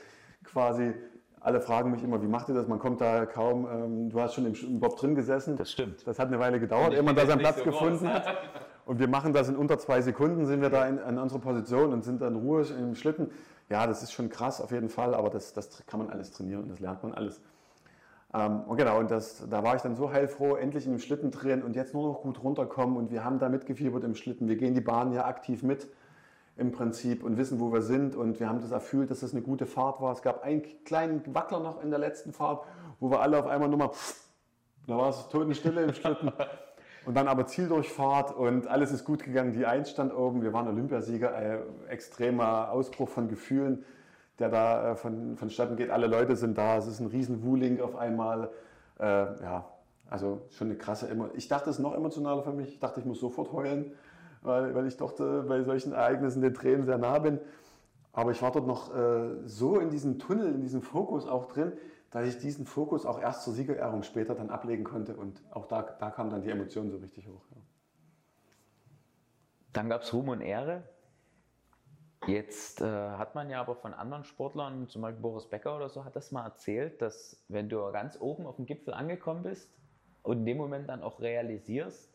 [0.44, 0.94] quasi.
[1.40, 2.68] alle fragen mich immer, wie macht ihr das?
[2.68, 5.56] Man kommt da kaum, ähm, du hast schon im Bob drin gesessen.
[5.56, 6.06] Das stimmt.
[6.06, 8.14] Das hat eine Weile gedauert, ehe man da seinen Platz so gefunden groß.
[8.14, 8.36] hat.
[8.86, 11.92] Und wir machen das in unter zwei Sekunden, sind wir da in, in unserer Position
[11.92, 13.30] und sind dann Ruhe im Schlitten.
[13.68, 16.62] Ja, das ist schon krass auf jeden Fall, aber das, das kann man alles trainieren
[16.62, 17.42] und das lernt man alles.
[18.34, 21.30] Ähm, und genau, und das, da war ich dann so heilfroh, endlich in dem Schlitten
[21.30, 24.48] drin und jetzt nur noch gut runterkommen und wir haben da mitgefiebert im Schlitten.
[24.48, 25.88] Wir gehen die Bahn ja aktiv mit
[26.56, 29.42] im Prinzip und wissen, wo wir sind und wir haben das erfüllt, dass das eine
[29.42, 30.12] gute Fahrt war.
[30.12, 32.64] Es gab einen kleinen Wackler noch in der letzten Fahrt,
[33.00, 33.90] wo wir alle auf einmal nur mal,
[34.86, 36.32] da war es Totenstille im Schlitten.
[37.06, 39.54] Und dann aber Zieldurchfahrt und alles ist gut gegangen.
[39.54, 40.42] Die Eins stand oben.
[40.42, 41.34] Wir waren Olympiasieger.
[41.40, 43.82] Äh, extremer Ausbruch von Gefühlen,
[44.38, 45.90] der da äh, von, vonstatten geht.
[45.90, 46.76] Alle Leute sind da.
[46.76, 48.50] Es ist ein riesen Wuling auf einmal.
[48.98, 49.68] Äh, ja,
[50.08, 51.36] also schon eine krasse Emotion.
[51.36, 52.68] Ich dachte, es ist noch emotionaler für mich.
[52.68, 53.92] Ich dachte, ich muss sofort heulen,
[54.42, 57.40] weil, weil ich doch bei solchen Ereignissen den Tränen sehr nah bin.
[58.12, 61.72] Aber ich war dort noch äh, so in diesem Tunnel, in diesem Fokus auch drin,
[62.10, 65.82] dass ich diesen Fokus auch erst zur Siegerehrung später dann ablegen konnte und auch da,
[65.82, 67.42] da kam dann die Emotion so richtig hoch.
[67.50, 67.60] Ja.
[69.74, 70.82] Dann gab es Ruhm und Ehre.
[72.26, 76.04] Jetzt äh, hat man ja aber von anderen Sportlern, zum Beispiel Boris Becker oder so,
[76.04, 79.70] hat das mal erzählt, dass wenn du ganz oben auf dem Gipfel angekommen bist
[80.22, 82.12] und in dem Moment dann auch realisierst,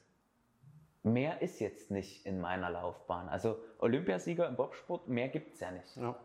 [1.03, 3.29] mehr ist jetzt nicht in meiner Laufbahn.
[3.29, 5.95] Also Olympiasieger im Bobsport, mehr gibt es ja nicht.
[5.95, 6.15] Ja.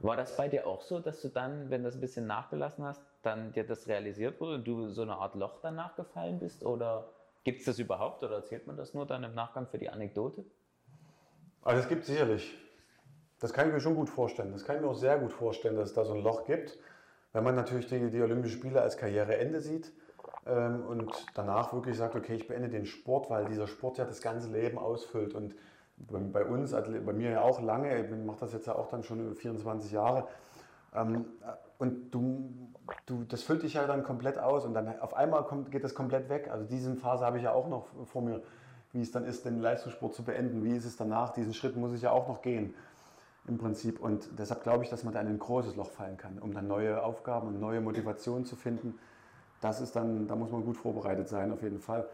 [0.00, 3.02] War das bei dir auch so, dass du dann, wenn das ein bisschen nachgelassen hast,
[3.22, 6.64] dann dir das realisiert wurde und du so eine Art Loch danach gefallen bist?
[6.64, 7.08] Oder
[7.44, 10.44] gibt es das überhaupt oder erzählt man das nur dann im Nachgang für die Anekdote?
[11.62, 12.52] Also es gibt sicherlich.
[13.42, 14.52] Das kann ich mir schon gut vorstellen.
[14.52, 16.78] Das kann ich mir auch sehr gut vorstellen, dass es da so ein Loch gibt.
[17.32, 19.92] Wenn man natürlich die, die Olympischen Spiele als Karriereende sieht
[20.46, 24.22] ähm, und danach wirklich sagt, okay, ich beende den Sport, weil dieser Sport ja das
[24.22, 25.34] ganze Leben ausfüllt.
[25.34, 25.56] Und
[25.96, 29.34] bei uns, bei mir ja auch lange, ich mache das jetzt ja auch dann schon
[29.34, 30.28] 24 Jahre.
[30.94, 31.24] Ähm,
[31.78, 32.48] und du,
[33.06, 35.96] du, das füllt dich ja dann komplett aus und dann auf einmal kommt, geht das
[35.96, 36.48] komplett weg.
[36.48, 38.40] Also diese Phase habe ich ja auch noch vor mir,
[38.92, 40.62] wie es dann ist, den Leistungssport zu beenden.
[40.62, 41.32] Wie ist es danach?
[41.32, 42.72] Diesen Schritt muss ich ja auch noch gehen
[43.46, 44.00] im Prinzip.
[44.00, 46.66] Und deshalb glaube ich, dass man da in ein großes Loch fallen kann, um dann
[46.66, 48.98] neue Aufgaben und neue Motivationen zu finden.
[49.60, 52.08] Das ist dann, da muss man gut vorbereitet sein, auf jeden Fall.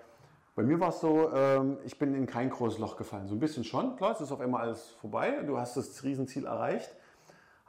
[0.54, 3.28] Bei mir war es so, ähm, ich bin in kein großes Loch gefallen.
[3.28, 6.46] So ein bisschen schon, klar, es ist auf einmal alles vorbei, du hast das Riesenziel
[6.46, 6.94] erreicht.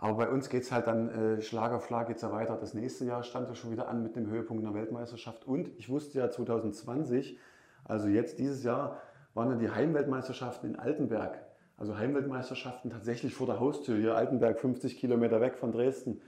[0.01, 2.55] Aber bei uns geht es halt dann äh, Schlag auf Schlag geht's ja weiter.
[2.55, 5.45] Das nächste Jahr stand ja schon wieder an mit dem Höhepunkt einer Weltmeisterschaft.
[5.45, 7.37] Und ich wusste ja 2020,
[7.83, 9.01] also jetzt dieses Jahr,
[9.33, 11.37] waren dann die Heimweltmeisterschaften in Altenberg.
[11.79, 16.19] Also Heimweltmeisterschaften tatsächlich vor der Haustür, hier Altenberg, 50 Kilometer weg von Dresden.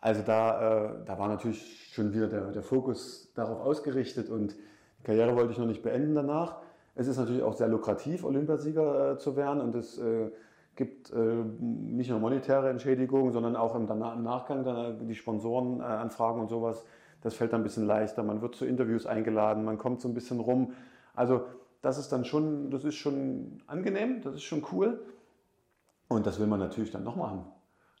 [0.00, 4.54] Also da, äh, da war natürlich schon wieder der, der Fokus darauf ausgerichtet und
[5.02, 6.58] Karriere wollte ich noch nicht beenden danach.
[6.94, 10.30] Es ist natürlich auch sehr lukrativ, Olympiasieger äh, zu werden und es äh,
[10.76, 16.40] gibt äh, nicht nur monetäre Entschädigungen, sondern auch im, im Nachgang dann, äh, die Sponsorenanfragen
[16.40, 16.84] und sowas.
[17.22, 18.22] Das fällt dann ein bisschen leichter.
[18.22, 20.74] Man wird zu Interviews eingeladen, man kommt so ein bisschen rum.
[21.16, 21.46] Also
[21.84, 25.04] das ist dann schon, das ist schon angenehm, das ist schon cool.
[26.08, 27.44] Und das will man natürlich dann noch machen.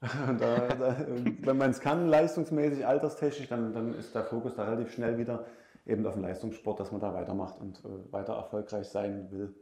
[0.00, 0.96] da, da,
[1.40, 5.44] wenn man es kann, leistungsmäßig, alterstechnisch, dann, dann ist der Fokus da relativ schnell wieder
[5.86, 9.54] eben auf den Leistungssport, dass man da weitermacht und äh, weiter erfolgreich sein will.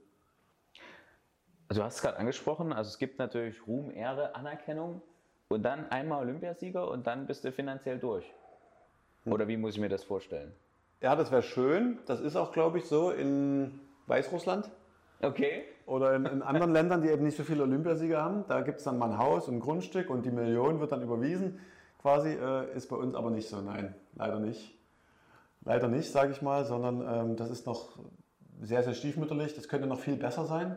[1.68, 5.02] Also du hast es gerade angesprochen, also es gibt natürlich Ruhm, Ehre, Anerkennung
[5.48, 8.32] und dann einmal Olympiasieger und dann bist du finanziell durch.
[9.24, 9.32] Hm.
[9.32, 10.52] Oder wie muss ich mir das vorstellen?
[11.00, 11.98] Ja, das wäre schön.
[12.06, 14.70] Das ist auch, glaube ich, so in Weißrussland.
[15.20, 15.64] Okay.
[15.86, 18.44] Oder in, in anderen Ländern, die eben nicht so viele Olympiasieger haben.
[18.48, 21.02] Da gibt es dann mal ein Haus und ein Grundstück und die Million wird dann
[21.02, 21.60] überwiesen.
[22.00, 23.60] Quasi äh, ist bei uns aber nicht so.
[23.60, 24.76] Nein, leider nicht.
[25.64, 27.90] Leider nicht, sage ich mal, sondern ähm, das ist noch
[28.60, 29.54] sehr, sehr stiefmütterlich.
[29.54, 30.76] Das könnte noch viel besser sein,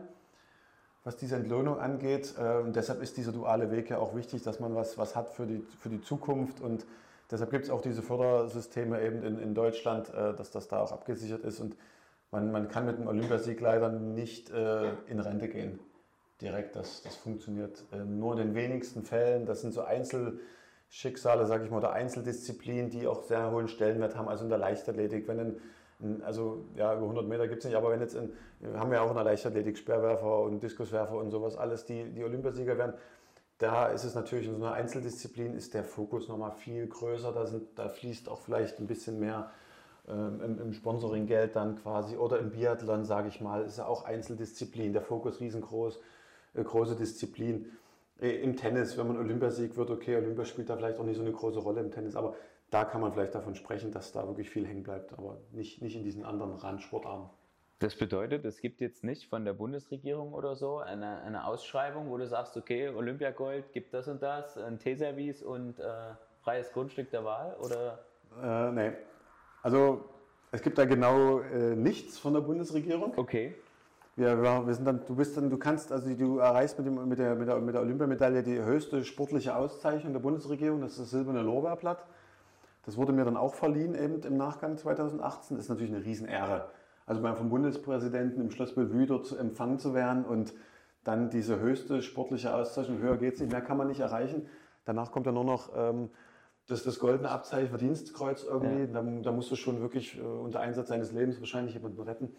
[1.02, 2.34] was diese Entlohnung angeht.
[2.38, 5.30] Äh, und deshalb ist dieser duale Weg ja auch wichtig, dass man was, was hat
[5.30, 6.60] für die, für die Zukunft.
[6.60, 6.86] Und
[7.30, 10.92] deshalb gibt es auch diese Fördersysteme eben in, in Deutschland, äh, dass das da auch
[10.92, 11.58] abgesichert ist.
[11.58, 11.76] Und
[12.36, 15.78] man, man kann mit dem Olympiasieg leider nicht äh, in Rente gehen.
[16.40, 19.46] Direkt, das, das funktioniert äh, nur in den wenigsten Fällen.
[19.46, 20.38] Das sind so Einzel-
[20.88, 24.58] Schicksale, sage ich mal, oder Einzeldisziplinen, die auch sehr hohen Stellenwert haben, also in der
[24.58, 25.26] Leichtathletik.
[25.26, 25.40] Wenn
[26.00, 28.30] ein, also ja, über 100 Meter gibt es nicht, aber wenn jetzt, ein,
[28.74, 32.78] haben wir auch in der Leichtathletik Speerwerfer und Diskuswerfer und sowas, alles, die, die Olympiasieger
[32.78, 32.94] werden,
[33.58, 37.46] da ist es natürlich in so einer Einzeldisziplin ist der Fokus nochmal viel größer, da,
[37.46, 39.50] sind, da fließt auch vielleicht ein bisschen mehr
[40.08, 44.04] ähm, im, im Sponsoring-Geld dann quasi oder im Biathlon, sage ich mal, ist ja auch
[44.04, 46.00] Einzeldisziplin, der Fokus riesengroß,
[46.54, 47.72] äh, große Disziplin.
[48.20, 51.22] Äh, Im Tennis, wenn man Olympiasieg wird, okay, Olympia spielt da vielleicht auch nicht so
[51.22, 52.36] eine große Rolle im Tennis, aber
[52.70, 55.96] da kann man vielleicht davon sprechen, dass da wirklich viel hängen bleibt, aber nicht, nicht
[55.96, 57.28] in diesen anderen Randsportarten.
[57.78, 62.16] Das bedeutet, es gibt jetzt nicht von der Bundesregierung oder so eine, eine Ausschreibung, wo
[62.16, 67.24] du sagst, okay, Olympiagold gibt das und das, ein T-Service und äh, freies Grundstück der
[67.24, 68.04] Wahl oder?
[68.42, 68.92] Äh, nee.
[69.66, 70.04] Also
[70.52, 73.12] es gibt da genau äh, nichts von der Bundesregierung.
[73.16, 73.56] Okay.
[74.14, 77.18] Wir, wir, sind dann, du bist dann, du kannst, also du erreichst mit, dem, mit,
[77.18, 81.10] der, mit, der, mit der Olympiamedaille die höchste sportliche Auszeichnung der Bundesregierung, das ist das
[81.10, 82.06] silberne Lorbeerblatt.
[82.84, 85.56] Das wurde mir dann auch verliehen eben im Nachgang 2018.
[85.56, 86.68] Das ist natürlich eine Riesenehre.
[87.04, 90.54] Also beim vom Bundespräsidenten im Schloss Bellevue dort empfangen zu werden und
[91.02, 94.48] dann diese höchste sportliche Auszeichnung, höher geht es nicht, mehr kann man nicht erreichen.
[94.84, 96.10] Danach kommt dann nur noch ähm,
[96.66, 98.92] das, das goldene Abzeichen Verdienstkreuz irgendwie.
[98.92, 99.02] Ja.
[99.02, 102.34] Da, da, musst du schon wirklich äh, unter Einsatz seines Lebens wahrscheinlich jemanden retten.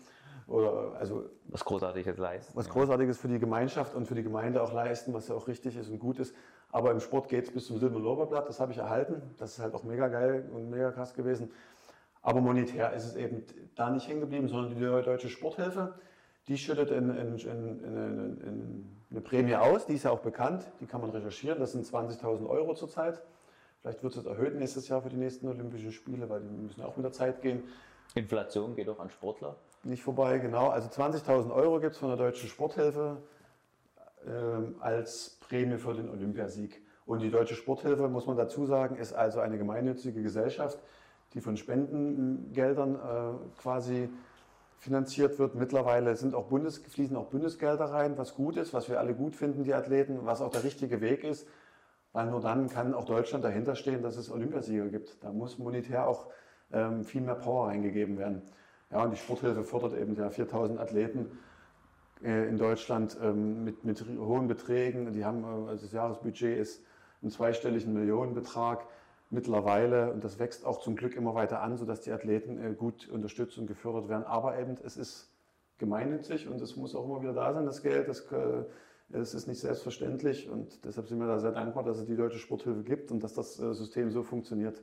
[0.47, 2.53] Oder, also, was Großartiges leisten.
[2.55, 5.75] Was Großartiges für die Gemeinschaft und für die Gemeinde auch leisten, was ja auch richtig
[5.75, 6.33] ist und gut ist.
[6.71, 9.21] Aber im Sport geht es bis zum Silber Lorbeerblatt, das habe ich erhalten.
[9.37, 11.51] Das ist halt auch mega geil und mega krass gewesen.
[12.21, 13.43] Aber monetär ist es eben
[13.75, 15.95] da nicht hängen geblieben, sondern die Deutsche Sporthilfe,
[16.47, 20.85] die schüttet in, in, in, in, eine Prämie aus, die ist ja auch bekannt, die
[20.85, 23.21] kann man recherchieren, das sind 20.000 Euro zurzeit.
[23.81, 26.95] Vielleicht wird es erhöht nächstes Jahr für die nächsten Olympischen Spiele, weil die müssen auch
[26.97, 27.63] mit der Zeit gehen.
[28.15, 29.55] Inflation geht auch an Sportler?
[29.83, 30.69] Nicht vorbei, genau.
[30.69, 33.17] Also 20.000 Euro gibt es von der Deutschen Sporthilfe
[34.25, 34.29] äh,
[34.81, 36.81] als Prämie für den Olympiasieg.
[37.05, 40.79] Und die Deutsche Sporthilfe, muss man dazu sagen, ist also eine gemeinnützige Gesellschaft,
[41.33, 44.09] die von Spendengeldern äh, quasi
[44.77, 45.55] finanziert wird.
[45.55, 49.35] Mittlerweile sind auch Bundes, fließen auch Bundesgelder rein, was gut ist, was wir alle gut
[49.35, 51.47] finden, die Athleten, was auch der richtige Weg ist,
[52.17, 55.23] weil nur dann kann auch Deutschland dahinter stehen, dass es Olympiasieger gibt.
[55.23, 56.25] Da muss monetär auch
[56.73, 58.41] ähm, viel mehr Power reingegeben werden.
[58.89, 61.37] Ja, und die Sporthilfe fördert eben ja 4000 Athleten
[62.23, 65.13] äh, in Deutschland ähm, mit, mit hohen Beträgen.
[65.13, 66.83] Die haben, äh, also das Jahresbudget ist
[67.21, 68.87] ein zweistelligen Millionenbetrag
[69.29, 73.07] mittlerweile und das wächst auch zum Glück immer weiter an, sodass die Athleten äh, gut
[73.09, 74.23] unterstützt und gefördert werden.
[74.23, 75.29] Aber eben, es ist
[75.77, 78.07] gemeinnützig und es muss auch immer wieder da sein, das Geld.
[78.07, 78.63] Das, äh,
[79.09, 82.39] es ist nicht selbstverständlich und deshalb sind wir da sehr dankbar, dass es die Deutsche
[82.39, 84.81] Sporthilfe gibt und dass das äh, System so funktioniert.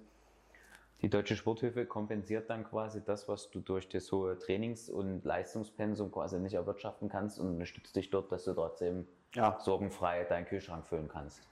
[1.03, 6.11] Die Deutsche Sporthilfe kompensiert dann quasi das, was du durch das hohe Trainings- und Leistungspensum
[6.11, 9.59] quasi nicht erwirtschaften kannst und unterstützt dich dort, dass du trotzdem ja.
[9.61, 11.43] sorgenfrei deinen Kühlschrank füllen kannst.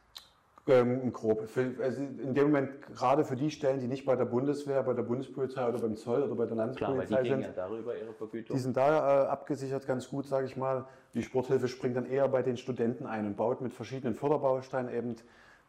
[0.68, 1.48] Ähm, grob.
[1.48, 4.94] Für, also in dem Moment, gerade für die Stellen, die nicht bei der Bundeswehr, bei
[4.94, 8.12] der Bundespolizei oder beim Zoll oder bei der Landespolizei Klar, die sind, ja darüber ihre
[8.12, 8.56] Vergütung.
[8.56, 10.86] die sind da äh, abgesichert ganz gut, sage ich mal.
[11.14, 15.16] Die Sporthilfe springt dann eher bei den Studenten ein und baut mit verschiedenen Förderbausteinen eben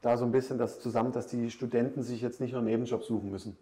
[0.01, 3.03] da so ein bisschen das zusammen, dass die Studenten sich jetzt nicht nur einen Nebenjob
[3.03, 3.57] suchen müssen.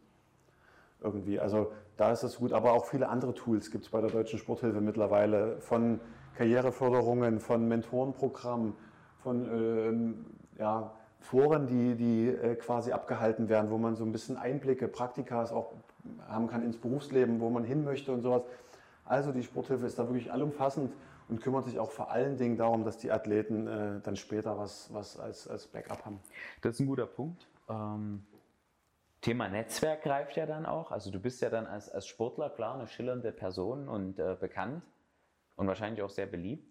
[0.99, 1.39] Irgendwie.
[1.39, 4.37] Also da ist das gut, aber auch viele andere Tools gibt es bei der Deutschen
[4.37, 6.01] Sporthilfe mittlerweile, von
[6.35, 8.73] Karriereförderungen, von Mentorenprogrammen,
[9.23, 10.25] von ähm,
[10.59, 10.91] ja,
[11.21, 15.71] Foren, die, die äh, quasi abgehalten werden, wo man so ein bisschen Einblicke, Praktikas auch
[16.27, 18.41] haben kann ins Berufsleben, wo man hin möchte und sowas.
[19.05, 20.91] Also die Sporthilfe ist da wirklich allumfassend
[21.29, 24.91] und kümmert sich auch vor allen Dingen darum, dass die Athleten äh, dann später was,
[24.93, 26.19] was als, als Backup haben.
[26.61, 27.47] Das ist ein guter Punkt.
[27.69, 28.25] Ähm,
[29.21, 30.91] Thema Netzwerk greift ja dann auch.
[30.91, 34.81] Also du bist ja dann als, als Sportler klar eine schillernde Person und äh, bekannt
[35.55, 36.70] und wahrscheinlich auch sehr beliebt.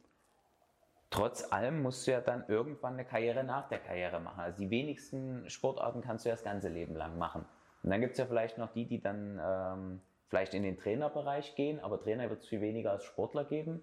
[1.10, 4.40] Trotz allem musst du ja dann irgendwann eine Karriere nach der Karriere machen.
[4.40, 7.44] Also die wenigsten Sportarten kannst du ja das ganze Leben lang machen.
[7.82, 11.56] Und dann gibt es ja vielleicht noch die, die dann ähm, vielleicht in den Trainerbereich
[11.56, 13.82] gehen, aber Trainer wird es viel weniger als Sportler geben.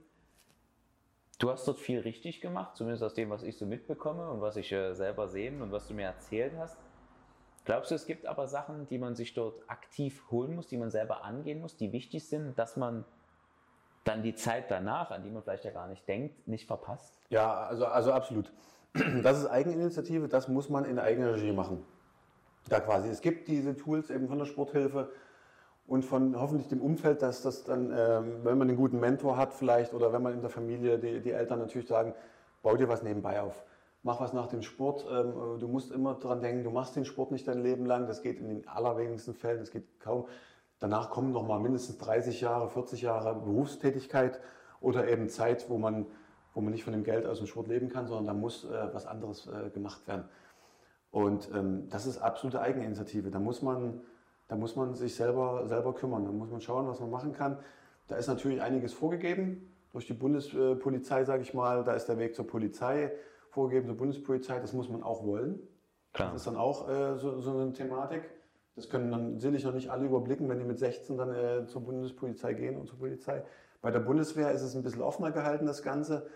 [1.39, 4.55] Du hast dort viel richtig gemacht, zumindest aus dem, was ich so mitbekomme und was
[4.55, 6.77] ich äh, selber sehe und was du mir erzählt hast.
[7.65, 10.89] Glaubst du, es gibt aber Sachen, die man sich dort aktiv holen muss, die man
[10.89, 13.03] selber angehen muss, die wichtig sind, dass man
[14.07, 17.19] dann die Zeit danach, an die man vielleicht ja gar nicht denkt, nicht verpasst?
[17.29, 18.51] Ja, also, also absolut.
[19.21, 21.83] Das ist Eigeninitiative, das muss man in eigener Regie machen.
[22.69, 23.09] Da quasi.
[23.09, 25.09] Es gibt diese Tools eben von der Sporthilfe
[25.85, 29.53] und von hoffentlich dem Umfeld, dass das dann, ähm, wenn man einen guten Mentor hat
[29.53, 32.13] vielleicht oder wenn man in der Familie die, die Eltern natürlich sagen,
[32.61, 33.63] bau dir was nebenbei auf.
[34.03, 35.05] Mach was nach dem Sport.
[35.09, 38.07] Ähm, du musst immer daran denken, du machst den Sport nicht dein Leben lang.
[38.07, 40.27] Das geht in den allerwenigsten Fällen, das geht kaum.
[40.79, 44.39] Danach kommen noch mal mindestens 30 Jahre, 40 Jahre Berufstätigkeit
[44.79, 46.05] oder eben Zeit, wo man,
[46.53, 48.89] wo man nicht von dem Geld aus dem Sport leben kann, sondern da muss äh,
[48.93, 50.25] was anderes äh, gemacht werden.
[51.11, 53.31] Und ähm, das ist absolute Eigeninitiative.
[53.31, 54.01] Da muss man,
[54.47, 56.25] da muss man sich selber, selber kümmern.
[56.25, 57.57] Da muss man schauen, was man machen kann.
[58.07, 61.83] Da ist natürlich einiges vorgegeben durch die Bundespolizei, sage ich mal.
[61.83, 63.11] Da ist der Weg zur Polizei
[63.49, 64.59] vorgegeben, zur Bundespolizei.
[64.59, 65.59] Das muss man auch wollen.
[66.13, 66.33] Klar.
[66.33, 68.29] Das ist dann auch äh, so, so eine Thematik.
[68.77, 71.81] Das können dann sicherlich noch nicht alle überblicken, wenn die mit 16 dann äh, zur
[71.81, 73.41] Bundespolizei gehen und zur Polizei.
[73.81, 76.27] Bei der Bundeswehr ist es ein bisschen offener gehalten, das Ganze.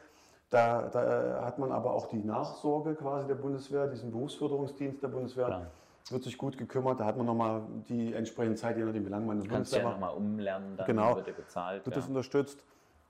[0.50, 5.10] Da, da äh, hat man aber auch die Nachsorge quasi der Bundeswehr, diesen Berufsförderungsdienst der
[5.10, 5.46] Bundeswehr.
[5.46, 5.72] Klar.
[6.10, 9.28] Wird sich gut gekümmert, da hat man nochmal die entsprechende Zeit, je nachdem, wie lange
[9.28, 11.86] man in der Bundeswehr ja nochmal umlernen, dann genau, wird er bezahlt.
[11.86, 12.02] Wird ja.
[12.02, 12.64] das unterstützt.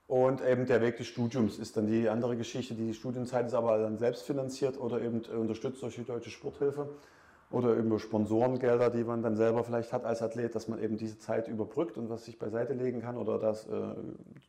[0.08, 2.74] Und eben der Weg des Studiums ist dann die andere Geschichte.
[2.74, 6.90] Die Studienzeit ist aber dann selbst finanziert oder eben äh, unterstützt durch die Deutsche Sporthilfe.
[7.52, 11.18] Oder über Sponsorengelder, die man dann selber vielleicht hat als Athlet, dass man eben diese
[11.18, 13.94] Zeit überbrückt und was sich beiseite legen kann oder das äh,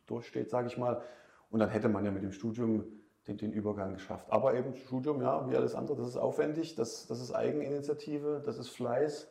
[0.06, 1.02] durchsteht, sage ich mal.
[1.50, 2.84] Und dann hätte man ja mit dem Studium
[3.28, 4.26] den, den, Übergang geschafft.
[4.30, 8.58] Aber eben Studium, ja, wie alles andere, das ist aufwendig, das, das ist Eigeninitiative, das
[8.58, 9.30] ist Fleiß,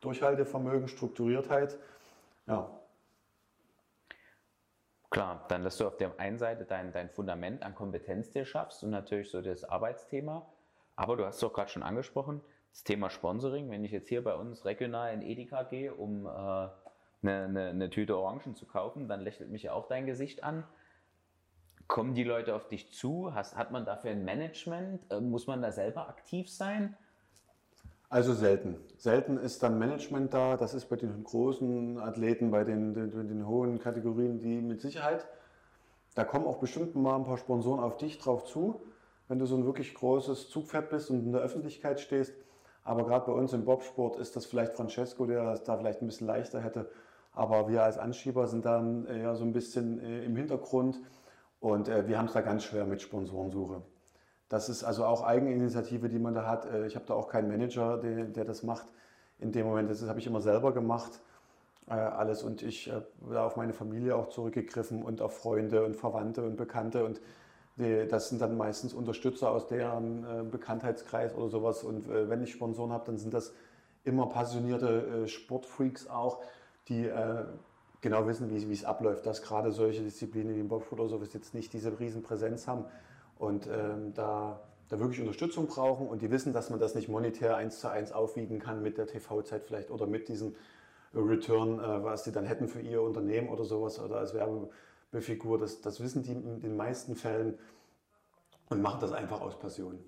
[0.00, 1.78] Durchhaltevermögen, Strukturiertheit.
[2.46, 2.70] Ja.
[5.10, 8.82] Klar, dann, dass du auf der einen Seite dein, dein Fundament an Kompetenz dir schaffst
[8.82, 10.46] und natürlich so das Arbeitsthema.
[10.96, 12.40] Aber du hast es doch gerade schon angesprochen,
[12.74, 16.28] das Thema Sponsoring, wenn ich jetzt hier bei uns regional in Edeka gehe, um äh,
[16.28, 16.72] eine,
[17.22, 20.64] eine, eine, Tüte Orangen zu kaufen, dann lächelt mich auch dein Gesicht an.
[21.86, 23.32] Kommen die Leute auf dich zu?
[23.32, 25.06] Hast, hat man dafür ein Management?
[25.08, 26.96] Äh, muss man da selber aktiv sein?
[28.08, 28.76] Also selten.
[28.96, 30.56] Selten ist dann Management da.
[30.56, 35.28] Das ist bei den großen Athleten, bei den, den, den hohen Kategorien, die mit Sicherheit.
[36.16, 38.80] Da kommen auch bestimmt mal ein paar Sponsoren auf dich drauf zu,
[39.28, 42.34] wenn du so ein wirklich großes Zugpferd bist und in der Öffentlichkeit stehst.
[42.84, 46.06] Aber gerade bei uns im Bobsport ist das vielleicht Francesco, der es da vielleicht ein
[46.06, 46.90] bisschen leichter hätte.
[47.32, 51.00] Aber wir als Anschieber sind dann eher so ein bisschen äh, im Hintergrund
[51.60, 53.82] und äh, wir haben es da ganz schwer mit Sponsorensuche.
[54.48, 56.66] Das ist also auch Eigeninitiative, die man da hat.
[56.66, 58.86] Äh, ich habe da auch keinen Manager, der, der, das macht.
[59.38, 61.20] In dem Moment, das habe ich immer selber gemacht,
[61.86, 62.44] alles.
[62.44, 66.56] Und ich habe da auf meine Familie auch zurückgegriffen und auf Freunde und Verwandte und
[66.56, 67.04] Bekannte.
[67.04, 67.20] Und
[67.76, 71.82] die, das sind dann meistens Unterstützer aus deren äh, Bekanntheitskreis oder sowas.
[71.82, 73.52] Und äh, wenn ich Sponsoren habe, dann sind das
[74.04, 76.40] immer passionierte äh, Sportfreaks auch,
[76.88, 77.44] die äh,
[78.00, 81.72] genau wissen, wie es abläuft, dass gerade solche Disziplinen wie Bobsport oder sowas jetzt nicht
[81.72, 82.84] diese Riesenpräsenz haben
[83.38, 84.60] und ähm, da,
[84.90, 88.12] da wirklich Unterstützung brauchen und die wissen, dass man das nicht monetär eins zu eins
[88.12, 90.54] aufwiegen kann mit der TV-Zeit vielleicht oder mit diesem
[91.14, 94.68] Return, äh, was sie dann hätten für ihr Unternehmen oder sowas oder als Werbe
[95.22, 95.58] Figur.
[95.58, 97.58] Das, das wissen die in den meisten Fällen
[98.68, 99.98] und machen das einfach aus Passion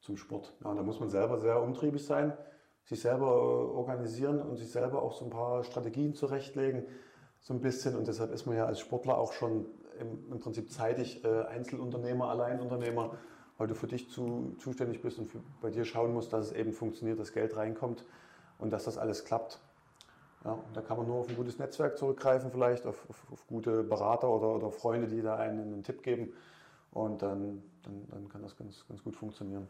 [0.00, 0.54] zum Sport.
[0.62, 2.36] Ja, da muss man selber sehr umtriebig sein,
[2.84, 6.84] sich selber äh, organisieren und sich selber auch so ein paar Strategien zurechtlegen,
[7.40, 7.96] so ein bisschen.
[7.96, 9.66] Und deshalb ist man ja als Sportler auch schon
[9.98, 13.16] im, im Prinzip zeitig äh, Einzelunternehmer, Alleinunternehmer,
[13.56, 16.52] weil du für dich zu, zuständig bist und für, bei dir schauen musst, dass es
[16.52, 18.04] eben funktioniert, dass Geld reinkommt
[18.58, 19.60] und dass das alles klappt.
[20.44, 23.82] Ja, da kann man nur auf ein gutes Netzwerk zurückgreifen, vielleicht auf, auf, auf gute
[23.82, 26.34] Berater oder, oder, Freunde, die da einen einen Tipp geben.
[26.92, 29.66] Und dann, dann, dann kann das ganz, ganz gut funktionieren.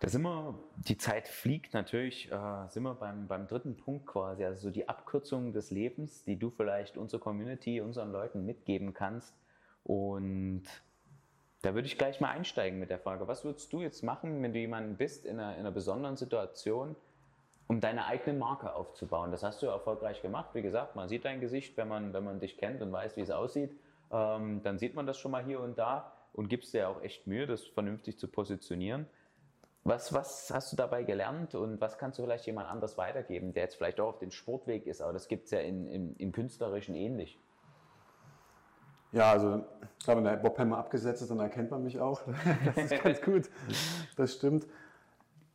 [0.00, 4.44] Da sind wir, die Zeit fliegt natürlich, äh, sind wir beim, beim dritten Punkt quasi,
[4.44, 9.34] also so die Abkürzung des Lebens, die du vielleicht unserer Community, unseren Leuten mitgeben kannst.
[9.84, 10.64] Und
[11.62, 14.54] da würde ich gleich mal einsteigen mit der Frage, was würdest du jetzt machen, wenn
[14.54, 16.96] du jemanden bist in einer, in einer besonderen Situation,
[17.70, 19.30] um deine eigene Marke aufzubauen.
[19.30, 20.50] Das hast du erfolgreich gemacht.
[20.54, 23.20] Wie gesagt, man sieht dein Gesicht, wenn man, wenn man dich kennt und weiß, wie
[23.20, 23.70] es aussieht.
[24.10, 27.28] Ähm, dann sieht man das schon mal hier und da und gibst dir auch echt
[27.28, 29.06] Mühe, das vernünftig zu positionieren.
[29.84, 33.62] Was, was hast du dabei gelernt und was kannst du vielleicht jemand anders weitergeben, der
[33.62, 36.32] jetzt vielleicht auch auf dem Sportweg ist, aber das gibt es ja in, in, im
[36.32, 37.38] Künstlerischen ähnlich?
[39.12, 39.64] Ja, also
[39.96, 42.20] ich glaube, wenn der Bob Hammer abgesetzt ist, dann erkennt man mich auch.
[42.64, 43.48] Das ist ganz gut.
[44.16, 44.66] Das stimmt.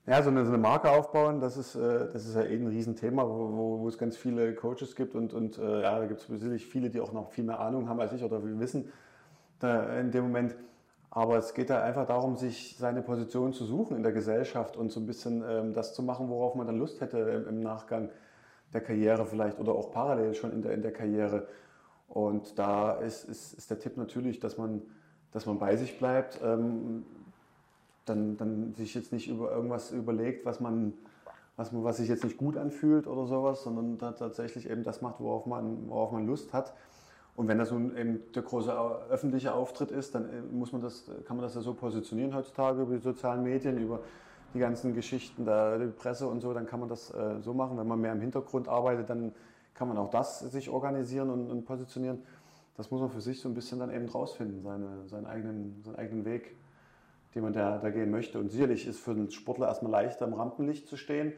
[0.07, 2.68] Ja, so eine, so eine Marke aufbauen, das ist, äh, das ist ja eh ein
[2.68, 6.27] Riesenthema, wo, wo es ganz viele Coaches gibt und, und äh, ja, da gibt es
[6.27, 8.91] sicherlich viele, die auch noch viel mehr Ahnung haben als ich oder viel wissen
[9.60, 10.56] da in dem Moment.
[11.10, 14.91] Aber es geht da einfach darum, sich seine Position zu suchen in der Gesellschaft und
[14.91, 18.10] so ein bisschen ähm, das zu machen, worauf man dann Lust hätte im, im, Nachgang
[18.73, 21.48] der Karriere vielleicht oder auch parallel schon in der, in der Karriere.
[22.10, 24.82] Und da ist, ist, ist der Tipp natürlich, dass man,
[25.32, 26.41] dass man bei sich bleibt.
[26.44, 27.06] Ähm,
[28.06, 30.94] dann, dann sich jetzt nicht über irgendwas überlegt, was man,
[31.56, 35.19] was man, was sich jetzt nicht gut anfühlt oder sowas, sondern tatsächlich eben das macht,
[35.19, 36.73] worauf man, worauf man Lust hat.
[37.36, 38.72] Und wenn das nun eben der große
[39.10, 42.82] öffentliche Auftritt ist, dann äh, muss man das, kann man das ja so positionieren heutzutage
[42.82, 43.99] über die sozialen Medien, über
[44.53, 47.77] die ganzen Geschichten der Presse und so, dann kann man das äh, so machen.
[47.77, 49.34] Wenn man mehr im Hintergrund arbeitet, dann
[49.73, 52.19] kann man auch das sich organisieren und, und positionieren.
[52.77, 55.95] Das muss man für sich so ein bisschen dann eben rausfinden, seine, seinen, eigenen, seinen
[55.98, 56.56] eigenen Weg
[57.36, 58.40] den man da, da gehen möchte.
[58.40, 61.34] Und sicherlich ist für einen Sportler erstmal leichter im Rampenlicht zu stehen,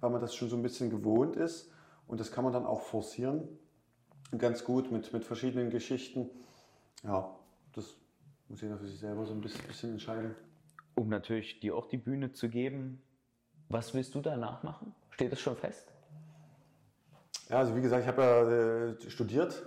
[0.00, 1.70] weil man das schon so ein bisschen gewohnt ist.
[2.06, 3.46] Und das kann man dann auch forcieren.
[4.36, 6.30] Ganz gut mit, mit verschiedenen Geschichten.
[7.04, 7.36] Ja,
[7.74, 7.94] das
[8.48, 10.34] muss jeder für sich selber so ein bisschen, bisschen entscheiden.
[10.94, 13.02] Um natürlich dir auch die Bühne zu geben,
[13.68, 14.94] was willst du danach machen?
[15.10, 15.92] Steht das schon fest?
[17.48, 19.62] Ja, also wie gesagt, ich habe ja äh, studiert.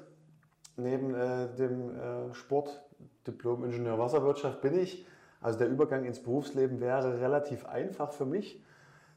[0.78, 2.84] Neben äh, dem äh, Sport,
[3.28, 5.06] Diplom-Ingenieur Wasserwirtschaft bin ich.
[5.45, 8.59] Also der Übergang ins Berufsleben wäre relativ einfach für mich,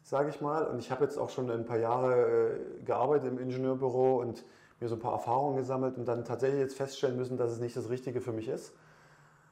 [0.02, 0.66] sage ich mal.
[0.66, 4.44] Und ich habe jetzt auch schon ein paar Jahre äh, gearbeitet im Ingenieurbüro und
[4.78, 7.74] mir so ein paar Erfahrungen gesammelt und dann tatsächlich jetzt feststellen müssen, dass es nicht
[7.74, 8.74] das Richtige für mich ist.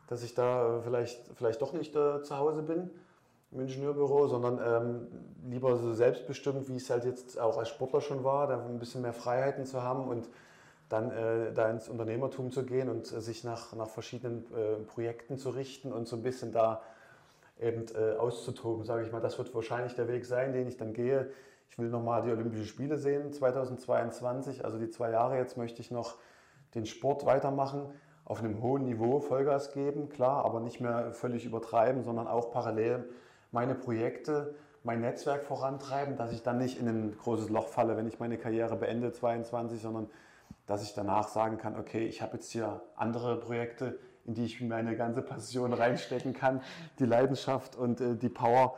[0.08, 2.90] Dass ich da vielleicht, vielleicht doch nicht äh, zu Hause bin.
[3.52, 5.06] im Ingenieurbüro, sondern ähm,
[5.48, 9.00] lieber so selbstbestimmt, wie es halt jetzt auch als Sportler schon war, da ein bisschen
[9.00, 10.28] mehr Freiheiten zu haben und
[10.88, 15.38] dann äh, da ins Unternehmertum zu gehen und äh, sich nach, nach verschiedenen äh, Projekten
[15.38, 16.82] zu richten und so ein bisschen da
[17.60, 19.20] eben äh, auszutoben, sage ich mal.
[19.20, 21.30] Das wird wahrscheinlich der Weg sein, den ich dann gehe.
[21.70, 25.90] Ich will nochmal die Olympischen Spiele sehen 2022, also die zwei Jahre jetzt möchte ich
[25.90, 26.16] noch
[26.74, 27.88] den Sport weitermachen,
[28.24, 33.08] auf einem hohen Niveau Vollgas geben, klar, aber nicht mehr völlig übertreiben, sondern auch parallel
[33.52, 38.06] meine Projekte, mein Netzwerk vorantreiben, dass ich dann nicht in ein großes Loch falle, wenn
[38.06, 40.08] ich meine Karriere beende 22, sondern
[40.66, 44.60] dass ich danach sagen kann, okay, ich habe jetzt hier andere Projekte, in die ich
[44.60, 46.60] meine ganze Passion reinstecken kann,
[46.98, 48.76] die Leidenschaft und äh, die Power.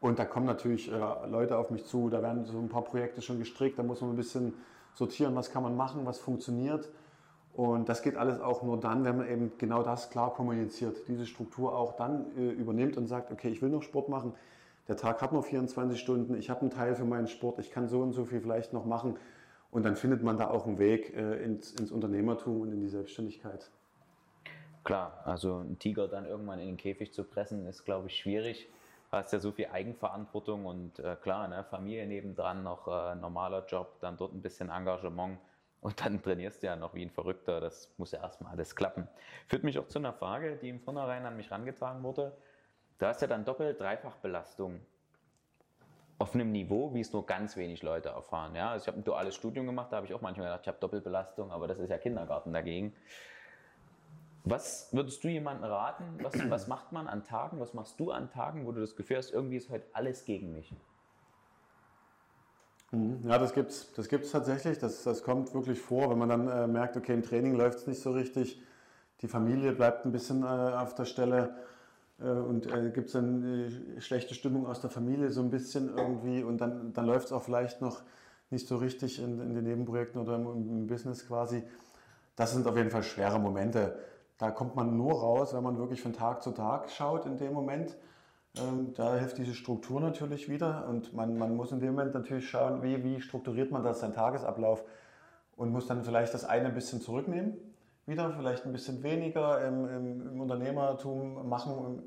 [0.00, 0.96] Und da kommen natürlich äh,
[1.26, 4.10] Leute auf mich zu, da werden so ein paar Projekte schon gestrickt, da muss man
[4.10, 4.54] ein bisschen
[4.94, 6.88] sortieren, was kann man machen, was funktioniert.
[7.52, 11.26] Und das geht alles auch nur dann, wenn man eben genau das klar kommuniziert, diese
[11.26, 14.34] Struktur auch dann äh, übernimmt und sagt, okay, ich will noch Sport machen,
[14.88, 17.88] der Tag hat nur 24 Stunden, ich habe einen Teil für meinen Sport, ich kann
[17.88, 19.16] so und so viel vielleicht noch machen.
[19.70, 22.88] Und dann findet man da auch einen Weg äh, ins, ins Unternehmertum und in die
[22.88, 23.70] Selbstständigkeit.
[24.82, 28.68] Klar, also einen Tiger dann irgendwann in den Käfig zu pressen, ist, glaube ich, schwierig.
[29.10, 33.66] Du hast ja so viel Eigenverantwortung und äh, klar, ne, Familie nebendran, noch äh, normaler
[33.66, 35.38] Job, dann dort ein bisschen Engagement
[35.80, 37.60] und dann trainierst du ja noch wie ein Verrückter.
[37.60, 39.08] Das muss ja erstmal alles klappen.
[39.48, 42.32] Führt mich auch zu einer Frage, die im Vornherein an mich herangetragen wurde.
[42.98, 44.80] Du hast ja dann doppelt Dreifachbelastung
[46.20, 48.54] auf einem Niveau, wie es nur ganz wenig Leute erfahren.
[48.54, 48.72] Ja?
[48.72, 50.78] Also ich habe ein duales Studium gemacht, da habe ich auch manchmal gedacht, ich habe
[50.78, 52.92] Doppelbelastung, aber das ist ja Kindergarten dagegen.
[54.44, 56.04] Was würdest du jemandem raten?
[56.22, 57.58] Was, was macht man an Tagen?
[57.58, 60.52] Was machst du an Tagen, wo du das Gefühl hast, irgendwie ist heute alles gegen
[60.52, 60.74] mich?
[62.90, 63.20] Mhm.
[63.26, 64.78] Ja, das gibt es das gibt's tatsächlich.
[64.78, 67.86] Das, das kommt wirklich vor, wenn man dann äh, merkt, okay, im Training läuft es
[67.86, 68.60] nicht so richtig,
[69.22, 71.54] die Familie bleibt ein bisschen äh, auf der Stelle
[72.28, 73.42] und äh, gibt es dann
[73.96, 77.32] äh, schlechte Stimmung aus der Familie so ein bisschen irgendwie und dann, dann läuft es
[77.32, 78.02] auch vielleicht noch
[78.50, 81.62] nicht so richtig in, in den Nebenprojekten oder im, im, Business quasi.
[82.36, 83.98] Das sind auf jeden Fall schwere Momente.
[84.38, 87.52] Da kommt man nur raus, wenn man wirklich von Tag zu Tag schaut in dem
[87.52, 87.96] Moment.
[88.58, 92.50] Ähm, da hilft diese Struktur natürlich wieder und man, man muss in dem Moment natürlich
[92.50, 94.84] schauen, wie, wie strukturiert man das, seinen Tagesablauf
[95.56, 97.54] und muss dann vielleicht das eine ein bisschen zurücknehmen
[98.06, 102.02] wieder, vielleicht ein bisschen weniger im, im, im Unternehmertum machen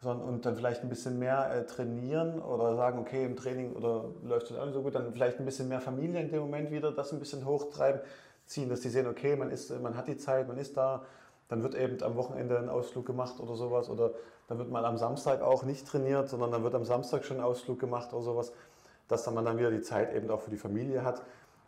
[0.00, 4.04] sondern, und dann vielleicht ein bisschen mehr äh, trainieren oder sagen, okay, im Training oder
[4.22, 6.70] läuft es auch nicht so gut, dann vielleicht ein bisschen mehr Familie in dem Moment
[6.70, 8.00] wieder, das ein bisschen hochtreiben,
[8.44, 11.04] ziehen, dass die sehen, okay, man, ist, man hat die Zeit, man ist da,
[11.48, 14.12] dann wird eben am Wochenende ein Ausflug gemacht oder sowas oder
[14.48, 17.42] dann wird mal am Samstag auch nicht trainiert, sondern dann wird am Samstag schon ein
[17.42, 18.52] Ausflug gemacht oder sowas,
[19.08, 21.22] dass dann man dann wieder die Zeit eben auch für die Familie hat.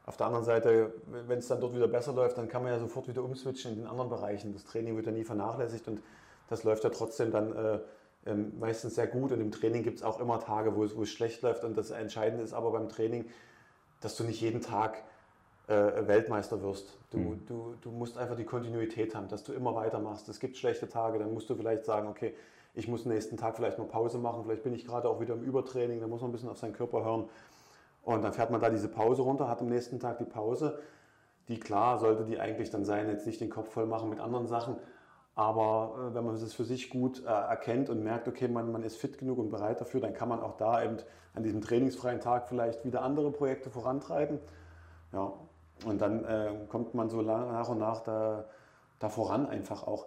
[0.08, 0.94] Auf der anderen Seite,
[1.26, 3.78] wenn es dann dort wieder besser läuft, dann kann man ja sofort wieder umswitchen in
[3.80, 4.54] den anderen Bereichen.
[4.54, 6.00] Das Training wird ja nie vernachlässigt und
[6.48, 7.78] das läuft ja trotzdem dann äh,
[8.24, 9.32] ähm, meistens sehr gut.
[9.32, 11.62] Und im Training gibt es auch immer Tage, wo es, wo es schlecht läuft.
[11.62, 13.26] Und das Entscheidende ist aber beim Training,
[14.00, 15.02] dass du nicht jeden Tag
[15.66, 16.96] äh, Weltmeister wirst.
[17.10, 17.46] Du, mhm.
[17.46, 20.26] du, du musst einfach die Kontinuität haben, dass du immer weitermachst.
[20.30, 22.34] Es gibt schlechte Tage, dann musst du vielleicht sagen, okay,
[22.74, 25.42] ich muss nächsten Tag vielleicht mal Pause machen, vielleicht bin ich gerade auch wieder im
[25.42, 27.28] Übertraining, da muss man ein bisschen auf seinen Körper hören.
[28.08, 30.78] Und dann fährt man da diese Pause runter, hat am nächsten Tag die Pause.
[31.48, 34.46] Die klar sollte die eigentlich dann sein, jetzt nicht den Kopf voll machen mit anderen
[34.46, 34.76] Sachen.
[35.34, 38.82] Aber äh, wenn man es für sich gut äh, erkennt und merkt, okay, man, man
[38.82, 40.96] ist fit genug und bereit dafür, dann kann man auch da eben
[41.34, 44.38] an diesem trainingsfreien Tag vielleicht wieder andere Projekte vorantreiben.
[45.12, 45.34] Ja,
[45.84, 48.46] und dann äh, kommt man so nach und nach da,
[49.00, 50.06] da voran einfach auch.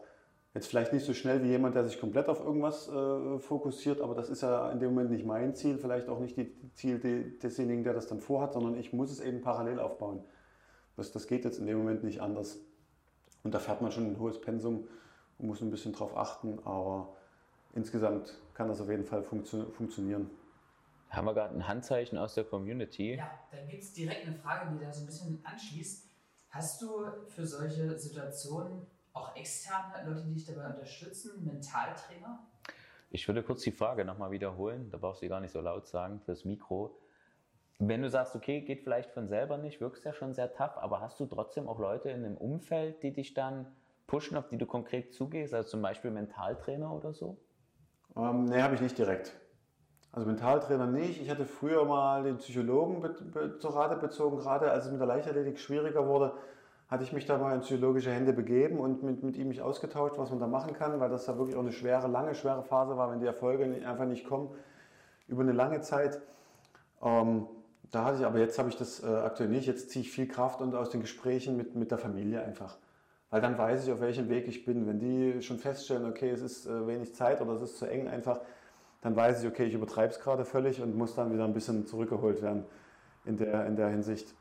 [0.53, 4.15] Jetzt vielleicht nicht so schnell wie jemand, der sich komplett auf irgendwas äh, fokussiert, aber
[4.15, 6.99] das ist ja in dem Moment nicht mein Ziel, vielleicht auch nicht die Ziel
[7.41, 10.26] desjenigen, der das dann vorhat, sondern ich muss es eben parallel aufbauen.
[10.98, 12.60] Das, das geht jetzt in dem Moment nicht anders.
[13.44, 14.90] Und da fährt man schon ein hohes Pensum
[15.38, 17.15] und muss ein bisschen drauf achten, aber
[17.73, 20.30] insgesamt kann das auf jeden Fall funktio funktionieren.
[21.10, 23.15] Haben wir gerade ein Handzeichen aus der Community?
[23.15, 26.10] Ja, dann gibt es direkt eine Frage, die da so ein bisschen anschließt.
[26.49, 32.40] Hast du für solche Situationen auch externe Leute, die dich dabei unterstützen, Mentaltrainer?
[33.10, 36.22] Ich würde kurz die Frage nochmal wiederholen, da brauchst du gar nicht so laut sagen
[36.22, 36.98] fürs Mikro.
[37.78, 41.02] Wenn du sagst, okay, geht vielleicht von selber nicht, wirkst ja schon sehr tough, aber
[41.02, 43.68] hast du trotzdem auch Leute in dem Umfeld, die dich dann
[44.08, 47.38] pushen, auf die du konkret zugehst, also zum Beispiel Mentaltrainer oder so?
[48.16, 49.36] Ähm, nee, habe ich nicht direkt.
[50.14, 51.22] Also Mentaltrainer nicht.
[51.22, 53.02] Ich hatte früher mal den Psychologen
[53.60, 56.34] zur Rate bezogen, gerade als es mit der Leichtathletik schwieriger wurde
[56.91, 60.15] hatte ich mich da mal in psychologische Hände begeben und mit, mit ihm mich ausgetauscht,
[60.18, 62.97] was man da machen kann, weil das da wirklich auch eine schwere, lange, schwere Phase
[62.97, 64.49] war, wenn die Erfolge einfach nicht kommen
[65.30, 66.19] über eine lange Zeit.
[67.01, 67.47] Ähm,
[67.91, 69.68] da hatte ich, aber jetzt habe ich das äh, aktuell nicht.
[69.68, 72.77] Jetzt ziehe ich viel Kraft und aus den Gesprächen mit, mit der Familie einfach.
[73.30, 74.85] Weil dann weiß ich, auf welchem Weg ich bin.
[74.85, 78.09] Wenn die schon feststellen, okay, es ist äh, wenig Zeit oder es ist zu eng,
[78.09, 78.41] einfach,
[78.99, 81.88] dann weiß ich, okay, ich übertreibe es gerade völlig und muss dann wieder ein bisschen
[81.88, 82.65] zurückgeholt werden
[83.23, 84.35] in der, in der Hinsicht.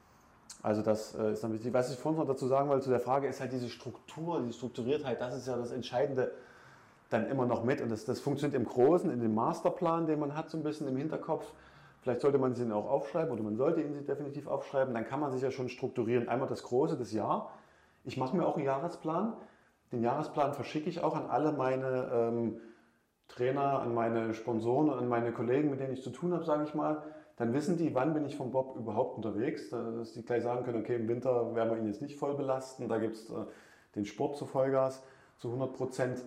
[0.63, 1.73] Also das äh, ist dann wichtig.
[1.73, 4.53] Was ich vorhin noch dazu sagen wollte zu der Frage, ist halt diese Struktur, die
[4.53, 6.33] Strukturiertheit, das ist ja das Entscheidende
[7.09, 7.81] dann immer noch mit.
[7.81, 10.87] Und das, das funktioniert im Großen, in dem Masterplan, den man hat, so ein bisschen
[10.89, 11.53] im Hinterkopf.
[12.03, 14.95] Vielleicht sollte man ihn auch aufschreiben oder man sollte ihn definitiv aufschreiben.
[14.95, 16.29] Dann kann man sich ja schon strukturieren.
[16.29, 17.51] Einmal das Große, das Jahr.
[18.05, 19.35] Ich mache mir auch einen Jahresplan.
[19.93, 22.61] Den Jahresplan verschicke ich auch an alle meine ähm,
[23.29, 26.75] Trainer, an meine Sponsoren, an meine Kollegen, mit denen ich zu tun habe, sage ich
[26.75, 27.03] mal.
[27.41, 30.83] Dann wissen die, wann bin ich vom Bob überhaupt unterwegs, dass die gleich sagen können,
[30.83, 33.47] okay, im Winter werden wir ihn jetzt nicht voll belasten, da gibt es äh,
[33.95, 35.03] den Sport zu Vollgas
[35.39, 36.23] zu 100 Prozent.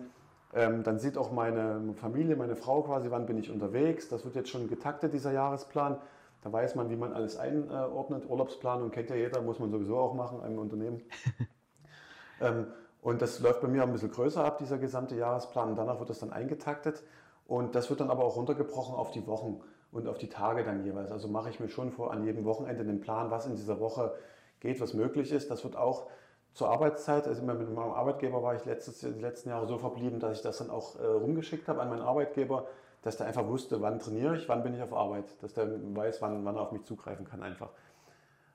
[0.52, 4.08] Ähm, dann sieht auch meine Familie, meine Frau quasi, wann bin ich unterwegs.
[4.08, 5.98] Das wird jetzt schon getaktet, dieser Jahresplan.
[6.42, 8.28] Da weiß man, wie man alles einordnet.
[8.28, 11.00] Urlaubsplanung kennt ja jeder, muss man sowieso auch machen im Unternehmen.
[12.40, 12.66] ähm,
[13.02, 15.68] und das läuft bei mir ein bisschen größer ab, dieser gesamte Jahresplan.
[15.68, 17.04] Und danach wird das dann eingetaktet.
[17.46, 19.60] Und das wird dann aber auch runtergebrochen auf die Wochen
[19.92, 21.10] und auf die Tage dann jeweils.
[21.10, 24.14] Also mache ich mir schon vor, an jedem Wochenende einen Plan, was in dieser Woche
[24.60, 25.50] geht, was möglich ist.
[25.50, 26.06] Das wird auch
[26.54, 30.38] zur Arbeitszeit, also mit meinem Arbeitgeber war ich letztes, die letzten Jahre so verblieben, dass
[30.38, 32.66] ich das dann auch äh, rumgeschickt habe an meinen Arbeitgeber,
[33.02, 36.22] dass der einfach wusste, wann trainiere ich, wann bin ich auf Arbeit, dass der weiß,
[36.22, 37.70] wann, wann er auf mich zugreifen kann einfach.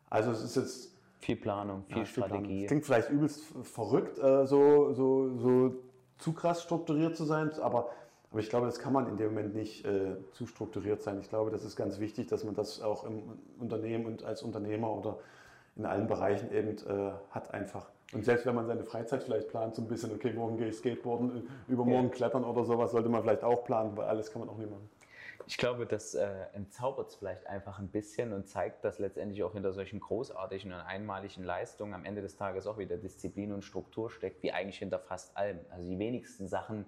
[0.09, 2.59] Also es ist jetzt viel Planung, viel ja, Strategie.
[2.59, 5.73] Viel Klingt vielleicht übelst verrückt, äh, so, so, so
[6.17, 7.89] zu krass strukturiert zu sein, aber,
[8.31, 11.19] aber ich glaube, das kann man in dem Moment nicht äh, zu strukturiert sein.
[11.19, 13.23] Ich glaube, das ist ganz wichtig, dass man das auch im
[13.59, 15.17] Unternehmen und als Unternehmer oder
[15.75, 17.89] in allen Bereichen eben äh, hat einfach.
[18.13, 20.75] Und selbst wenn man seine Freizeit vielleicht plant, so ein bisschen, okay, morgen gehe ich
[20.75, 22.13] Skateboarden, übermorgen ja.
[22.13, 24.89] klettern oder sowas, sollte man vielleicht auch planen, weil alles kann man auch nicht machen.
[25.47, 29.53] Ich glaube, das äh, entzaubert es vielleicht einfach ein bisschen und zeigt, dass letztendlich auch
[29.53, 34.11] hinter solchen großartigen und einmaligen Leistungen am Ende des Tages auch wieder Disziplin und Struktur
[34.11, 35.59] steckt, wie eigentlich hinter fast allem.
[35.71, 36.85] Also die wenigsten Sachen,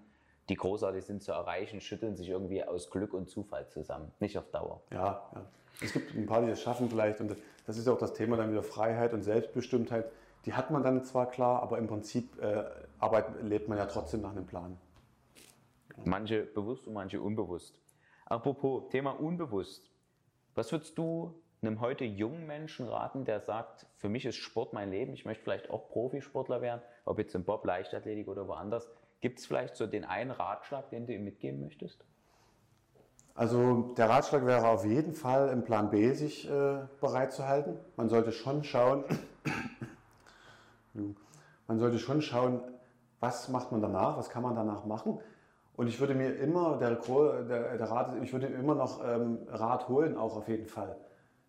[0.49, 4.49] die großartig sind zu erreichen, schütteln sich irgendwie aus Glück und Zufall zusammen, nicht auf
[4.51, 4.81] Dauer.
[4.91, 5.45] Ja, ja.
[5.81, 7.35] Es gibt ein paar, die das schaffen vielleicht und
[7.65, 10.11] das ist auch das Thema dann wieder Freiheit und Selbstbestimmtheit.
[10.45, 12.63] Die hat man dann zwar klar, aber im Prinzip äh,
[12.99, 14.77] Arbeit lebt man ja trotzdem nach einem Plan.
[16.03, 17.79] Manche bewusst und manche unbewusst.
[18.25, 19.91] Apropos Thema unbewusst.
[20.55, 24.89] Was würdest du einem heute jungen Menschen raten, der sagt, für mich ist Sport mein
[24.89, 28.89] Leben, ich möchte vielleicht auch Profisportler werden, ob jetzt im Bob, Leichtathletik oder woanders.
[29.21, 32.03] Gibt es vielleicht so den einen Ratschlag, den du ihm mitgeben möchtest?
[33.35, 37.77] Also der Ratschlag wäre auf jeden Fall im Plan B sich äh, bereit zu halten.
[37.95, 39.05] Man sollte schon schauen,
[41.67, 42.61] man sollte schon schauen,
[43.19, 45.19] was macht man danach, was kann man danach machen.
[45.77, 49.87] Und ich würde mir immer, der, der, der Rat, ich würde immer noch ähm, Rat
[49.87, 50.97] holen, auch auf jeden Fall.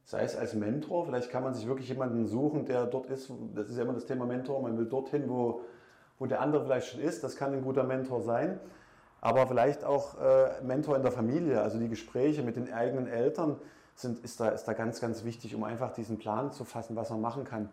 [0.04, 3.32] Sei es als Mentor, vielleicht kann man sich wirklich jemanden suchen, der dort ist.
[3.54, 4.62] Das ist ja immer das Thema Mentor.
[4.62, 5.62] Man will dorthin, wo,
[6.22, 7.24] wo der andere vielleicht schon ist.
[7.24, 8.60] Das kann ein guter Mentor sein.
[9.20, 11.60] Aber vielleicht auch äh, Mentor in der Familie.
[11.60, 13.56] Also die Gespräche mit den eigenen Eltern
[13.96, 17.10] sind, ist, da, ist da ganz, ganz wichtig, um einfach diesen Plan zu fassen, was
[17.10, 17.70] man machen kann.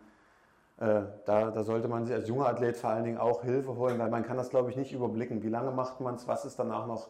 [0.78, 4.00] Äh, da, da, sollte man sich als junger Athlet vor allen Dingen auch Hilfe holen,
[4.00, 5.44] weil man kann das, glaube ich, nicht überblicken.
[5.44, 7.06] Wie lange macht man es, was ist danach noch,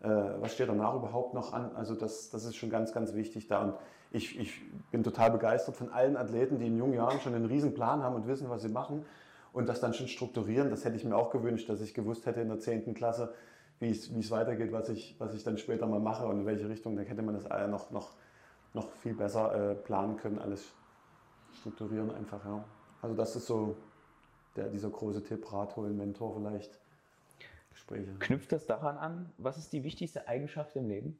[0.00, 1.76] äh, was steht danach überhaupt noch an?
[1.76, 3.64] Also das, das ist schon ganz, ganz wichtig da.
[3.64, 3.74] Und
[4.12, 7.74] ich, ich bin total begeistert von allen Athleten, die in jungen Jahren schon einen riesen
[7.74, 9.04] Plan haben und wissen, was sie machen
[9.52, 10.70] und das dann schon strukturieren.
[10.70, 12.94] Das hätte ich mir auch gewünscht, dass ich gewusst hätte in der 10.
[12.94, 13.34] Klasse,
[13.78, 16.46] wie es, wie es weitergeht, was ich, was ich dann später mal mache und in
[16.46, 16.96] welche Richtung.
[16.96, 18.12] Dann hätte man das noch, noch,
[18.74, 20.72] noch viel besser äh, planen können, alles
[21.60, 22.64] strukturieren einfach, ja.
[23.02, 23.76] Also das ist so
[24.56, 26.78] der, dieser große Tipp, Rat holen, Mentor vielleicht,
[27.70, 28.12] Gespräche.
[28.18, 31.18] Knüpft das daran an, was ist die wichtigste Eigenschaft im Leben?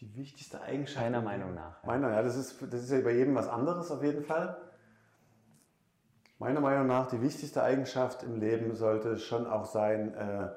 [0.00, 1.04] Die wichtigste Eigenschaft?
[1.04, 1.82] Meiner Meinung nach.
[1.82, 1.86] Ja.
[1.86, 4.56] Meiner, ja, das ist, das ist ja bei jedem was anderes auf jeden Fall.
[6.38, 10.50] Meiner Meinung nach, die wichtigste Eigenschaft im Leben sollte schon auch sein, äh,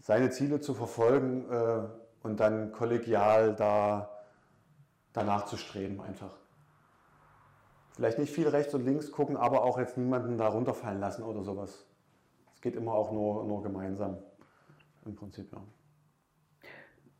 [0.00, 1.88] seine Ziele zu verfolgen äh,
[2.22, 4.10] und dann kollegial da,
[5.12, 6.38] danach zu streben einfach
[7.98, 11.42] vielleicht nicht viel rechts und links gucken, aber auch jetzt niemanden da runterfallen lassen oder
[11.42, 11.84] sowas.
[12.54, 14.18] Es geht immer auch nur, nur gemeinsam
[15.04, 15.60] im Prinzip, ja.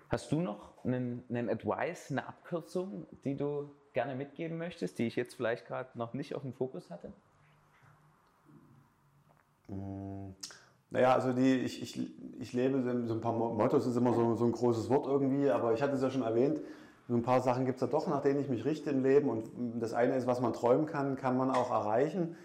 [0.09, 5.17] Hast du noch einen, einen Advice, eine Abkürzung, die du gerne mitgeben möchtest, die ich
[5.17, 7.13] jetzt vielleicht gerade noch nicht auf dem Fokus hatte?
[9.69, 10.35] Hm,
[10.91, 12.11] naja, also die, ich, ich,
[12.41, 15.75] ich lebe, so ein paar Mottos ist immer so, so ein großes Wort irgendwie, aber
[15.75, 16.61] ich hatte es ja schon erwähnt,
[17.09, 19.31] so ein paar Sachen gibt es ja doch, nach denen ich mich richte im Leben.
[19.31, 22.37] Und das eine ist, was man träumen kann, kann man auch erreichen.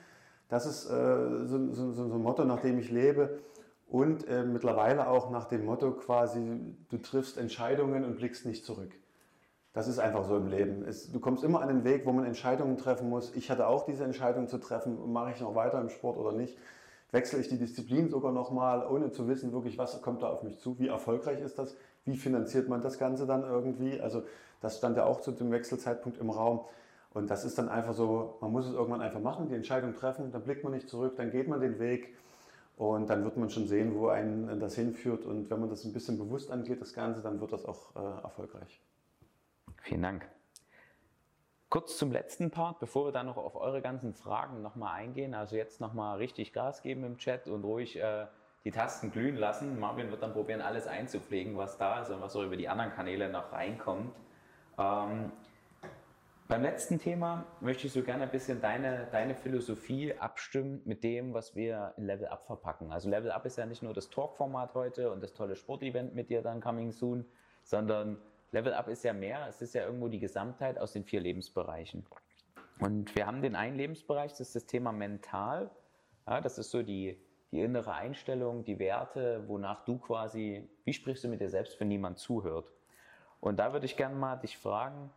[0.47, 3.39] Das ist äh, so, so, so, ein Motto, nach dem ich lebe.
[3.87, 8.91] Und äh, mittlerweile auch nach dem Motto quasi, du triffst Entscheidungen und blickst nicht zurück.
[9.73, 10.85] Das ist einfach so im Leben.
[10.85, 13.33] Es, du kommst immer an den Weg, wo man Entscheidungen treffen muss.
[13.35, 16.57] Ich hatte auch diese Entscheidung zu treffen, mache ich noch weiter im Sport oder nicht.
[17.11, 20.59] wechsle ich die Disziplin sogar nochmal, ohne zu wissen wirklich, was kommt da auf mich
[20.59, 21.75] zu, wie erfolgreich ist das,
[22.05, 23.99] wie finanziert man das Ganze dann irgendwie.
[23.99, 24.23] Also
[24.61, 26.61] das stand ja auch zu dem Wechselzeitpunkt im Raum.
[27.11, 30.31] Und das ist dann einfach so, man muss es irgendwann einfach machen, die Entscheidung treffen,
[30.31, 32.15] dann blickt man nicht zurück, dann geht man den Weg
[32.77, 35.25] und dann wird man schon sehen, wo einen das hinführt.
[35.25, 38.23] Und wenn man das ein bisschen bewusst angeht, das Ganze, dann wird das auch äh,
[38.23, 38.81] erfolgreich.
[39.83, 40.25] Vielen Dank.
[41.69, 45.33] Kurz zum letzten Part, bevor wir dann noch auf eure ganzen Fragen nochmal eingehen.
[45.33, 48.27] Also jetzt nochmal richtig Gas geben im Chat und ruhig äh,
[48.63, 49.77] die Tasten glühen lassen.
[49.79, 52.93] Marvin wird dann probieren, alles einzupflegen, was da ist und was auch über die anderen
[52.93, 54.15] Kanäle noch reinkommt.
[54.77, 55.33] Ähm,
[56.47, 61.33] beim letzten Thema möchte ich so gerne ein bisschen deine, deine Philosophie abstimmen mit dem,
[61.33, 62.93] was wir in Level Up verpacken.
[62.93, 66.29] Also Level Up ist ja nicht nur das Talk-Format heute und das tolle Sportevent mit
[66.29, 67.25] dir dann coming soon,
[67.63, 68.17] sondern
[68.53, 69.47] Level Up ist ja mehr.
[69.49, 72.05] Es ist ja irgendwo die Gesamtheit aus den vier Lebensbereichen.
[72.79, 75.71] Und wir haben den einen Lebensbereich, das ist das Thema mental.
[76.27, 77.19] Ja, das ist so die,
[77.51, 81.87] die innere Einstellung, die Werte, wonach du quasi, wie sprichst du mit dir selbst, wenn
[81.87, 82.71] niemand zuhört?
[83.39, 85.09] Und da würde ich gerne mal dich fragen,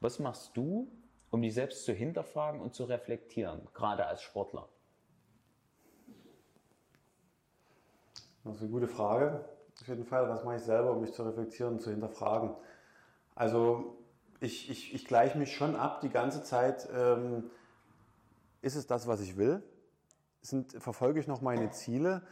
[0.00, 0.92] was machst du,
[1.30, 4.68] um dich selbst zu hinterfragen und zu reflektieren, gerade als Sportler?
[8.44, 9.44] Das ist eine gute Frage.
[9.80, 12.54] Auf jeden Fall, was mache ich selber, um mich zu reflektieren und zu hinterfragen?
[13.34, 13.96] Also
[14.40, 16.88] ich, ich, ich gleiche mich schon ab die ganze Zeit.
[16.92, 17.50] Ähm,
[18.60, 19.62] ist es das, was ich will?
[20.42, 22.22] Sind, verfolge ich noch meine Ziele?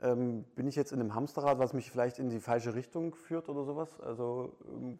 [0.00, 3.48] Ähm, bin ich jetzt in einem Hamsterrad, was mich vielleicht in die falsche Richtung führt
[3.48, 4.00] oder sowas?
[4.00, 4.98] Also ähm,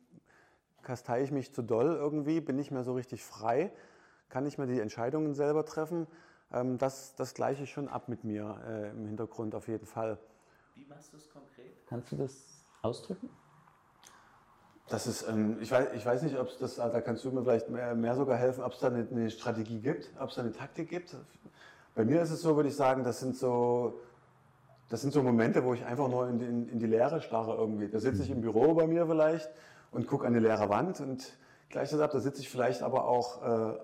[0.82, 3.72] kastei ich mich zu doll irgendwie, bin nicht mehr so richtig frei,
[4.28, 6.06] kann nicht mehr die Entscheidungen selber treffen.
[6.52, 10.18] Ähm, das, das gleiche ich schon ab mit mir äh, im Hintergrund auf jeden Fall.
[10.74, 11.86] Wie machst du es konkret?
[11.86, 13.28] Kannst du das ausdrücken?
[14.92, 17.42] Das ist, ähm, ich, weiß, ich weiß nicht, ob es das, da kannst du mir
[17.42, 20.42] vielleicht mehr, mehr sogar helfen, ob es da eine, eine, Strategie gibt, ob es da
[20.42, 21.16] eine Taktik gibt.
[21.94, 24.00] Bei mir ist es so, würde ich sagen, das sind so,
[24.90, 27.88] das sind so Momente, wo ich einfach nur in die, in die Leere starre irgendwie.
[27.88, 29.48] Da sitze ich im Büro bei mir vielleicht
[29.92, 31.38] und gucke an die leere Wand und
[31.70, 33.78] gleich das ab, da sitze ich vielleicht aber auch äh,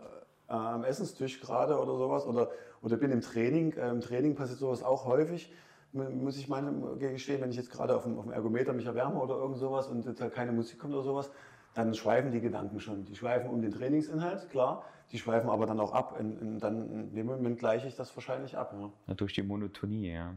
[0.48, 2.50] am Essenstisch gerade oder sowas oder,
[2.82, 3.72] oder bin im Training.
[3.78, 5.50] Äh, Im Training passiert sowas auch häufig
[5.92, 9.20] muss ich meinem gestehen, wenn ich jetzt gerade auf dem, auf dem Ergometer mich erwärme
[9.20, 11.30] oder irgend sowas und da keine Musik kommt oder sowas,
[11.74, 13.04] dann schweifen die Gedanken schon.
[13.04, 16.18] Die schweifen um den Trainingsinhalt, klar, die schweifen aber dann auch ab.
[16.20, 18.74] In, in, dann in dem Moment gleiche ich das wahrscheinlich ab.
[19.06, 19.14] Ja.
[19.14, 20.34] Durch die Monotonie, ja.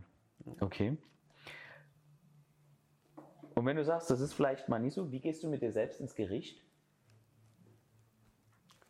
[0.60, 0.98] Okay.
[3.54, 5.72] Und wenn du sagst, das ist vielleicht mal nicht so, wie gehst du mit dir
[5.72, 6.64] selbst ins Gericht?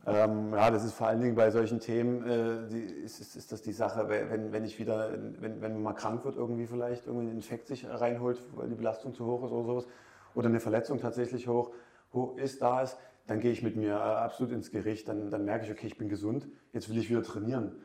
[0.06, 3.52] Ähm, ja, das ist vor allen Dingen bei solchen Themen, äh, die, ist, ist, ist,
[3.52, 7.06] das die Sache, wenn, wenn ich wieder, wenn, wenn man mal krank wird, irgendwie vielleicht,
[7.06, 9.88] irgendwie einen Infekt sich reinholt, weil die Belastung zu hoch ist oder sowas,
[10.34, 11.72] oder eine Verletzung tatsächlich hoch,
[12.14, 12.98] hoch ist, da ist,
[13.28, 15.98] dann gehe ich mit mir äh, absolut ins Gericht, dann, dann merke ich, okay, ich
[15.98, 17.76] bin gesund, jetzt will ich wieder trainieren.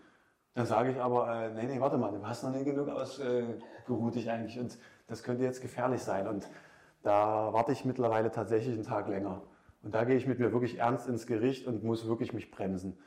[0.55, 4.14] Dann sage ich aber, äh, nee, nee, warte mal, du hast noch nicht genug ausgeruht
[4.14, 6.48] dich eigentlich und das könnte jetzt gefährlich sein und
[7.02, 9.43] da warte ich mittlerweile tatsächlich einen Tag länger.
[9.86, 12.98] Und da gehe ich mit mir wirklich ernst ins Gericht und muss wirklich mich bremsen.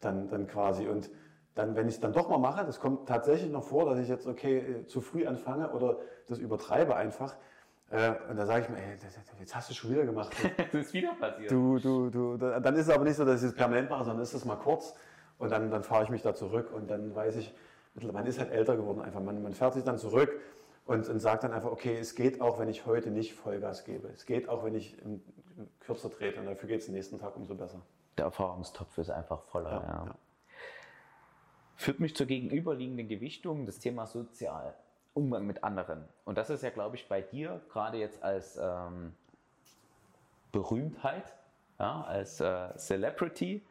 [0.00, 0.86] Dann, dann quasi.
[0.86, 1.08] Und
[1.54, 4.06] dann, wenn ich es dann doch mal mache, das kommt tatsächlich noch vor, dass ich
[4.06, 5.96] jetzt, okay, äh, zu früh anfange oder
[6.28, 7.34] das übertreibe einfach.
[7.88, 8.98] Äh, und da sage ich mir, ey,
[9.40, 10.36] jetzt hast du schon wieder gemacht.
[10.72, 11.50] das ist wieder passiert.
[11.50, 14.22] Du, du, du, dann ist es aber nicht so, dass ich es permanent mache, sondern
[14.22, 14.92] ist es mal kurz.
[15.38, 17.54] Und dann, dann fahre ich mich da zurück und dann weiß ich,
[17.94, 19.22] man ist halt älter geworden einfach.
[19.22, 20.38] Man, man fährt sich dann zurück
[20.86, 24.08] und, und sagt dann einfach, okay, es geht auch, wenn ich heute nicht Vollgas gebe.
[24.08, 24.96] Es geht auch, wenn ich
[25.80, 27.80] kürzer trete und dafür geht es den nächsten Tag umso besser.
[28.16, 29.70] Der Erfahrungstopf ist einfach voller.
[29.70, 30.04] Ja, ja.
[30.06, 30.14] Ja.
[31.74, 34.74] Führt mich zur gegenüberliegenden Gewichtung, das Thema sozial,
[35.12, 36.04] Umgang mit anderen.
[36.24, 39.12] Und das ist ja, glaube ich, bei dir, gerade jetzt als ähm,
[40.52, 41.34] Berühmtheit,
[41.78, 43.62] als äh, Celebrity,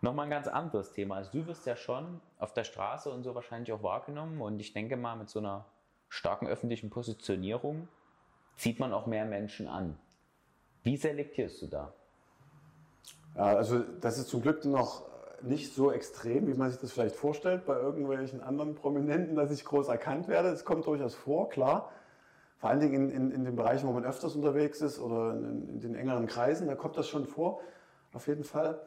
[0.00, 1.16] nochmal ein ganz anderes Thema.
[1.16, 4.72] Also du wirst ja schon auf der Straße und so wahrscheinlich auch wahrgenommen und ich
[4.72, 5.64] denke mal, mit so einer
[6.10, 7.88] starken öffentlichen Positionierung
[8.56, 9.96] zieht man auch mehr Menschen an.
[10.82, 11.94] Wie selektierst du da?
[13.36, 15.08] Ja, also das ist zum Glück noch
[15.42, 19.64] nicht so extrem, wie man sich das vielleicht vorstellt bei irgendwelchen anderen Prominenten, dass ich
[19.64, 20.48] groß erkannt werde.
[20.48, 21.90] Es kommt durchaus vor, klar.
[22.58, 25.68] Vor allen Dingen in, in, in den Bereichen, wo man öfters unterwegs ist oder in,
[25.68, 27.60] in, den engeren Kreisen, da kommt das schon vor,
[28.12, 28.78] auf jeden Fall.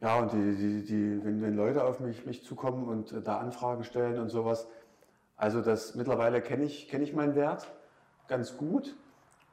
[0.00, 3.82] Ja, und die, die, die, wenn, wenn Leute auf mich, mich zukommen und da Anfragen
[3.82, 4.68] stellen und sowas,
[5.40, 7.66] also das mittlerweile kenne ich, kenn ich meinen Wert
[8.28, 8.94] ganz gut.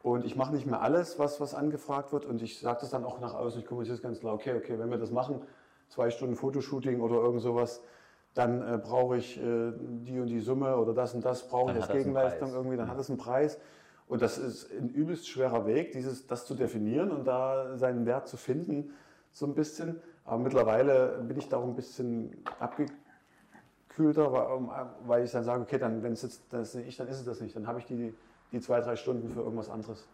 [0.03, 2.25] Und ich mache nicht mehr alles, was, was angefragt wird.
[2.25, 3.61] Und ich sage das dann auch nach außen.
[3.61, 4.33] Ich kommuniziere es ganz klar.
[4.33, 5.41] Okay, okay, wenn wir das machen,
[5.87, 7.81] zwei Stunden Fotoshooting oder irgend sowas,
[8.33, 11.77] dann äh, brauche ich äh, die und die Summe oder das und das brauche ich
[11.77, 12.75] als Gegenleistung irgendwie.
[12.75, 13.57] Dann hat es einen Preis.
[14.09, 18.27] Und das ist ein übelst schwerer Weg, dieses, das zu definieren und da seinen Wert
[18.27, 18.91] zu finden,
[19.31, 20.01] so ein bisschen.
[20.25, 23.06] Aber mittlerweile bin ich da auch ein bisschen abgekühlt
[23.97, 24.31] abgekühlter,
[25.05, 27.25] weil ich dann sage, okay, dann wenn es jetzt das nicht ich, dann ist es
[27.25, 27.55] das nicht.
[27.55, 28.13] Dann habe ich die,
[28.51, 30.07] die zwei, drei Stunden für irgendwas anderes.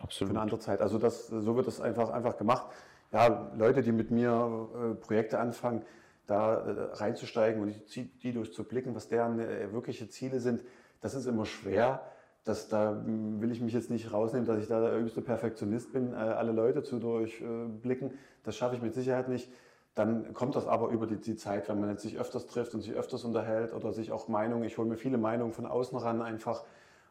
[0.00, 0.30] Absolut.
[0.30, 0.80] Für eine andere Zeit.
[0.80, 2.66] Also das, so wird das einfach, einfach gemacht.
[3.12, 5.84] Ja, Leute, die mit mir äh, Projekte anfangen,
[6.26, 10.62] da äh, reinzusteigen und die, die durchzublicken, was deren äh, wirkliche Ziele sind,
[11.00, 12.02] das ist immer schwer.
[12.44, 16.12] Das, da will ich mich jetzt nicht rausnehmen, dass ich da der übste Perfektionist bin,
[16.12, 18.14] äh, alle Leute zu durchblicken.
[18.42, 19.52] Das schaffe ich mit Sicherheit nicht.
[19.94, 22.80] Dann kommt das aber über die, die, Zeit, wenn man jetzt sich öfters trifft und
[22.80, 26.22] sich öfters unterhält oder sich auch Meinungen, ich hole mir viele Meinungen von außen ran
[26.22, 26.64] einfach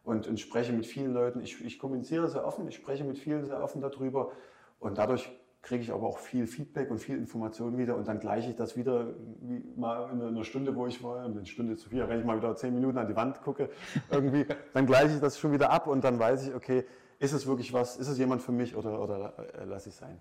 [0.04, 1.42] und, und spreche mit vielen Leuten.
[1.42, 4.32] Ich, ich kommuniziere sehr offen, ich spreche mit vielen sehr offen darüber
[4.80, 5.32] und dadurch
[5.62, 8.76] kriege ich aber auch viel Feedback und viel Information wieder und dann gleiche ich das
[8.76, 12.26] wieder wie mal in einer Stunde, wo ich war, eine Stunde zu viel, wenn ich
[12.26, 13.70] mal wieder zehn Minuten an die Wand gucke,
[14.10, 16.84] irgendwie, dann gleiche ich das schon wieder ab und dann weiß ich, okay,
[17.20, 20.00] ist es wirklich was, ist es jemand für mich oder, oder äh, lasse ich es
[20.00, 20.20] sein.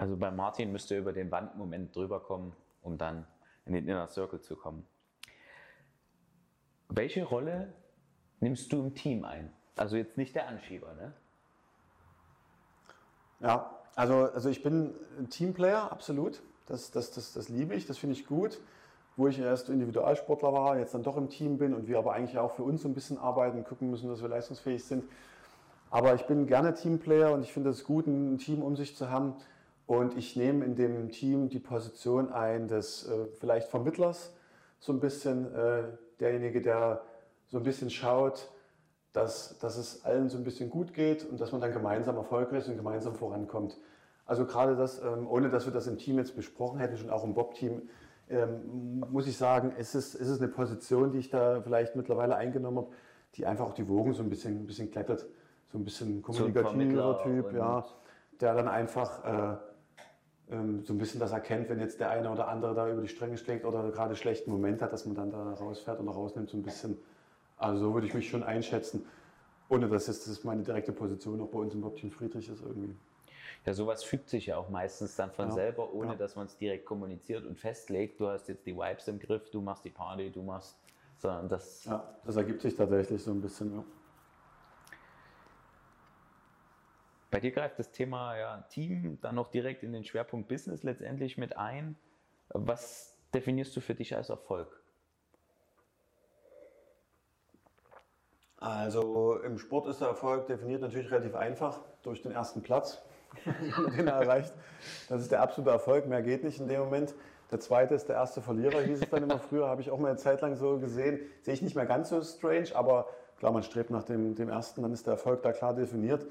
[0.00, 3.26] Also bei Martin müsste über den Wandmoment drüber kommen, um dann
[3.66, 4.86] in den Inner Circle zu kommen.
[6.88, 7.74] Welche Rolle
[8.40, 9.52] nimmst du im Team ein?
[9.76, 11.12] Also jetzt nicht der Anschieber, ne?
[13.40, 16.42] Ja, also, also ich bin ein Teamplayer, absolut.
[16.64, 18.58] Das, das, das, das liebe ich, das finde ich gut.
[19.18, 22.38] Wo ich erst Individualsportler war, jetzt dann doch im Team bin und wir aber eigentlich
[22.38, 25.04] auch für uns ein bisschen arbeiten, gucken müssen, dass wir leistungsfähig sind.
[25.90, 29.10] Aber ich bin gerne Teamplayer und ich finde es gut, ein Team um sich zu
[29.10, 29.34] haben.
[29.90, 34.32] Und ich nehme in dem Team die Position ein des äh, vielleicht Vermittlers,
[34.78, 35.82] so ein bisschen äh,
[36.20, 37.02] derjenige, der
[37.48, 38.52] so ein bisschen schaut,
[39.12, 42.60] dass, dass es allen so ein bisschen gut geht und dass man dann gemeinsam erfolgreich
[42.60, 43.78] ist und gemeinsam vorankommt.
[44.26, 47.24] Also gerade das, ähm, ohne dass wir das im Team jetzt besprochen hätten, schon auch
[47.24, 47.82] im Bob-Team,
[48.28, 52.36] ähm, muss ich sagen, ist es, ist es eine Position, die ich da vielleicht mittlerweile
[52.36, 52.90] eingenommen habe,
[53.34, 55.26] die einfach auch die Wogen so ein bisschen, ein bisschen glättet.
[55.72, 57.84] So ein bisschen kommunikativer so Typ, ja,
[58.40, 59.69] der dann einfach äh,
[60.50, 63.08] ähm, so ein bisschen das erkennt, wenn jetzt der eine oder andere da über die
[63.08, 66.50] Stränge schlägt oder gerade einen schlechten Moment hat, dass man dann da rausfährt oder rausnimmt,
[66.50, 66.98] so ein bisschen
[67.60, 69.06] also so würde ich mich schon einschätzen,
[69.68, 72.96] ohne dass jetzt das meine direkte Position auch bei uns im Bob-Team Friedrich ist irgendwie.
[73.66, 76.16] Ja, sowas fügt sich ja auch meistens dann von ja, selber, ohne ja.
[76.16, 78.18] dass man es direkt kommuniziert und festlegt.
[78.18, 80.78] Du hast jetzt die Vibes im Griff, du machst die Party, du machst,
[81.18, 81.84] sondern das.
[81.84, 83.74] Ja, das ergibt sich tatsächlich so ein bisschen.
[83.74, 83.84] Ja.
[87.30, 91.38] Bei dir greift das Thema ja, Team dann noch direkt in den Schwerpunkt Business letztendlich
[91.38, 91.96] mit ein.
[92.48, 94.80] Was definierst du für dich als Erfolg?
[98.56, 103.00] Also im Sport ist der Erfolg definiert natürlich relativ einfach durch den ersten Platz,
[103.96, 104.52] den er erreicht.
[105.08, 107.14] Das ist der absolute Erfolg, mehr geht nicht in dem Moment.
[107.50, 110.08] Der zweite ist der erste Verlierer, hieß es dann immer früher, habe ich auch mal
[110.08, 111.20] eine Zeit lang so gesehen.
[111.42, 113.08] Sehe ich nicht mehr ganz so strange, aber
[113.38, 116.26] klar, man strebt nach dem, dem ersten, dann ist der Erfolg da klar definiert.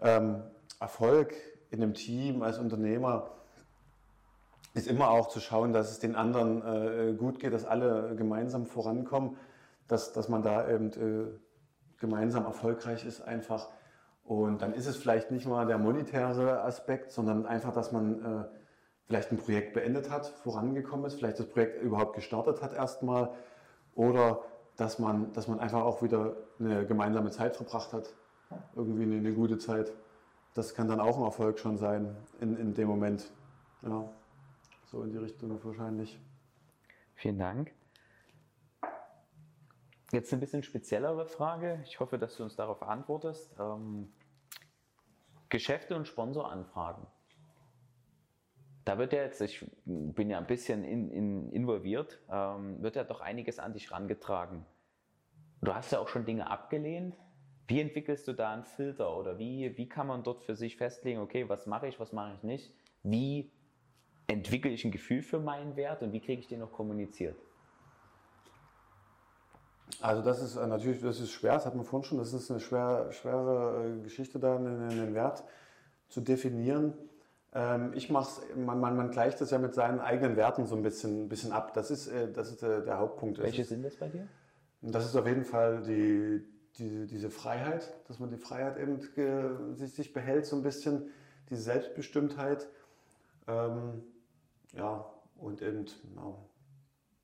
[0.00, 0.42] Ähm,
[0.80, 1.34] Erfolg
[1.70, 3.30] in einem Team als Unternehmer
[4.74, 8.66] ist immer auch zu schauen, dass es den anderen äh, gut geht, dass alle gemeinsam
[8.66, 9.36] vorankommen
[9.88, 11.38] dass, dass man da eben äh,
[11.98, 13.68] gemeinsam erfolgreich ist einfach.
[14.24, 18.44] Und dann ist es vielleicht nicht mal der monetäre Aspekt, sondern einfach, dass man äh,
[19.06, 23.30] vielleicht ein Projekt beendet hat, vorangekommen ist, vielleicht das Projekt überhaupt gestartet hat erstmal
[23.94, 24.42] oder
[24.76, 28.12] dass man, dass man einfach auch wieder eine gemeinsame Zeit verbracht hat,
[28.74, 29.92] irgendwie eine, gute Zeit.
[30.54, 33.30] Das kann dann auch ein Erfolg schon sein in, in dem Moment.
[33.82, 34.08] Ja,
[34.86, 36.18] so in die Richtung wahrscheinlich.
[37.14, 37.72] Vielen Dank.
[40.12, 41.80] Jetzt eine bisschen speziellere Frage.
[41.84, 43.54] Ich hoffe, dass du uns darauf antwortest.
[43.58, 44.12] Ähm,
[45.48, 47.06] Geschäfte und Sponsoranfragen.
[48.84, 53.02] Da wird ja jetzt, ich bin ja ein bisschen in, in, involviert, ähm, wird ja
[53.02, 54.64] doch einiges an dich rangetragen.
[55.60, 57.16] Du hast ja auch schon Dinge abgelehnt.
[57.68, 61.20] Wie entwickelst du da einen Filter oder wie, wie kann man dort für sich festlegen,
[61.20, 62.72] okay, was mache ich, was mache ich nicht?
[63.02, 63.50] Wie
[64.28, 67.36] entwickle ich ein Gefühl für meinen Wert und wie kriege ich den noch kommuniziert?
[70.00, 72.50] Also das ist äh, natürlich, das ist schwer, das hat man vorhin schon, das ist
[72.50, 75.44] eine schwer, schwere äh, Geschichte da, einen Wert
[76.08, 76.92] zu definieren.
[77.52, 80.82] Ähm, ich mache man, man, man gleicht das ja mit seinen eigenen Werten so ein
[80.82, 81.72] bisschen, ein bisschen ab.
[81.74, 83.38] Das ist, äh, das ist der Hauptpunkt.
[83.38, 84.28] Welche sind das bei dir?
[84.82, 86.44] Das ist auf jeden Fall die,
[86.78, 89.00] die, diese Freiheit, dass man die Freiheit eben
[89.74, 91.10] sich, sich behält, so ein bisschen,
[91.50, 92.68] diese Selbstbestimmtheit.
[93.46, 94.02] Ähm,
[94.72, 95.04] ja,
[95.38, 96.48] und eben, genau,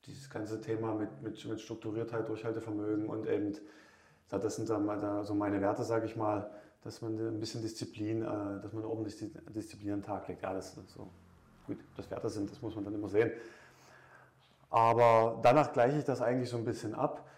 [0.07, 3.57] dieses ganze Thema mit, mit, mit Strukturiertheit, Durchhaltevermögen und eben,
[4.29, 6.51] das sind dann so meine Werte, sage ich mal,
[6.83, 9.16] dass man ein bisschen Disziplin, äh, dass man ordentlich
[9.55, 10.43] Disziplin an Tag legt.
[10.43, 11.09] Ja, das ist so.
[11.66, 13.31] Gut, das Werte sind, das muss man dann immer sehen.
[14.70, 17.29] Aber danach gleiche ich das eigentlich so ein bisschen ab.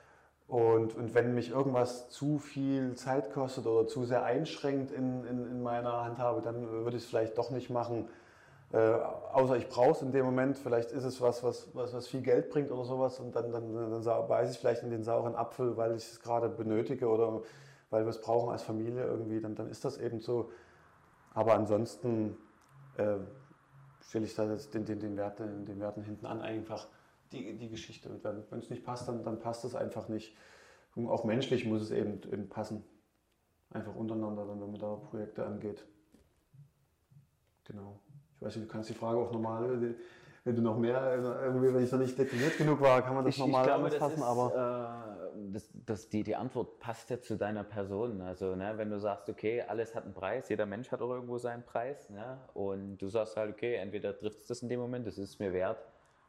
[0.47, 5.47] Und, und wenn mich irgendwas zu viel Zeit kostet oder zu sehr einschränkt in, in,
[5.51, 8.09] in meiner Handhabe, dann würde ich es vielleicht doch nicht machen.
[8.73, 8.79] Äh,
[9.33, 12.23] außer ich brauche es in dem Moment, vielleicht ist es was, was, was, was viel
[12.23, 15.77] Geld bringt oder sowas und dann, dann, dann beiße ich vielleicht in den sauren Apfel,
[15.77, 17.41] weil ich es gerade benötige oder
[17.91, 20.51] weil wir es brauchen als Familie irgendwie, dann, dann ist das eben so.
[21.33, 22.37] Aber ansonsten
[22.97, 23.17] äh,
[24.01, 26.89] stelle ich da den, den, den, Wert, den, den Werten hinten an einfach
[27.35, 28.09] die, die Geschichte.
[28.09, 30.37] Und wenn es nicht passt, dann, dann passt es einfach nicht.
[30.95, 32.85] Und auch menschlich muss es eben, eben passen.
[33.71, 35.85] Einfach untereinander, dann, wenn man da Projekte angeht.
[37.65, 38.01] Genau.
[38.37, 39.95] Ich weiß nicht, du kannst die Frage auch nochmal,
[40.45, 43.39] wenn du noch mehr, irgendwie, wenn ich noch nicht detailliert genug war, kann man das
[43.39, 45.11] nochmal anfassen, aber.
[45.11, 45.15] Äh,
[45.53, 48.21] das, das, die, die Antwort passt ja zu deiner Person.
[48.21, 51.39] Also, ne, wenn du sagst, okay, alles hat einen Preis, jeder Mensch hat auch irgendwo
[51.39, 55.07] seinen Preis, ne, und du sagst halt, okay, entweder trifft es das in dem Moment,
[55.07, 55.83] das ist mir wert,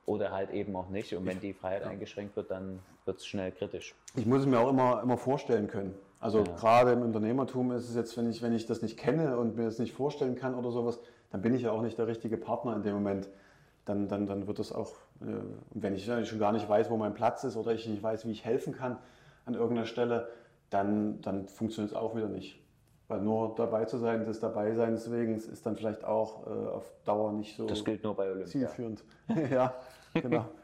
[0.06, 1.14] oder halt eben auch nicht.
[1.16, 3.96] Und wenn die Freiheit eingeschränkt wird, dann wird es schnell kritisch.
[4.16, 5.96] Ich muss es mir auch immer, immer vorstellen können.
[6.20, 6.56] Also ja.
[6.56, 9.66] gerade im Unternehmertum ist es jetzt, wenn ich, wenn ich das nicht kenne und mir
[9.66, 11.00] das nicht vorstellen kann oder sowas,
[11.32, 13.30] dann bin ich ja auch nicht der richtige Partner in dem Moment.
[13.86, 15.26] Dann, dann, dann wird es auch, äh,
[15.72, 18.32] wenn ich schon gar nicht weiß, wo mein Platz ist oder ich nicht weiß, wie
[18.32, 18.98] ich helfen kann
[19.46, 20.30] an irgendeiner Stelle,
[20.72, 22.60] dann, dann funktioniert es auch wieder nicht.
[23.08, 27.34] Weil nur dabei zu sein, des Dabeiseins wegen ist dann vielleicht auch äh, auf Dauer
[27.34, 28.48] nicht so das gilt nur bei Olympia.
[28.48, 29.04] zielführend.
[29.52, 29.76] ja,
[30.14, 30.46] genau.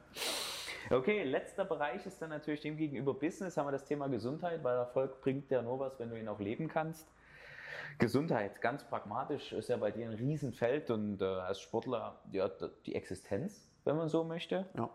[0.90, 4.76] Okay, letzter Bereich ist dann natürlich dem gegenüber Business, haben wir das Thema Gesundheit, weil
[4.76, 7.08] Erfolg bringt ja nur was, wenn du ihn auch leben kannst.
[7.98, 12.50] Gesundheit, ganz pragmatisch, ist ja bei dir ein Riesenfeld und äh, als Sportler ja,
[12.86, 14.66] die Existenz, wenn man so möchte.
[14.76, 14.90] Ja.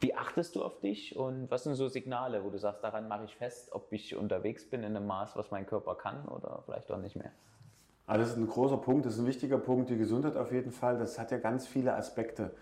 [0.00, 3.24] Wie achtest du auf dich und was sind so Signale, wo du sagst, daran mache
[3.24, 6.90] ich fest, ob ich unterwegs bin in einem Maß, was mein Körper kann oder vielleicht
[6.92, 7.32] auch nicht mehr?
[8.06, 10.70] Also das ist ein großer Punkt, das ist ein wichtiger Punkt, die Gesundheit auf jeden
[10.70, 10.98] Fall.
[10.98, 12.52] Das hat ja ganz viele Aspekte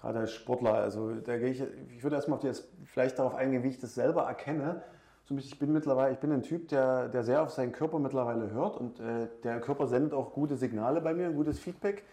[0.00, 0.74] gerade als Sportler.
[0.74, 1.62] Also da gehe ich,
[1.96, 2.52] ich würde erstmal auf die,
[2.84, 4.82] vielleicht darauf eingehen, wie ich das selber erkenne.
[5.30, 8.76] Ich bin mittlerweile, ich bin ein Typ, der, der sehr auf seinen Körper mittlerweile hört
[8.76, 12.04] und äh, der Körper sendet auch gute Signale bei mir, gutes Feedback.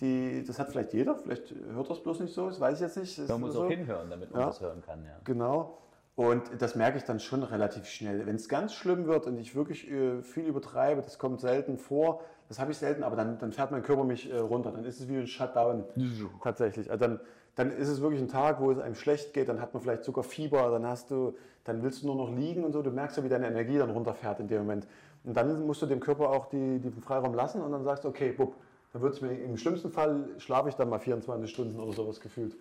[0.00, 2.96] Die, das hat vielleicht jeder, vielleicht hört das bloß nicht so, das weiß ich jetzt
[2.96, 3.18] nicht.
[3.18, 3.64] Das man muss so.
[3.64, 5.04] auch hinhören, damit man ja, das hören kann.
[5.04, 5.18] Ja.
[5.24, 5.78] Genau.
[6.16, 8.26] Und das merke ich dann schon relativ schnell.
[8.26, 12.20] Wenn es ganz schlimm wird und ich wirklich äh, viel übertreibe, das kommt selten vor,
[12.48, 14.72] das habe ich selten, aber dann, dann fährt mein Körper mich äh, runter.
[14.72, 15.84] Dann ist es wie ein Shutdown
[16.42, 16.90] tatsächlich.
[16.90, 17.20] Also dann,
[17.54, 20.04] dann ist es wirklich ein Tag, wo es einem schlecht geht, dann hat man vielleicht
[20.04, 23.16] sogar Fieber, dann hast du, dann willst du nur noch liegen und so, du merkst
[23.16, 24.86] ja, wie deine Energie dann runterfährt in dem Moment.
[25.24, 28.08] Und dann musst du dem Körper auch die, den Freiraum lassen und dann sagst du,
[28.08, 28.54] okay, bupp,
[28.92, 32.20] dann wird es mir, im schlimmsten Fall schlafe ich dann mal 24 Stunden oder sowas
[32.20, 32.56] gefühlt.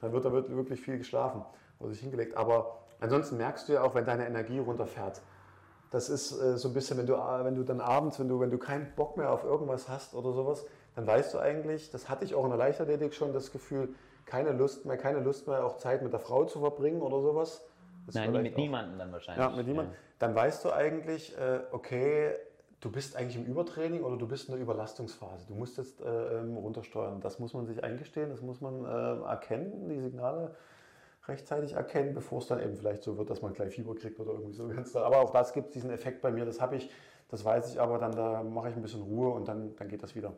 [0.00, 1.44] Dann wird da wirklich viel geschlafen
[1.78, 2.36] oder sich hingelegt.
[2.36, 5.20] Aber ansonsten merkst du ja auch, wenn deine Energie runterfährt.
[5.90, 8.38] Das ist äh, so ein bisschen, wenn du, äh, wenn du dann abends, wenn du,
[8.40, 12.08] wenn du keinen Bock mehr auf irgendwas hast oder sowas, dann weißt du eigentlich, das
[12.08, 13.94] hatte ich auch in der Leichtathletik schon, das Gefühl,
[14.26, 17.66] keine Lust mehr, keine Lust mehr, auch Zeit mit der Frau zu verbringen oder sowas.
[18.06, 19.44] Das Nein, mit niemandem dann wahrscheinlich.
[19.44, 19.92] Ja, mit niemandem.
[19.94, 19.98] Ja.
[20.20, 22.34] Dann weißt du eigentlich, äh, okay,
[22.80, 25.46] du bist eigentlich im Übertraining oder du bist in der Überlastungsphase.
[25.46, 27.20] Du musst jetzt äh, ähm, runtersteuern.
[27.20, 30.54] Das muss man sich eingestehen, das muss man äh, erkennen, die Signale
[31.28, 34.32] rechtzeitig erkennen, bevor es dann eben vielleicht so wird, dass man gleich Fieber kriegt oder
[34.32, 34.70] irgendwie so.
[34.98, 36.90] Aber auch das gibt diesen Effekt bei mir, das habe ich,
[37.28, 40.02] das weiß ich aber, dann da mache ich ein bisschen Ruhe und dann, dann geht
[40.02, 40.32] das wieder.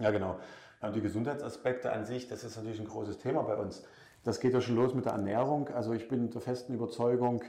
[0.00, 0.38] Ja, genau.
[0.82, 3.84] Ja, die Gesundheitsaspekte an sich, das ist natürlich ein großes Thema bei uns.
[4.24, 5.68] Das geht ja schon los mit der Ernährung.
[5.68, 7.44] Also ich bin der festen Überzeugung,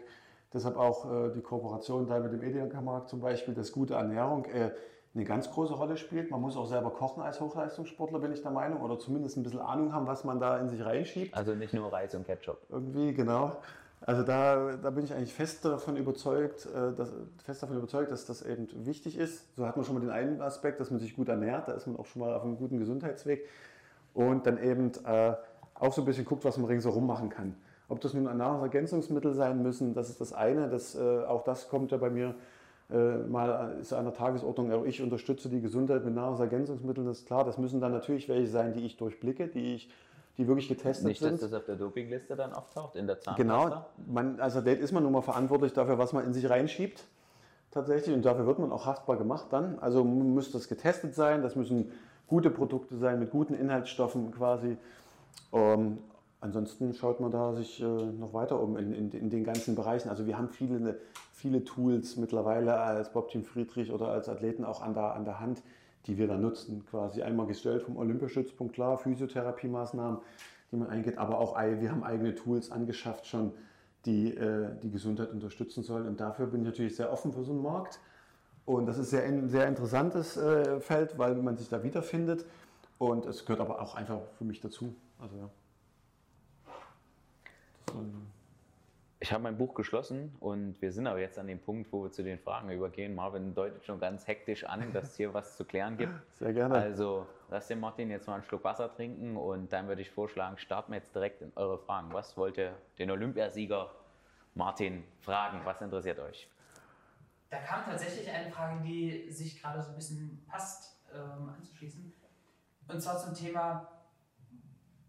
[0.54, 4.72] deshalb auch äh, die Kooperation da mit dem Edeka-Markt zum Beispiel, dass gute Ernährung äh,
[5.14, 6.30] eine ganz große Rolle spielt.
[6.30, 9.62] Man muss auch selber kochen als Hochleistungssportler, bin ich der Meinung, oder zumindest ein bisschen
[9.62, 11.36] Ahnung haben, was man da in sich reinschiebt.
[11.36, 12.60] Also nicht nur Reis und Ketchup.
[12.70, 13.54] Irgendwie, genau.
[14.02, 17.12] Also da, da bin ich eigentlich fest davon überzeugt, äh, dass,
[17.44, 19.56] fest davon überzeugt, dass das eben wichtig ist.
[19.56, 21.88] So hat man schon mal den einen Aspekt, dass man sich gut ernährt, da ist
[21.88, 23.48] man auch schon mal auf einem guten Gesundheitsweg.
[24.14, 25.34] Und dann eben äh,
[25.74, 27.56] auch so ein bisschen guckt, was man ringsherum machen kann.
[27.90, 30.70] Ob das nun Nahrungsergänzungsmittel sein müssen, das ist das eine.
[30.70, 32.36] Das, äh, auch das kommt ja bei mir
[32.90, 34.72] äh, mal ist an der Tagesordnung.
[34.74, 37.46] Auch ich unterstütze die Gesundheit mit Nahrungsergänzungsmitteln, das ist klar.
[37.46, 39.90] Das müssen dann natürlich welche sein, die ich durchblicke, die ich
[40.38, 41.32] die wirklich getestet Nicht, sind.
[41.32, 43.42] Nicht, dass das auf der Dopingliste dann auftaucht, in der Zahnpasta?
[43.42, 47.04] Genau, man, als Athlet ist man nun mal verantwortlich dafür, was man in sich reinschiebt,
[47.72, 49.80] tatsächlich, und dafür wird man auch haftbar gemacht dann.
[49.80, 51.92] Also muss das getestet sein, das müssen
[52.28, 54.78] gute Produkte sein, mit guten Inhaltsstoffen quasi.
[55.54, 55.98] Ähm,
[56.40, 60.10] ansonsten schaut man da sich äh, noch weiter um in, in, in, den ganzen Bereichen.
[60.10, 61.00] Also wir haben viele,
[61.34, 65.40] viele Tools mittlerweile als Bob Team Friedrich oder als Athleten auch an der, an der
[65.40, 65.64] Hand,
[66.06, 66.86] die wir da nutzen.
[66.86, 70.20] Quasi einmal gestellt vom Olympiastützpunkt, klar, Physiotherapiemaßnahmen,
[70.72, 73.54] die man eingeht, aber auch wir haben eigene Tools angeschafft schon,
[74.06, 76.08] die äh, die Gesundheit unterstützen sollen.
[76.08, 78.00] Und dafür bin ich natürlich sehr offen für so einen Markt.
[78.66, 82.46] Und das ist ein sehr interessantes äh, Feld, weil man sich da wiederfindet.
[82.98, 84.94] Und es gehört aber auch einfach für mich dazu.
[85.20, 85.50] Also ja.
[89.20, 92.12] Ich habe mein Buch geschlossen und wir sind aber jetzt an dem Punkt, wo wir
[92.12, 93.16] zu den Fragen übergehen.
[93.16, 96.14] Marvin deutet schon ganz hektisch an, dass es hier was zu klären gibt.
[96.34, 96.76] Sehr gerne.
[96.76, 100.58] Also lass den Martin jetzt mal einen Schluck Wasser trinken und dann würde ich vorschlagen,
[100.60, 102.14] starten wir jetzt direkt in eure Fragen.
[102.14, 103.90] Was wollt ihr den Olympiasieger
[104.54, 105.62] Martin fragen?
[105.64, 106.48] Was interessiert euch?
[107.50, 112.14] Da kam tatsächlich eine Frage, die sich gerade so ein bisschen passt ähm, anzuschließen.
[112.88, 113.97] Und zwar zum Thema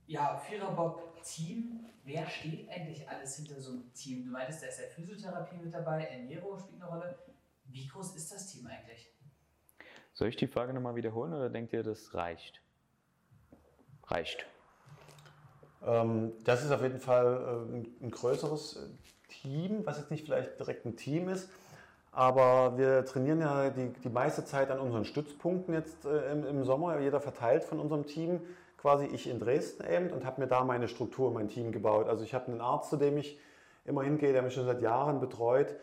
[0.08, 1.84] ja, Viererbob-Team.
[2.04, 4.24] Wer steht eigentlich alles hinter so einem Team?
[4.24, 7.18] Du meintest, da ist ja Physiotherapie mit dabei, Ernährung spielt eine Rolle.
[7.66, 9.12] Wie groß ist das Team eigentlich?
[10.14, 12.60] Soll ich die Frage nochmal wiederholen oder denkt ihr, das reicht?
[14.06, 14.46] Reicht.
[15.86, 18.88] Ähm, das ist auf jeden Fall äh, ein, ein größeres äh,
[19.28, 21.50] Team, was jetzt nicht vielleicht direkt ein Team ist,
[22.10, 26.64] aber wir trainieren ja die, die meiste Zeit an unseren Stützpunkten jetzt äh, im, im,
[26.64, 28.40] Sommer, jeder verteilt von unserem Team,
[28.78, 32.08] quasi ich in Dresden eben und habe mir da meine Struktur, mein Team gebaut.
[32.08, 33.38] Also ich habe einen Arzt, zu dem ich
[33.84, 35.74] immer hingehe, der mich schon seit Jahren betreut.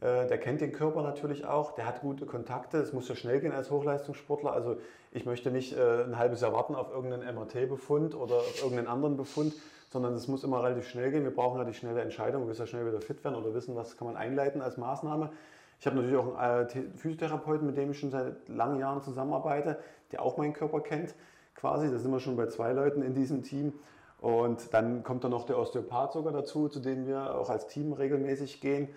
[0.00, 2.78] Äh, der kennt den Körper natürlich auch, der hat gute Kontakte.
[2.78, 4.52] Es muss ja schnell gehen als Hochleistungssportler.
[4.52, 4.76] Also
[5.12, 9.16] ich möchte nicht äh, ein halbes Jahr warten auf irgendeinen MRT-Befund oder auf irgendeinen anderen
[9.16, 9.54] Befund,
[9.90, 11.24] sondern es muss immer relativ schnell gehen.
[11.24, 13.76] Wir brauchen ja die schnelle Entscheidung, wir müssen ja schnell wieder fit werden oder wissen,
[13.76, 15.30] was kann man einleiten als Maßnahme.
[15.80, 19.78] Ich habe natürlich auch einen Physiotherapeuten, mit dem ich schon seit langen Jahren zusammenarbeite,
[20.12, 21.14] der auch meinen Körper kennt,
[21.64, 21.90] quasi.
[21.90, 23.72] Da sind wir schon bei zwei Leuten in diesem Team.
[24.20, 27.94] Und dann kommt dann noch der Osteopath sogar dazu, zu dem wir auch als Team
[27.94, 28.88] regelmäßig gehen.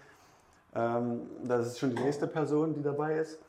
[0.76, 3.39] Ähm, das ist schon die nächste Person, die dabei ist.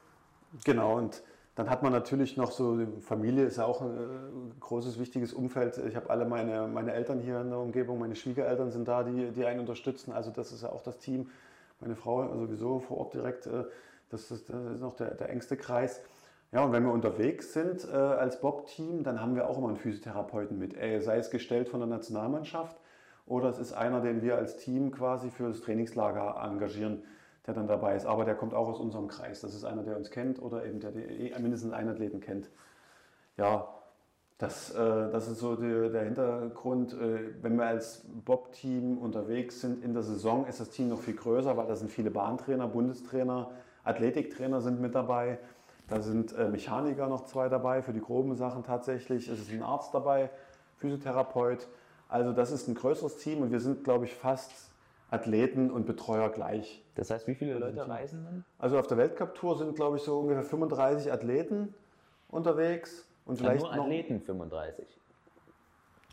[0.65, 1.23] Genau, und
[1.57, 5.78] dann hat man natürlich noch so, Familie ist ja auch ein äh, großes, wichtiges Umfeld.
[5.78, 9.32] Ich habe alle meine, meine Eltern hier in der Umgebung, meine Schwiegereltern sind da, die,
[9.32, 10.12] die einen unterstützen.
[10.12, 11.28] Also das ist ja auch das Team
[11.81, 13.65] meine Frau sowieso vor Ort direkt, äh,
[14.11, 16.01] das ist, das ist noch der, der engste Kreis.
[16.50, 19.76] Ja, und wenn wir unterwegs sind äh, als Bob-Team, dann haben wir auch immer einen
[19.76, 22.78] Physiotherapeuten mit, äh, sei es gestellt von der Nationalmannschaft
[23.26, 27.02] oder es ist einer, den wir als Team quasi für das Trainingslager engagieren,
[27.46, 28.06] der dann dabei ist.
[28.06, 29.42] Aber der kommt auch aus unserem Kreis.
[29.42, 32.48] Das ist einer, der uns kennt oder eben der, der mindestens einen Athleten kennt.
[33.36, 33.68] Ja,
[34.38, 36.94] das, äh, das ist so die, der Hintergrund.
[36.94, 41.14] Äh, wenn wir als Bob-Team unterwegs sind in der Saison, ist das Team noch viel
[41.14, 43.50] größer, weil da sind viele Bahntrainer, Bundestrainer,
[43.84, 45.38] Athletiktrainer sind mit dabei.
[45.89, 49.28] Da sind äh, Mechaniker noch zwei dabei für die groben Sachen tatsächlich.
[49.28, 50.31] Es ist ein Arzt dabei,
[50.77, 51.66] Physiotherapeut.
[52.09, 54.52] Also das ist ein größeres Team und wir sind, glaube ich, fast
[55.10, 56.85] Athleten und Betreuer gleich.
[56.94, 58.44] Das heißt, wie viele Leute reisen dann?
[58.59, 61.74] Also auf der Weltcup-Tour sind, glaube ich, so ungefähr 35 Athleten
[62.28, 63.06] unterwegs.
[63.24, 64.86] Und vielleicht nur Athleten 35.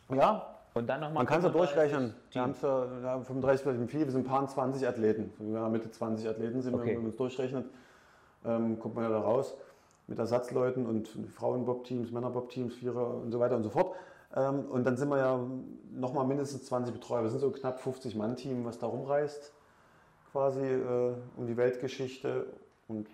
[0.10, 0.56] Ja.
[0.74, 1.16] Und dann nochmal.
[1.16, 2.14] Man kann es ja durchrechnen.
[2.32, 5.32] Wir haben ja, 35 vielleicht viel, wir sind ein paar 20 Athleten.
[5.40, 6.96] Wir haben Mitte 20 Athleten sind, okay.
[6.96, 7.66] wenn man es durchrechnet,
[8.46, 9.56] ähm, kommt man ja da raus.
[10.08, 13.96] Mit Ersatzleuten und Frauen-Bob-Teams, Männer-Bob-Teams, Vierer und so weiter und so fort.
[14.36, 15.48] Ähm, und dann sind wir ja
[15.92, 17.24] nochmal mindestens 20 Betreuer.
[17.24, 19.54] Wir sind so knapp 50 Mann-Team, was da rumreist,
[20.32, 22.48] quasi äh, um die Weltgeschichte.
[22.88, 23.08] Und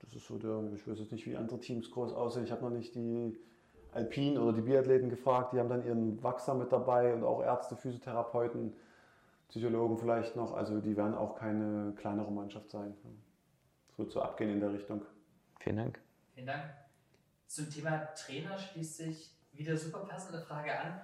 [0.00, 2.44] das ist so der, ich weiß jetzt nicht, wie andere Teams groß aussehen.
[2.44, 3.38] Ich habe noch nicht die
[3.92, 5.52] Alpin oder die Biathleten gefragt.
[5.52, 8.72] Die haben dann ihren Wachser mit dabei und auch Ärzte, Physiotherapeuten,
[9.48, 10.54] Psychologen vielleicht noch.
[10.54, 12.94] Also die werden auch keine kleinere Mannschaft sein.
[14.08, 15.02] So abgehen in der Richtung.
[15.60, 16.00] Vielen Dank.
[16.42, 16.74] Vielen Dank.
[17.46, 21.00] Zum Thema Trainer schließt sich wieder super passende Frage an.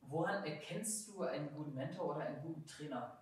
[0.00, 3.18] Woran erkennst du einen guten Mentor oder einen guten Trainer?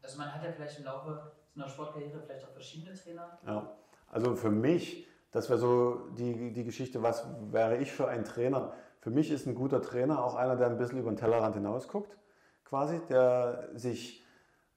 [0.00, 3.36] Also man hat ja vielleicht im Laufe einer Sportkarriere vielleicht auch verschiedene Trainer.
[3.44, 3.76] Ja.
[4.12, 8.72] Also für mich, das wäre so die, die Geschichte, was wäre ich für ein Trainer?
[9.00, 11.88] Für mich ist ein guter Trainer auch einer, der ein bisschen über den Tellerrand hinaus
[11.88, 12.16] guckt,
[12.64, 14.24] quasi, der sich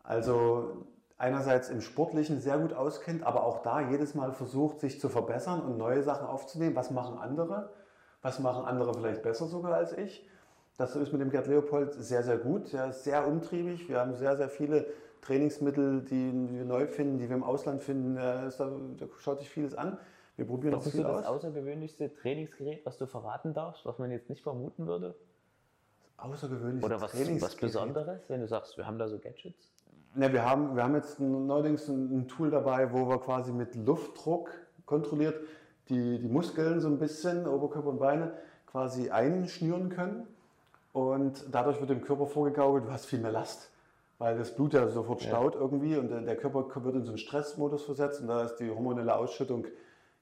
[0.02, 0.88] also
[1.22, 5.62] einerseits im Sportlichen sehr gut auskennt, aber auch da jedes Mal versucht, sich zu verbessern
[5.62, 6.76] und neue Sachen aufzunehmen.
[6.76, 7.70] Was machen andere?
[8.24, 10.28] Was machen andere vielleicht besser sogar als ich?
[10.78, 12.74] Das ist mit dem Gerd Leopold sehr, sehr gut.
[12.74, 13.88] Er ist sehr umtriebig.
[13.88, 14.88] Wir haben sehr, sehr viele
[15.22, 18.16] Trainingsmittel, die wir neu finden, die wir im Ausland finden.
[18.16, 20.00] Da, da schaut sich vieles an.
[20.38, 21.12] Wir probieren was auch viel aus.
[21.12, 25.14] Was ist das außergewöhnlichste Trainingsgerät, was du verraten darfst, was man jetzt nicht vermuten würde?
[26.18, 29.72] Außergewöhnliches Oder was, was Besonderes, wenn du sagst, wir haben da so Gadgets?
[30.14, 34.50] Ne, wir, haben, wir haben jetzt neuerdings ein, Tool dabei, wo wir quasi mit Luftdruck
[34.86, 35.40] kontrolliert
[35.90, 38.34] die, die Muskeln so ein bisschen, Oberkörper und Beine,
[38.66, 40.28] quasi einschnüren können.
[40.94, 43.72] Und dadurch wird dem Körper vorgegaukelt, du hast viel mehr Last
[44.22, 45.62] weil das Blut ja sofort staut ja.
[45.62, 49.16] irgendwie und der Körper wird in so einen Stressmodus versetzt und da ist die hormonelle
[49.16, 49.66] Ausschüttung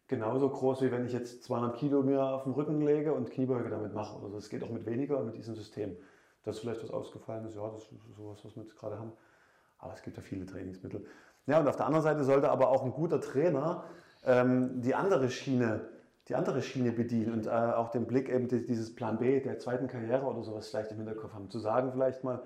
[0.08, 3.70] genauso groß, wie wenn ich jetzt 200 Kilo mir auf den Rücken lege und Kniebeuge
[3.70, 4.16] damit mache.
[4.24, 5.98] Also das geht auch mit weniger mit diesem System.
[6.46, 9.12] Das ist vielleicht was ausgefallen ist, ja, das ist sowas, was wir jetzt gerade haben.
[9.80, 11.06] Aber es gibt ja viele Trainingsmittel.
[11.48, 13.84] Ja, und auf der anderen Seite sollte aber auch ein guter Trainer
[14.26, 15.90] ähm, die andere Schiene
[16.30, 19.88] die andere Schiene bedienen und äh, auch den Blick eben dieses Plan B der zweiten
[19.88, 21.50] Karriere oder sowas vielleicht im Hinterkopf haben.
[21.50, 22.44] Zu sagen vielleicht mal,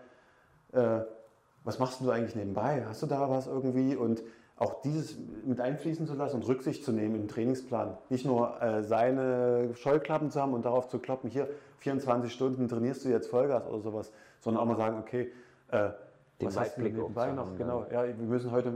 [0.72, 1.02] äh,
[1.66, 2.86] was machst du eigentlich nebenbei?
[2.88, 3.96] Hast du da was irgendwie?
[3.98, 4.24] Und
[4.56, 7.98] auch dieses mit einfließen zu lassen und Rücksicht zu nehmen im Trainingsplan.
[8.10, 11.50] Nicht nur äh, seine Scheuklappen zu haben und darauf zu kloppen, hier
[11.80, 15.30] 24 Stunden trainierst du jetzt Vollgas oder sowas, sondern auch mal sagen, okay,
[15.72, 15.90] äh,
[16.44, 17.56] Den Weitblick nebenbei noch?
[17.58, 18.74] Genau, ja, wir müssen heute,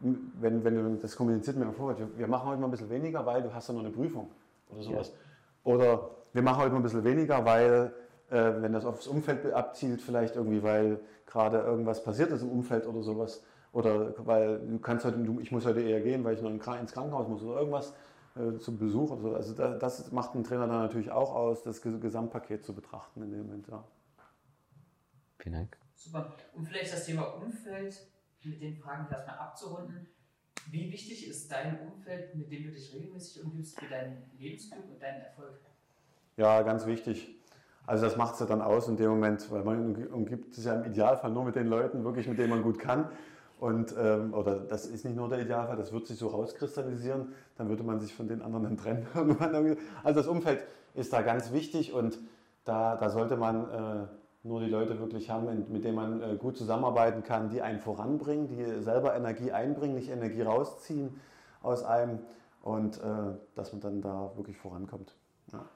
[0.00, 3.24] wenn, wenn du das kommuniziert mit dem Vorwärts, wir- machen heute mal ein bisschen weniger,
[3.24, 4.30] weil du hast ja noch eine Prüfung
[4.70, 5.12] oder sowas.
[5.64, 7.92] Oder wir machen heute mal ein bisschen weniger, weil,
[8.30, 12.86] äh, wenn das aufs Umfeld abzielt, vielleicht irgendwie, weil gerade irgendwas passiert ist im Umfeld
[12.86, 13.42] oder sowas.
[13.72, 16.62] Oder weil du kannst heute, du, ich muss heute eher gehen, weil ich noch ins
[16.92, 17.94] Krankenhaus muss oder irgendwas
[18.36, 19.10] äh, zum Besuch.
[19.10, 19.34] Oder so.
[19.34, 23.22] Also da, das macht ein Trainer dann natürlich auch aus, das Ges- Gesamtpaket zu betrachten
[23.22, 23.66] in dem Moment.
[23.68, 23.84] Ja.
[25.38, 25.76] Vielen Dank.
[25.96, 26.36] Super.
[26.54, 28.06] Um vielleicht das Thema Umfeld
[28.44, 30.06] mit den Fragen erstmal abzurunden.
[30.70, 35.02] Wie wichtig ist dein Umfeld, mit dem du dich regelmäßig umgibst, für dein Lebensglück und
[35.02, 35.60] deinen Erfolg?
[36.36, 37.28] Ja, ganz wichtig.
[37.86, 40.64] Also das macht es ja dann aus in dem Moment, weil man umgi- umgibt sich
[40.64, 43.08] ja im Idealfall nur mit den Leuten, wirklich mit denen man gut kann.
[43.58, 47.68] Und, ähm, oder das ist nicht nur der Idealfall, das wird sich so rauskristallisieren, dann
[47.68, 49.06] würde man sich von den anderen dann trennen.
[50.04, 52.18] also das Umfeld ist da ganz wichtig und
[52.64, 54.06] da, da sollte man äh,
[54.46, 58.48] nur die Leute wirklich haben, mit denen man äh, gut zusammenarbeiten kann, die einen voranbringen,
[58.48, 61.20] die selber Energie einbringen, nicht Energie rausziehen
[61.62, 62.20] aus einem
[62.62, 65.14] und äh, dass man dann da wirklich vorankommt.
[65.52, 65.68] Ja.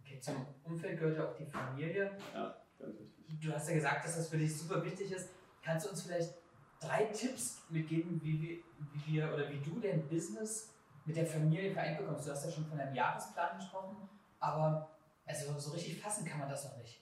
[0.00, 0.34] Okay, zum
[0.64, 2.10] Umfeld gehört ja auch die Familie.
[2.34, 3.40] Ja, ganz wichtig.
[3.40, 5.30] Du hast ja gesagt, dass das für dich super wichtig ist.
[5.62, 6.34] Kannst du uns vielleicht
[6.80, 8.56] drei Tipps mitgeben, wie wir,
[8.92, 10.72] wie wir oder wie du dein Business
[11.04, 12.26] mit der Familie vereint bekommst?
[12.26, 13.96] Du hast ja schon von einem Jahresplan gesprochen,
[14.40, 14.88] aber
[15.26, 16.97] also so richtig fassen kann man das noch nicht.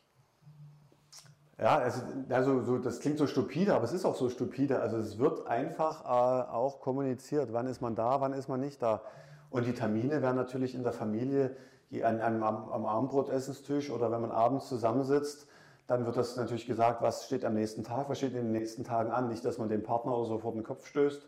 [1.59, 4.81] Ja, also, also so, das klingt so stupide, aber es ist auch so stupide.
[4.81, 8.83] Also es wird einfach äh, auch kommuniziert, wann ist man da, wann ist man nicht
[8.83, 9.03] da.
[9.49, 11.57] Und die Termine werden natürlich in der Familie
[12.03, 15.47] an, an, am, am Abendbrotessenstisch oder wenn man abends zusammensitzt,
[15.87, 18.85] dann wird das natürlich gesagt, was steht am nächsten Tag, was steht in den nächsten
[18.85, 19.28] Tagen an.
[19.28, 21.27] Nicht, dass man den Partner oder so vor den Kopf stößt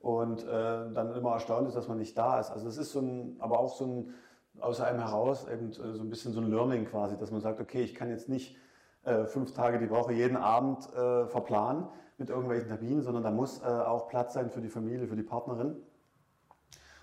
[0.00, 2.50] und äh, dann immer erstaunt ist, dass man nicht da ist.
[2.50, 4.14] Also das ist so ein, aber auch so ein
[4.60, 7.60] aus einem heraus eben äh, so ein bisschen so ein Learning quasi, dass man sagt,
[7.60, 8.56] okay, ich kann jetzt nicht
[9.08, 13.62] äh, fünf Tage die Woche jeden Abend äh, verplanen mit irgendwelchen Terminen, sondern da muss
[13.62, 15.76] äh, auch Platz sein für die Familie, für die Partnerin.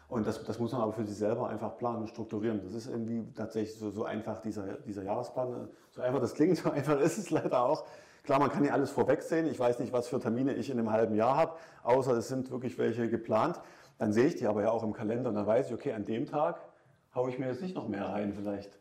[0.07, 2.61] Und das, das muss man aber für sich selber einfach planen und strukturieren.
[2.63, 5.67] Das ist irgendwie tatsächlich so, so einfach, dieser, dieser Jahresplan.
[5.91, 7.85] So einfach das klingt, so einfach ist es leider auch.
[8.23, 9.47] Klar, man kann ja alles vorwegsehen.
[9.47, 11.53] Ich weiß nicht, was für Termine ich in einem halben Jahr habe,
[11.83, 13.59] außer es sind wirklich welche geplant.
[13.97, 16.05] Dann sehe ich die aber ja auch im Kalender und dann weiß ich, okay, an
[16.05, 16.59] dem Tag
[17.13, 18.77] haue ich mir jetzt nicht noch mehr rein vielleicht,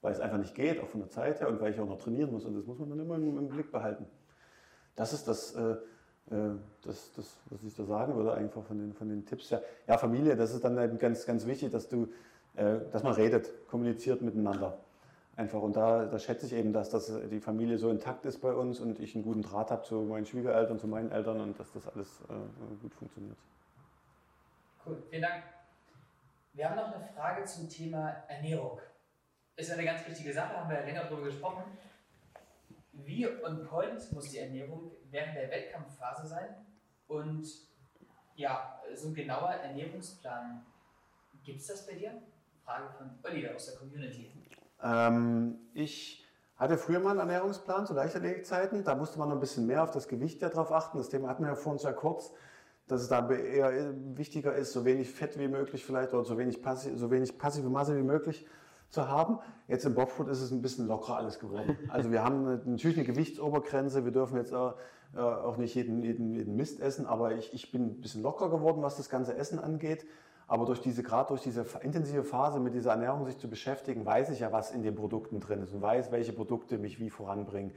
[0.00, 1.98] weil es einfach nicht geht, auch von der Zeit her und weil ich auch noch
[1.98, 2.44] trainieren muss.
[2.44, 4.06] Und das muss man dann immer im, im Blick behalten.
[4.94, 5.76] Das ist das, äh,
[6.30, 9.50] äh, das, das, was ich da sagen würde, einfach von den, von den Tipps.
[9.50, 12.08] Ja, ja, Familie, das ist dann eben ganz, ganz wichtig, dass, du,
[12.56, 14.78] äh, dass man redet, kommuniziert miteinander.
[15.36, 15.62] Einfach.
[15.62, 18.80] Und da, da schätze ich eben, dass das, die Familie so intakt ist bei uns
[18.80, 21.86] und ich einen guten Draht habe zu meinen Schwiegereltern, zu meinen Eltern und dass das
[21.86, 23.36] alles äh, gut funktioniert.
[24.84, 25.44] Cool, vielen Dank.
[26.54, 28.80] Wir haben noch eine Frage zum Thema Ernährung.
[29.58, 31.64] Ist eine ganz wichtige Sache, haben wir ja länger darüber gesprochen.
[32.92, 36.64] Wie on point muss die Ernährung während der Wettkampfphase sein?
[37.08, 37.48] Und
[38.36, 40.64] ja, so ein genauer Ernährungsplan,
[41.42, 42.22] gibt es das bei dir?
[42.64, 44.30] Frage von Oliver aus der Community.
[44.80, 46.24] Ähm, ich
[46.54, 48.84] hatte früher mal einen Ernährungsplan zu Leichtathletikzeiten.
[48.84, 50.98] Da musste man noch ein bisschen mehr auf das Gewicht ja drauf achten.
[50.98, 52.32] Das Thema hatten wir ja vorhin sehr kurz,
[52.86, 56.62] dass es da eher wichtiger ist, so wenig Fett wie möglich vielleicht oder so wenig,
[56.62, 58.46] passi so wenig passive Masse wie möglich
[58.90, 59.38] zu haben.
[59.66, 61.76] Jetzt im Bobfoot ist es ein bisschen lockerer alles geworden.
[61.88, 64.04] Also wir haben natürlich eine Gewichtsobergrenze.
[64.04, 67.86] Wir dürfen jetzt äh, auch nicht jeden, jeden, jeden Mist essen, aber ich, ich bin
[67.86, 70.06] ein bisschen lockerer geworden, was das ganze Essen angeht.
[70.46, 74.30] Aber durch diese, gerade durch diese intensive Phase mit dieser Ernährung sich zu beschäftigen, weiß
[74.30, 77.72] ich ja, was in den Produkten drin ist und weiß, welche Produkte mich wie voranbringen.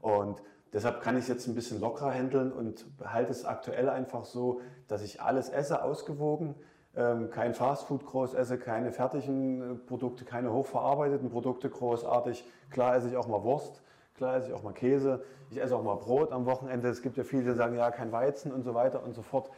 [0.00, 0.42] Und
[0.72, 4.60] deshalb kann ich es jetzt ein bisschen lockerer handeln und halte es aktuell einfach so,
[4.88, 6.56] dass ich alles esse, ausgewogen,
[6.94, 12.44] kein Fastfood groß esse, keine fertigen äh, Produkte, keine hochverarbeiteten Produkte großartig.
[12.70, 13.82] Klar esse ich auch mal Wurst,
[14.16, 16.88] klar esse ich auch mal Käse, ich esse auch mal Brot am Wochenende.
[16.88, 19.50] Es gibt ja viele, die sagen, ja, kein Weizen und so weiter und so fort.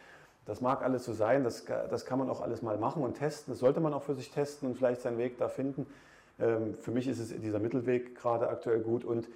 [0.46, 3.52] Das mag alles so sein, das, das kann man auch alles mal machen und testen.
[3.52, 5.86] Das sollte man auch für sich testen und vielleicht seinen Weg da finden.
[6.38, 9.28] Ähm, für mich ist es dieser Mittelweg gerade aktuell gut und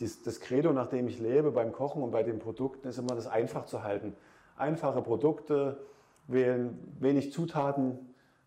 [0.00, 3.28] das Credo, nach dem ich lebe beim Kochen und bei den Produkten, ist immer das
[3.28, 4.16] einfach zu halten.
[4.56, 5.78] Einfache Produkte
[6.26, 7.98] wenig Zutaten.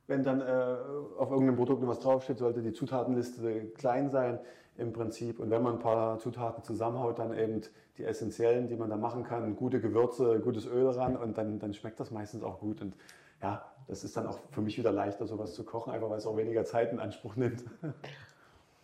[0.08, 0.78] Wenn dann äh,
[1.18, 4.40] auf irgendeinem Produkt was draufsteht, sollte die Zutatenliste klein sein
[4.78, 5.40] im Prinzip.
[5.40, 7.62] Und wenn man ein paar Zutaten zusammenhaut, dann eben
[7.98, 11.74] die essentiellen, die man da machen kann, gute Gewürze, gutes Öl ran und dann, dann
[11.74, 12.82] schmeckt das meistens auch gut.
[12.82, 12.95] Und
[13.41, 16.26] ja, das ist dann auch für mich wieder leichter, sowas zu kochen, einfach weil es
[16.26, 17.64] auch weniger Zeit in Anspruch nimmt.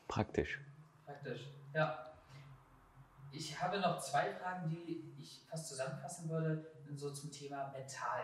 [0.08, 0.62] Praktisch.
[1.06, 2.14] Praktisch, ja.
[3.32, 6.66] ich habe noch zwei Fragen, die ich fast zusammenfassen würde,
[6.96, 8.22] so zum Thema mental.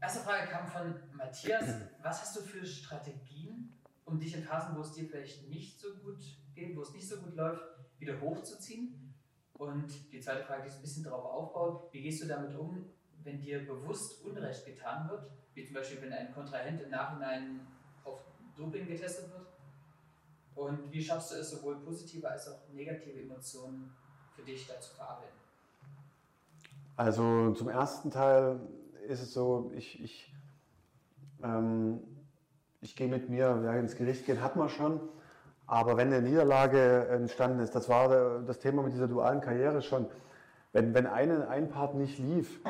[0.00, 1.64] Erste Frage kam von Matthias.
[2.02, 3.72] Was hast du für Strategien,
[4.04, 6.22] um dich in Phasen, wo es dir vielleicht nicht so gut
[6.54, 7.62] geht, wo es nicht so gut läuft,
[7.98, 9.14] wieder hochzuziehen?
[9.54, 12.86] Und die zweite Frage, die so ein bisschen darauf aufbaut, wie gehst du damit um,
[13.24, 17.66] wenn dir bewusst Unrecht getan wird, wie zum Beispiel, wenn ein Kontrahent im Nachhinein
[18.04, 18.20] auf
[18.56, 19.46] Doping getestet wird?
[20.54, 23.92] Und wie schaffst du es, sowohl positive als auch negative Emotionen
[24.34, 25.38] für dich da zu verarbeiten?
[26.96, 28.60] Also zum ersten Teil
[29.08, 30.32] ist es so, ich, ich,
[31.42, 32.00] ähm,
[32.80, 35.00] ich gehe mit mir, ja, ins Gericht gehen hat man schon,
[35.66, 40.06] aber wenn eine Niederlage entstanden ist, das war das Thema mit dieser dualen Karriere schon,
[40.72, 42.60] wenn, wenn eine, ein Part nicht lief,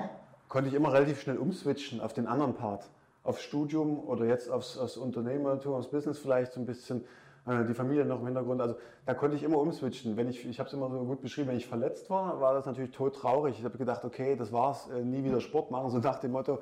[0.48, 2.88] konnte ich immer relativ schnell umswitchen auf den anderen Part,
[3.24, 7.04] aufs Studium oder jetzt aufs, aufs Unternehmertum, aufs Business vielleicht so ein bisschen
[7.46, 8.60] die Familie noch im Hintergrund.
[8.60, 10.16] Also da konnte ich immer umswitchen.
[10.16, 12.66] Wenn ich, ich habe es immer so gut beschrieben, wenn ich verletzt war, war das
[12.66, 13.58] natürlich tot traurig.
[13.58, 16.60] Ich habe gedacht, okay, das war's, äh, nie wieder Sport machen, so nach dem Motto,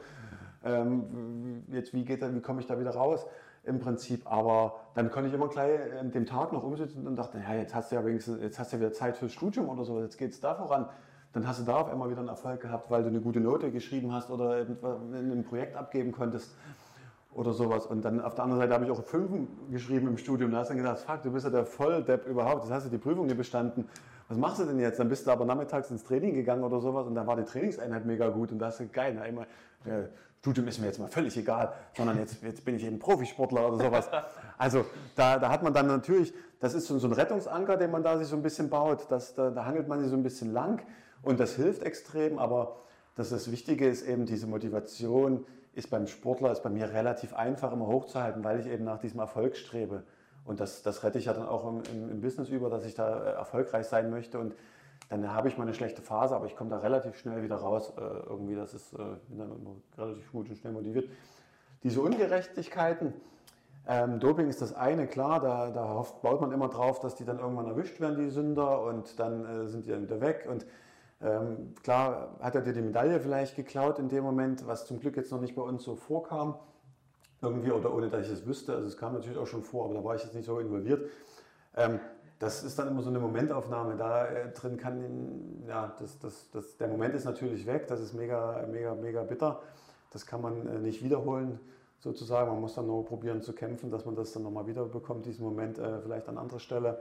[0.65, 3.27] ähm, jetzt wie geht wie komme ich da wieder raus?
[3.65, 7.39] Im Prinzip, aber dann konnte ich immer gleich an dem Tag noch umsitzen und dachte,
[7.39, 9.85] ja, jetzt hast du ja wenigstens, jetzt hast du ja wieder Zeit fürs Studium oder
[9.85, 10.89] so, jetzt geht es da voran.
[11.32, 13.73] Dann hast du da auf einmal wieder einen Erfolg gehabt, weil du eine gute Note
[13.73, 14.78] geschrieben hast oder in
[15.15, 16.55] einem Projekt abgeben konntest
[17.36, 17.86] oder sowas.
[17.86, 20.50] Und dann auf der anderen Seite habe ich auch Fünfen geschrieben im Studium.
[20.50, 22.64] Da hast du dann gedacht, fuck, du bist ja der Volldepp überhaupt.
[22.64, 23.88] Jetzt hast du die Prüfung nicht bestanden.
[24.28, 24.98] Was machst du denn jetzt?
[24.98, 28.06] Dann bist du aber nachmittags ins Training gegangen oder sowas und dann war die Trainingseinheit
[28.06, 29.14] mega gut und da hast du geil.
[29.16, 29.46] Na, immer,
[29.84, 30.06] ja,
[30.40, 33.84] Studium ist mir jetzt mal völlig egal, sondern jetzt, jetzt bin ich eben Profisportler oder
[33.84, 34.08] sowas.
[34.58, 34.84] Also
[35.16, 38.28] da, da hat man dann natürlich, das ist so ein Rettungsanker, den man da sich
[38.28, 39.06] so ein bisschen baut.
[39.10, 40.82] Das, da, da hangelt man sich so ein bisschen lang
[41.22, 42.76] und das hilft extrem, aber
[43.16, 45.44] das, das Wichtige ist eben diese Motivation,
[45.77, 49.20] ist beim Sportler, ist bei mir relativ einfach immer hochzuhalten, weil ich eben nach diesem
[49.20, 50.05] Erfolg strebe.
[50.47, 53.24] Und das, das rette ich ja dann auch im, im, Business über, dass ich da
[53.24, 54.39] äh, erfolgreich sein möchte.
[54.39, 54.55] Und
[55.11, 57.93] dann habe ich mal eine schlechte Phase, aber ich komme da relativ schnell wieder raus.
[57.98, 58.97] Äh, irgendwie, das ist, äh,
[59.28, 61.11] bin dann immer relativ gut und schnell motiviert.
[61.82, 63.12] Diese Ungerechtigkeiten,
[63.86, 67.27] ähm, Doping ist das eine, klar, da, da hofft, baut man immer drauf, dass die
[67.27, 70.48] dann irgendwann erwischt werden, die Sünder, und dann äh, sind die dann wieder weg.
[70.51, 70.65] Und
[71.22, 75.16] ähm, klar hat er dir die Medaille vielleicht geklaut in dem Moment, was zum Glück
[75.16, 76.59] jetzt noch nicht bei uns so vorkam.
[77.43, 78.74] Irgendwie oder ohne dass ich es wüsste.
[78.74, 81.09] Also es kam natürlich auch schon vor, aber da war ich jetzt nicht so involviert.
[81.76, 82.01] Ähm,
[82.38, 83.97] das ist dann immer so eine Momentaufnahme.
[83.97, 87.86] Da äh, drin kann, ja, das, das, das, der Moment ist natürlich weg.
[87.88, 89.60] Das ist mega, mega, mega bitter.
[90.10, 91.60] Das kann man äh, nicht wiederholen,
[91.98, 92.51] sozusagen.
[92.51, 95.78] Man muss dann nur probieren zu kämpfen, dass man das dann nochmal wiederbekommt, diesen Moment
[95.78, 97.01] äh, vielleicht an anderer Stelle.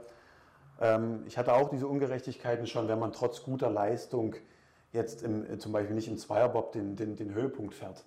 [0.80, 4.34] Ähm, ich hatte auch diese Ungerechtigkeiten schon, wenn man trotz guter Leistung
[4.92, 8.04] jetzt im, äh, zum Beispiel nicht im Zweierbob den, den, den Höhepunkt fährt.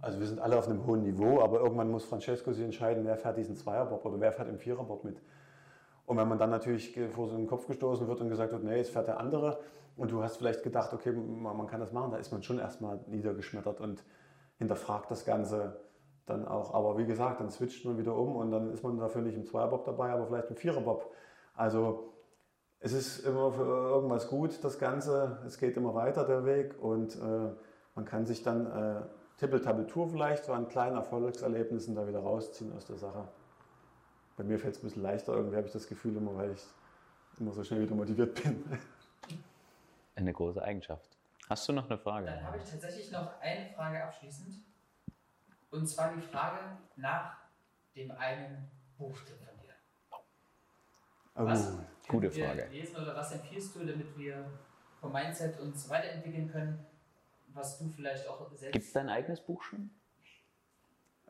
[0.00, 3.16] Also wir sind alle auf einem hohen Niveau, aber irgendwann muss Francesco sich entscheiden, wer
[3.16, 5.20] fährt diesen Zweierbob oder wer fährt im Viererbob mit.
[6.06, 8.76] Und wenn man dann natürlich vor so einen Kopf gestoßen wird und gesagt wird, nee,
[8.76, 9.58] jetzt fährt der andere
[9.96, 13.00] und du hast vielleicht gedacht, okay, man kann das machen, da ist man schon erstmal
[13.08, 14.04] niedergeschmettert und
[14.56, 15.80] hinterfragt das Ganze
[16.26, 16.72] dann auch.
[16.72, 19.44] Aber wie gesagt, dann switcht man wieder um und dann ist man dafür nicht im
[19.44, 21.10] Zweierbob dabei, aber vielleicht im Viererbob.
[21.58, 22.14] Also
[22.78, 25.42] es ist immer für irgendwas gut, das Ganze.
[25.44, 26.80] Es geht immer weiter, der Weg.
[26.80, 27.50] Und äh,
[27.96, 29.02] man kann sich dann äh,
[29.38, 33.26] Tippeltabeltour vielleicht so an kleinen Erfolgserlebnissen da wieder rausziehen aus der Sache.
[34.36, 36.62] Bei mir fällt es ein bisschen leichter, irgendwie habe ich das Gefühl immer, weil ich
[37.40, 38.64] immer so schnell wieder motiviert bin.
[40.14, 41.18] Eine große Eigenschaft.
[41.48, 42.26] Hast du noch eine Frage?
[42.26, 44.54] Dann habe ich tatsächlich noch eine Frage abschließend.
[45.70, 46.58] Und zwar die Frage
[46.94, 47.36] nach
[47.96, 49.47] dem einen Buchtipp
[51.38, 51.44] dir.
[51.44, 51.46] Oh.
[51.46, 51.72] Was
[52.08, 52.66] Gute wir Frage.
[52.70, 54.46] lesen oder was empfiehlst du, damit wir
[55.00, 56.86] vom Mindset uns weiterentwickeln können,
[57.48, 58.72] was du vielleicht auch selbst.
[58.72, 59.90] Gibt es dein eigenes Buch schon?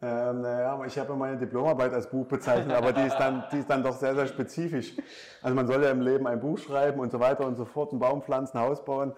[0.01, 3.69] Ähm, naja, ich habe meine Diplomarbeit als Buch bezeichnet, aber die ist, dann, die ist
[3.69, 4.95] dann doch sehr, sehr spezifisch.
[5.43, 7.91] Also man soll ja im Leben ein Buch schreiben und so weiter und so fort,
[7.91, 9.13] einen Baum pflanzen, ein Haus bauen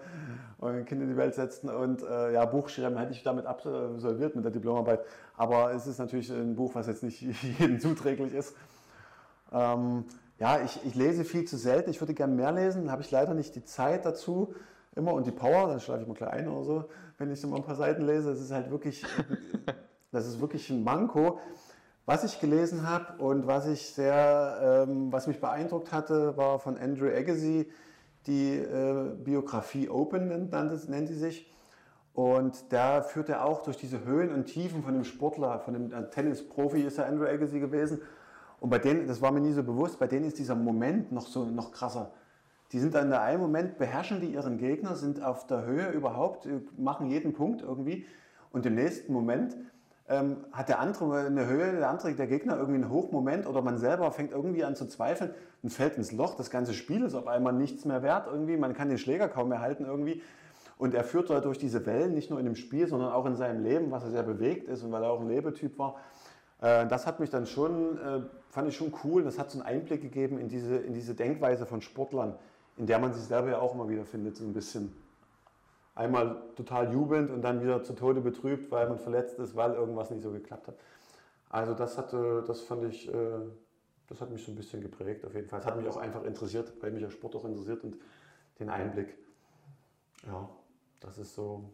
[0.57, 3.45] und ein Kind in die Welt setzen und äh, ja, Buch schreiben hätte ich damit
[3.45, 5.01] absolviert mit der Diplomarbeit.
[5.37, 7.21] Aber es ist natürlich ein Buch, was jetzt nicht
[7.59, 8.55] jedem zuträglich ist.
[9.51, 10.05] Ähm,
[10.41, 11.91] ja, ich, ich lese viel zu selten.
[11.91, 14.55] Ich würde gerne mehr lesen, habe ich leider nicht die Zeit dazu
[14.95, 16.85] immer und die Power, dann schlafe ich mal gleich ein oder so,
[17.19, 18.31] wenn ich so mal ein paar Seiten lese.
[18.31, 19.05] Das ist halt wirklich,
[20.11, 21.39] das ist wirklich ein Manko.
[22.07, 26.75] Was ich gelesen habe und was ich sehr, ähm, was mich beeindruckt hatte, war von
[26.75, 27.71] Andrew Agassi
[28.25, 30.51] die äh, Biografie Open nennt,
[30.89, 31.53] nennt sie sich.
[32.15, 35.93] Und da führt er auch durch diese Höhen und Tiefen von dem Sportler, von dem
[35.93, 38.01] äh, Tennisprofi ist er Andrew Agassi gewesen
[38.61, 41.25] und bei denen, das war mir nie so bewusst, bei denen ist dieser Moment noch
[41.25, 42.11] so noch krasser.
[42.71, 45.89] Die sind dann in der einen Moment, beherrschen die ihren Gegner, sind auf der Höhe
[45.89, 46.47] überhaupt,
[46.77, 48.05] machen jeden Punkt irgendwie.
[48.51, 49.57] Und im nächsten Moment
[50.07, 53.79] ähm, hat der andere eine Höhe, der andere, der Gegner irgendwie einen Hochmoment oder man
[53.79, 55.33] selber fängt irgendwie an zu zweifeln
[55.63, 56.35] und fällt ins Loch.
[56.35, 58.57] Das ganze Spiel ist auf einmal nichts mehr wert irgendwie.
[58.57, 60.21] Man kann den Schläger kaum mehr halten irgendwie.
[60.77, 63.63] Und er führt dadurch diese Wellen nicht nur in dem Spiel, sondern auch in seinem
[63.63, 65.95] Leben, was er sehr bewegt ist und weil er auch ein Lebetyp war.
[66.61, 69.23] Äh, das hat mich dann schon, äh, fand ich schon cool.
[69.23, 72.35] Das hat so einen Einblick gegeben in diese, in diese Denkweise von Sportlern,
[72.77, 74.95] in der man sich selber ja auch immer wieder findet, so ein bisschen.
[75.93, 80.09] Einmal total jubelnd und dann wieder zu Tode betrübt, weil man verletzt ist, weil irgendwas
[80.09, 80.75] nicht so geklappt hat.
[81.49, 83.39] Also das hatte, das fand ich, äh,
[84.07, 85.59] das hat mich so ein bisschen geprägt auf jeden Fall.
[85.59, 87.97] Es hat mich auch einfach interessiert, weil mich ja Sport auch interessiert und
[88.59, 89.17] den Einblick.
[90.25, 90.49] Ja.
[91.01, 91.69] Das ist so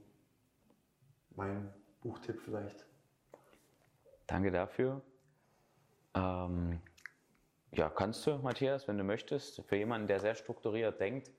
[1.36, 1.70] mein
[2.02, 2.87] Buchtipp vielleicht.
[4.28, 5.02] Danke dafür.
[6.14, 6.82] Ähm,
[7.72, 11.32] ja, kannst du, Matthias, wenn du möchtest, für jemanden, der sehr strukturiert denkt,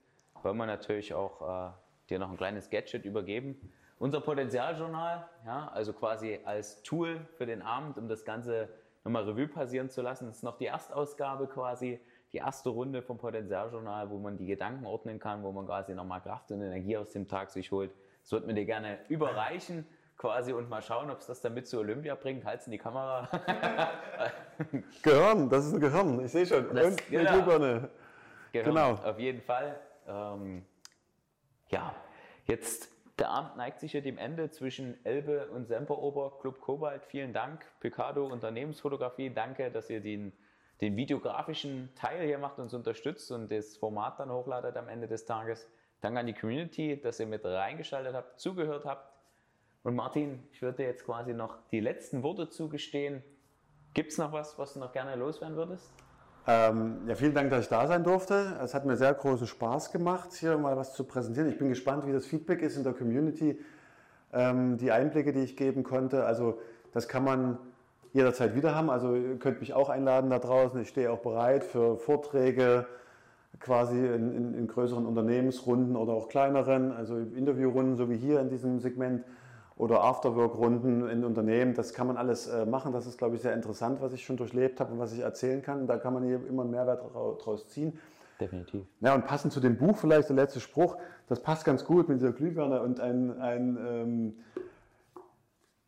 [0.42, 1.70] wollen wir natürlich auch äh,
[2.08, 3.72] dir noch ein kleines Gadget übergeben.
[3.98, 8.68] Unser Potenzialjournal, ja, also quasi als Tool für den Abend, um das Ganze
[9.04, 10.26] nochmal Revue passieren zu lassen.
[10.26, 12.00] Das ist noch die Erstausgabe quasi
[12.32, 16.20] die erste Runde vom Potenzialjournal, wo man die Gedanken ordnen kann, wo man quasi nochmal
[16.20, 17.90] Kraft und Energie aus dem Tag sich holt.
[18.22, 19.86] Das wird mir dir gerne überreichen
[20.18, 22.44] quasi und mal schauen, ob es das dann mit zu Olympia bringt.
[22.44, 23.28] Hals in die Kamera.
[25.02, 26.74] Gehirn, das ist ein Gehirn, ich sehe schon.
[26.74, 27.30] Das, und genau.
[27.30, 27.88] eine Glühbirne.
[28.52, 29.78] Genau, auf jeden Fall.
[30.06, 30.66] Ähm,
[31.68, 31.94] ja,
[32.44, 37.04] jetzt der Abend neigt sich ja dem Ende zwischen Elbe und Semperober, Club Kobalt.
[37.06, 39.30] Vielen Dank, Picado Unternehmensfotografie.
[39.30, 40.32] Danke, dass ihr den
[40.80, 45.24] den videografischen Teil hier macht, uns unterstützt und das Format dann hochladet am Ende des
[45.24, 45.68] Tages.
[46.00, 49.12] Danke an die Community, dass ihr mit reingeschaltet habt, zugehört habt.
[49.82, 53.22] Und Martin, ich würde dir jetzt quasi noch die letzten Worte zugestehen.
[53.94, 55.92] Gibt es noch was, was du noch gerne loswerden würdest?
[56.46, 58.58] Ähm, ja, vielen Dank, dass ich da sein durfte.
[58.62, 61.48] Es hat mir sehr großen Spaß gemacht, hier mal was zu präsentieren.
[61.50, 63.58] Ich bin gespannt, wie das Feedback ist in der Community,
[64.32, 66.24] ähm, die Einblicke, die ich geben konnte.
[66.24, 66.58] Also
[66.92, 67.58] das kann man
[68.14, 68.88] jederzeit wieder haben.
[68.88, 70.80] Also ihr könnt mich auch einladen da draußen.
[70.80, 72.86] Ich stehe auch bereit für Vorträge
[73.60, 78.48] quasi in, in, in größeren Unternehmensrunden oder auch kleineren, also Interviewrunden, so wie hier in
[78.48, 79.24] diesem Segment
[79.78, 81.74] oder Afterwork-Runden in Unternehmen.
[81.74, 82.92] Das kann man alles äh, machen.
[82.92, 85.62] Das ist, glaube ich, sehr interessant, was ich schon durchlebt habe und was ich erzählen
[85.62, 85.86] kann.
[85.86, 87.98] Da kann man hier immer einen Mehrwert draus ziehen.
[88.40, 88.84] Definitiv.
[89.00, 90.96] Ja, und passend zu dem Buch vielleicht der letzte Spruch,
[91.28, 94.34] das passt ganz gut mit dieser Glühbirne und ein, ein ähm,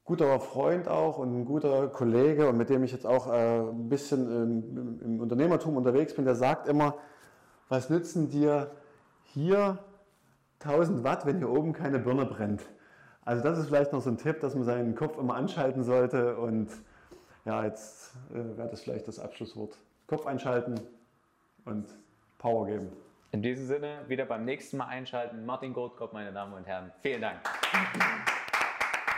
[0.05, 3.89] guter Freund auch und ein guter Kollege und mit dem ich jetzt auch äh, ein
[3.89, 6.97] bisschen im, im, Unternehmertum unterwegs bin, der sagt immer,
[7.69, 8.73] was nützen dir
[9.23, 9.79] hier
[10.59, 12.63] 1000 Watt, wenn hier oben keine Birne brennt?
[13.25, 16.37] Also das ist vielleicht noch so ein Tipp, dass man seinen Kopf immer anschalten sollte
[16.37, 16.69] und
[17.45, 19.77] ja, jetzt äh, wäre das vielleicht das Abschlusswort.
[20.07, 20.75] Kopf einschalten
[21.65, 21.87] und
[22.39, 22.93] Power geben.
[23.33, 25.47] In diesem Sinne, wieder beim nächsten Mal einschalten.
[25.47, 26.91] Martin Goldkopf, meine Damen und Herren.
[27.01, 27.39] Vielen Dank.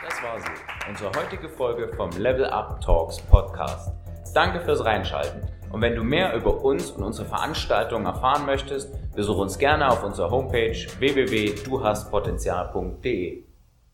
[0.03, 0.51] Das war sie,
[0.87, 3.91] unsere heutige Folge vom Level Up Talks Podcast.
[4.33, 5.41] Danke fürs Reinschalten.
[5.71, 10.03] Und wenn du mehr über uns und unsere Veranstaltungen erfahren möchtest, besuche uns gerne auf
[10.03, 13.42] unserer Homepage www.duhastpotenzial.de.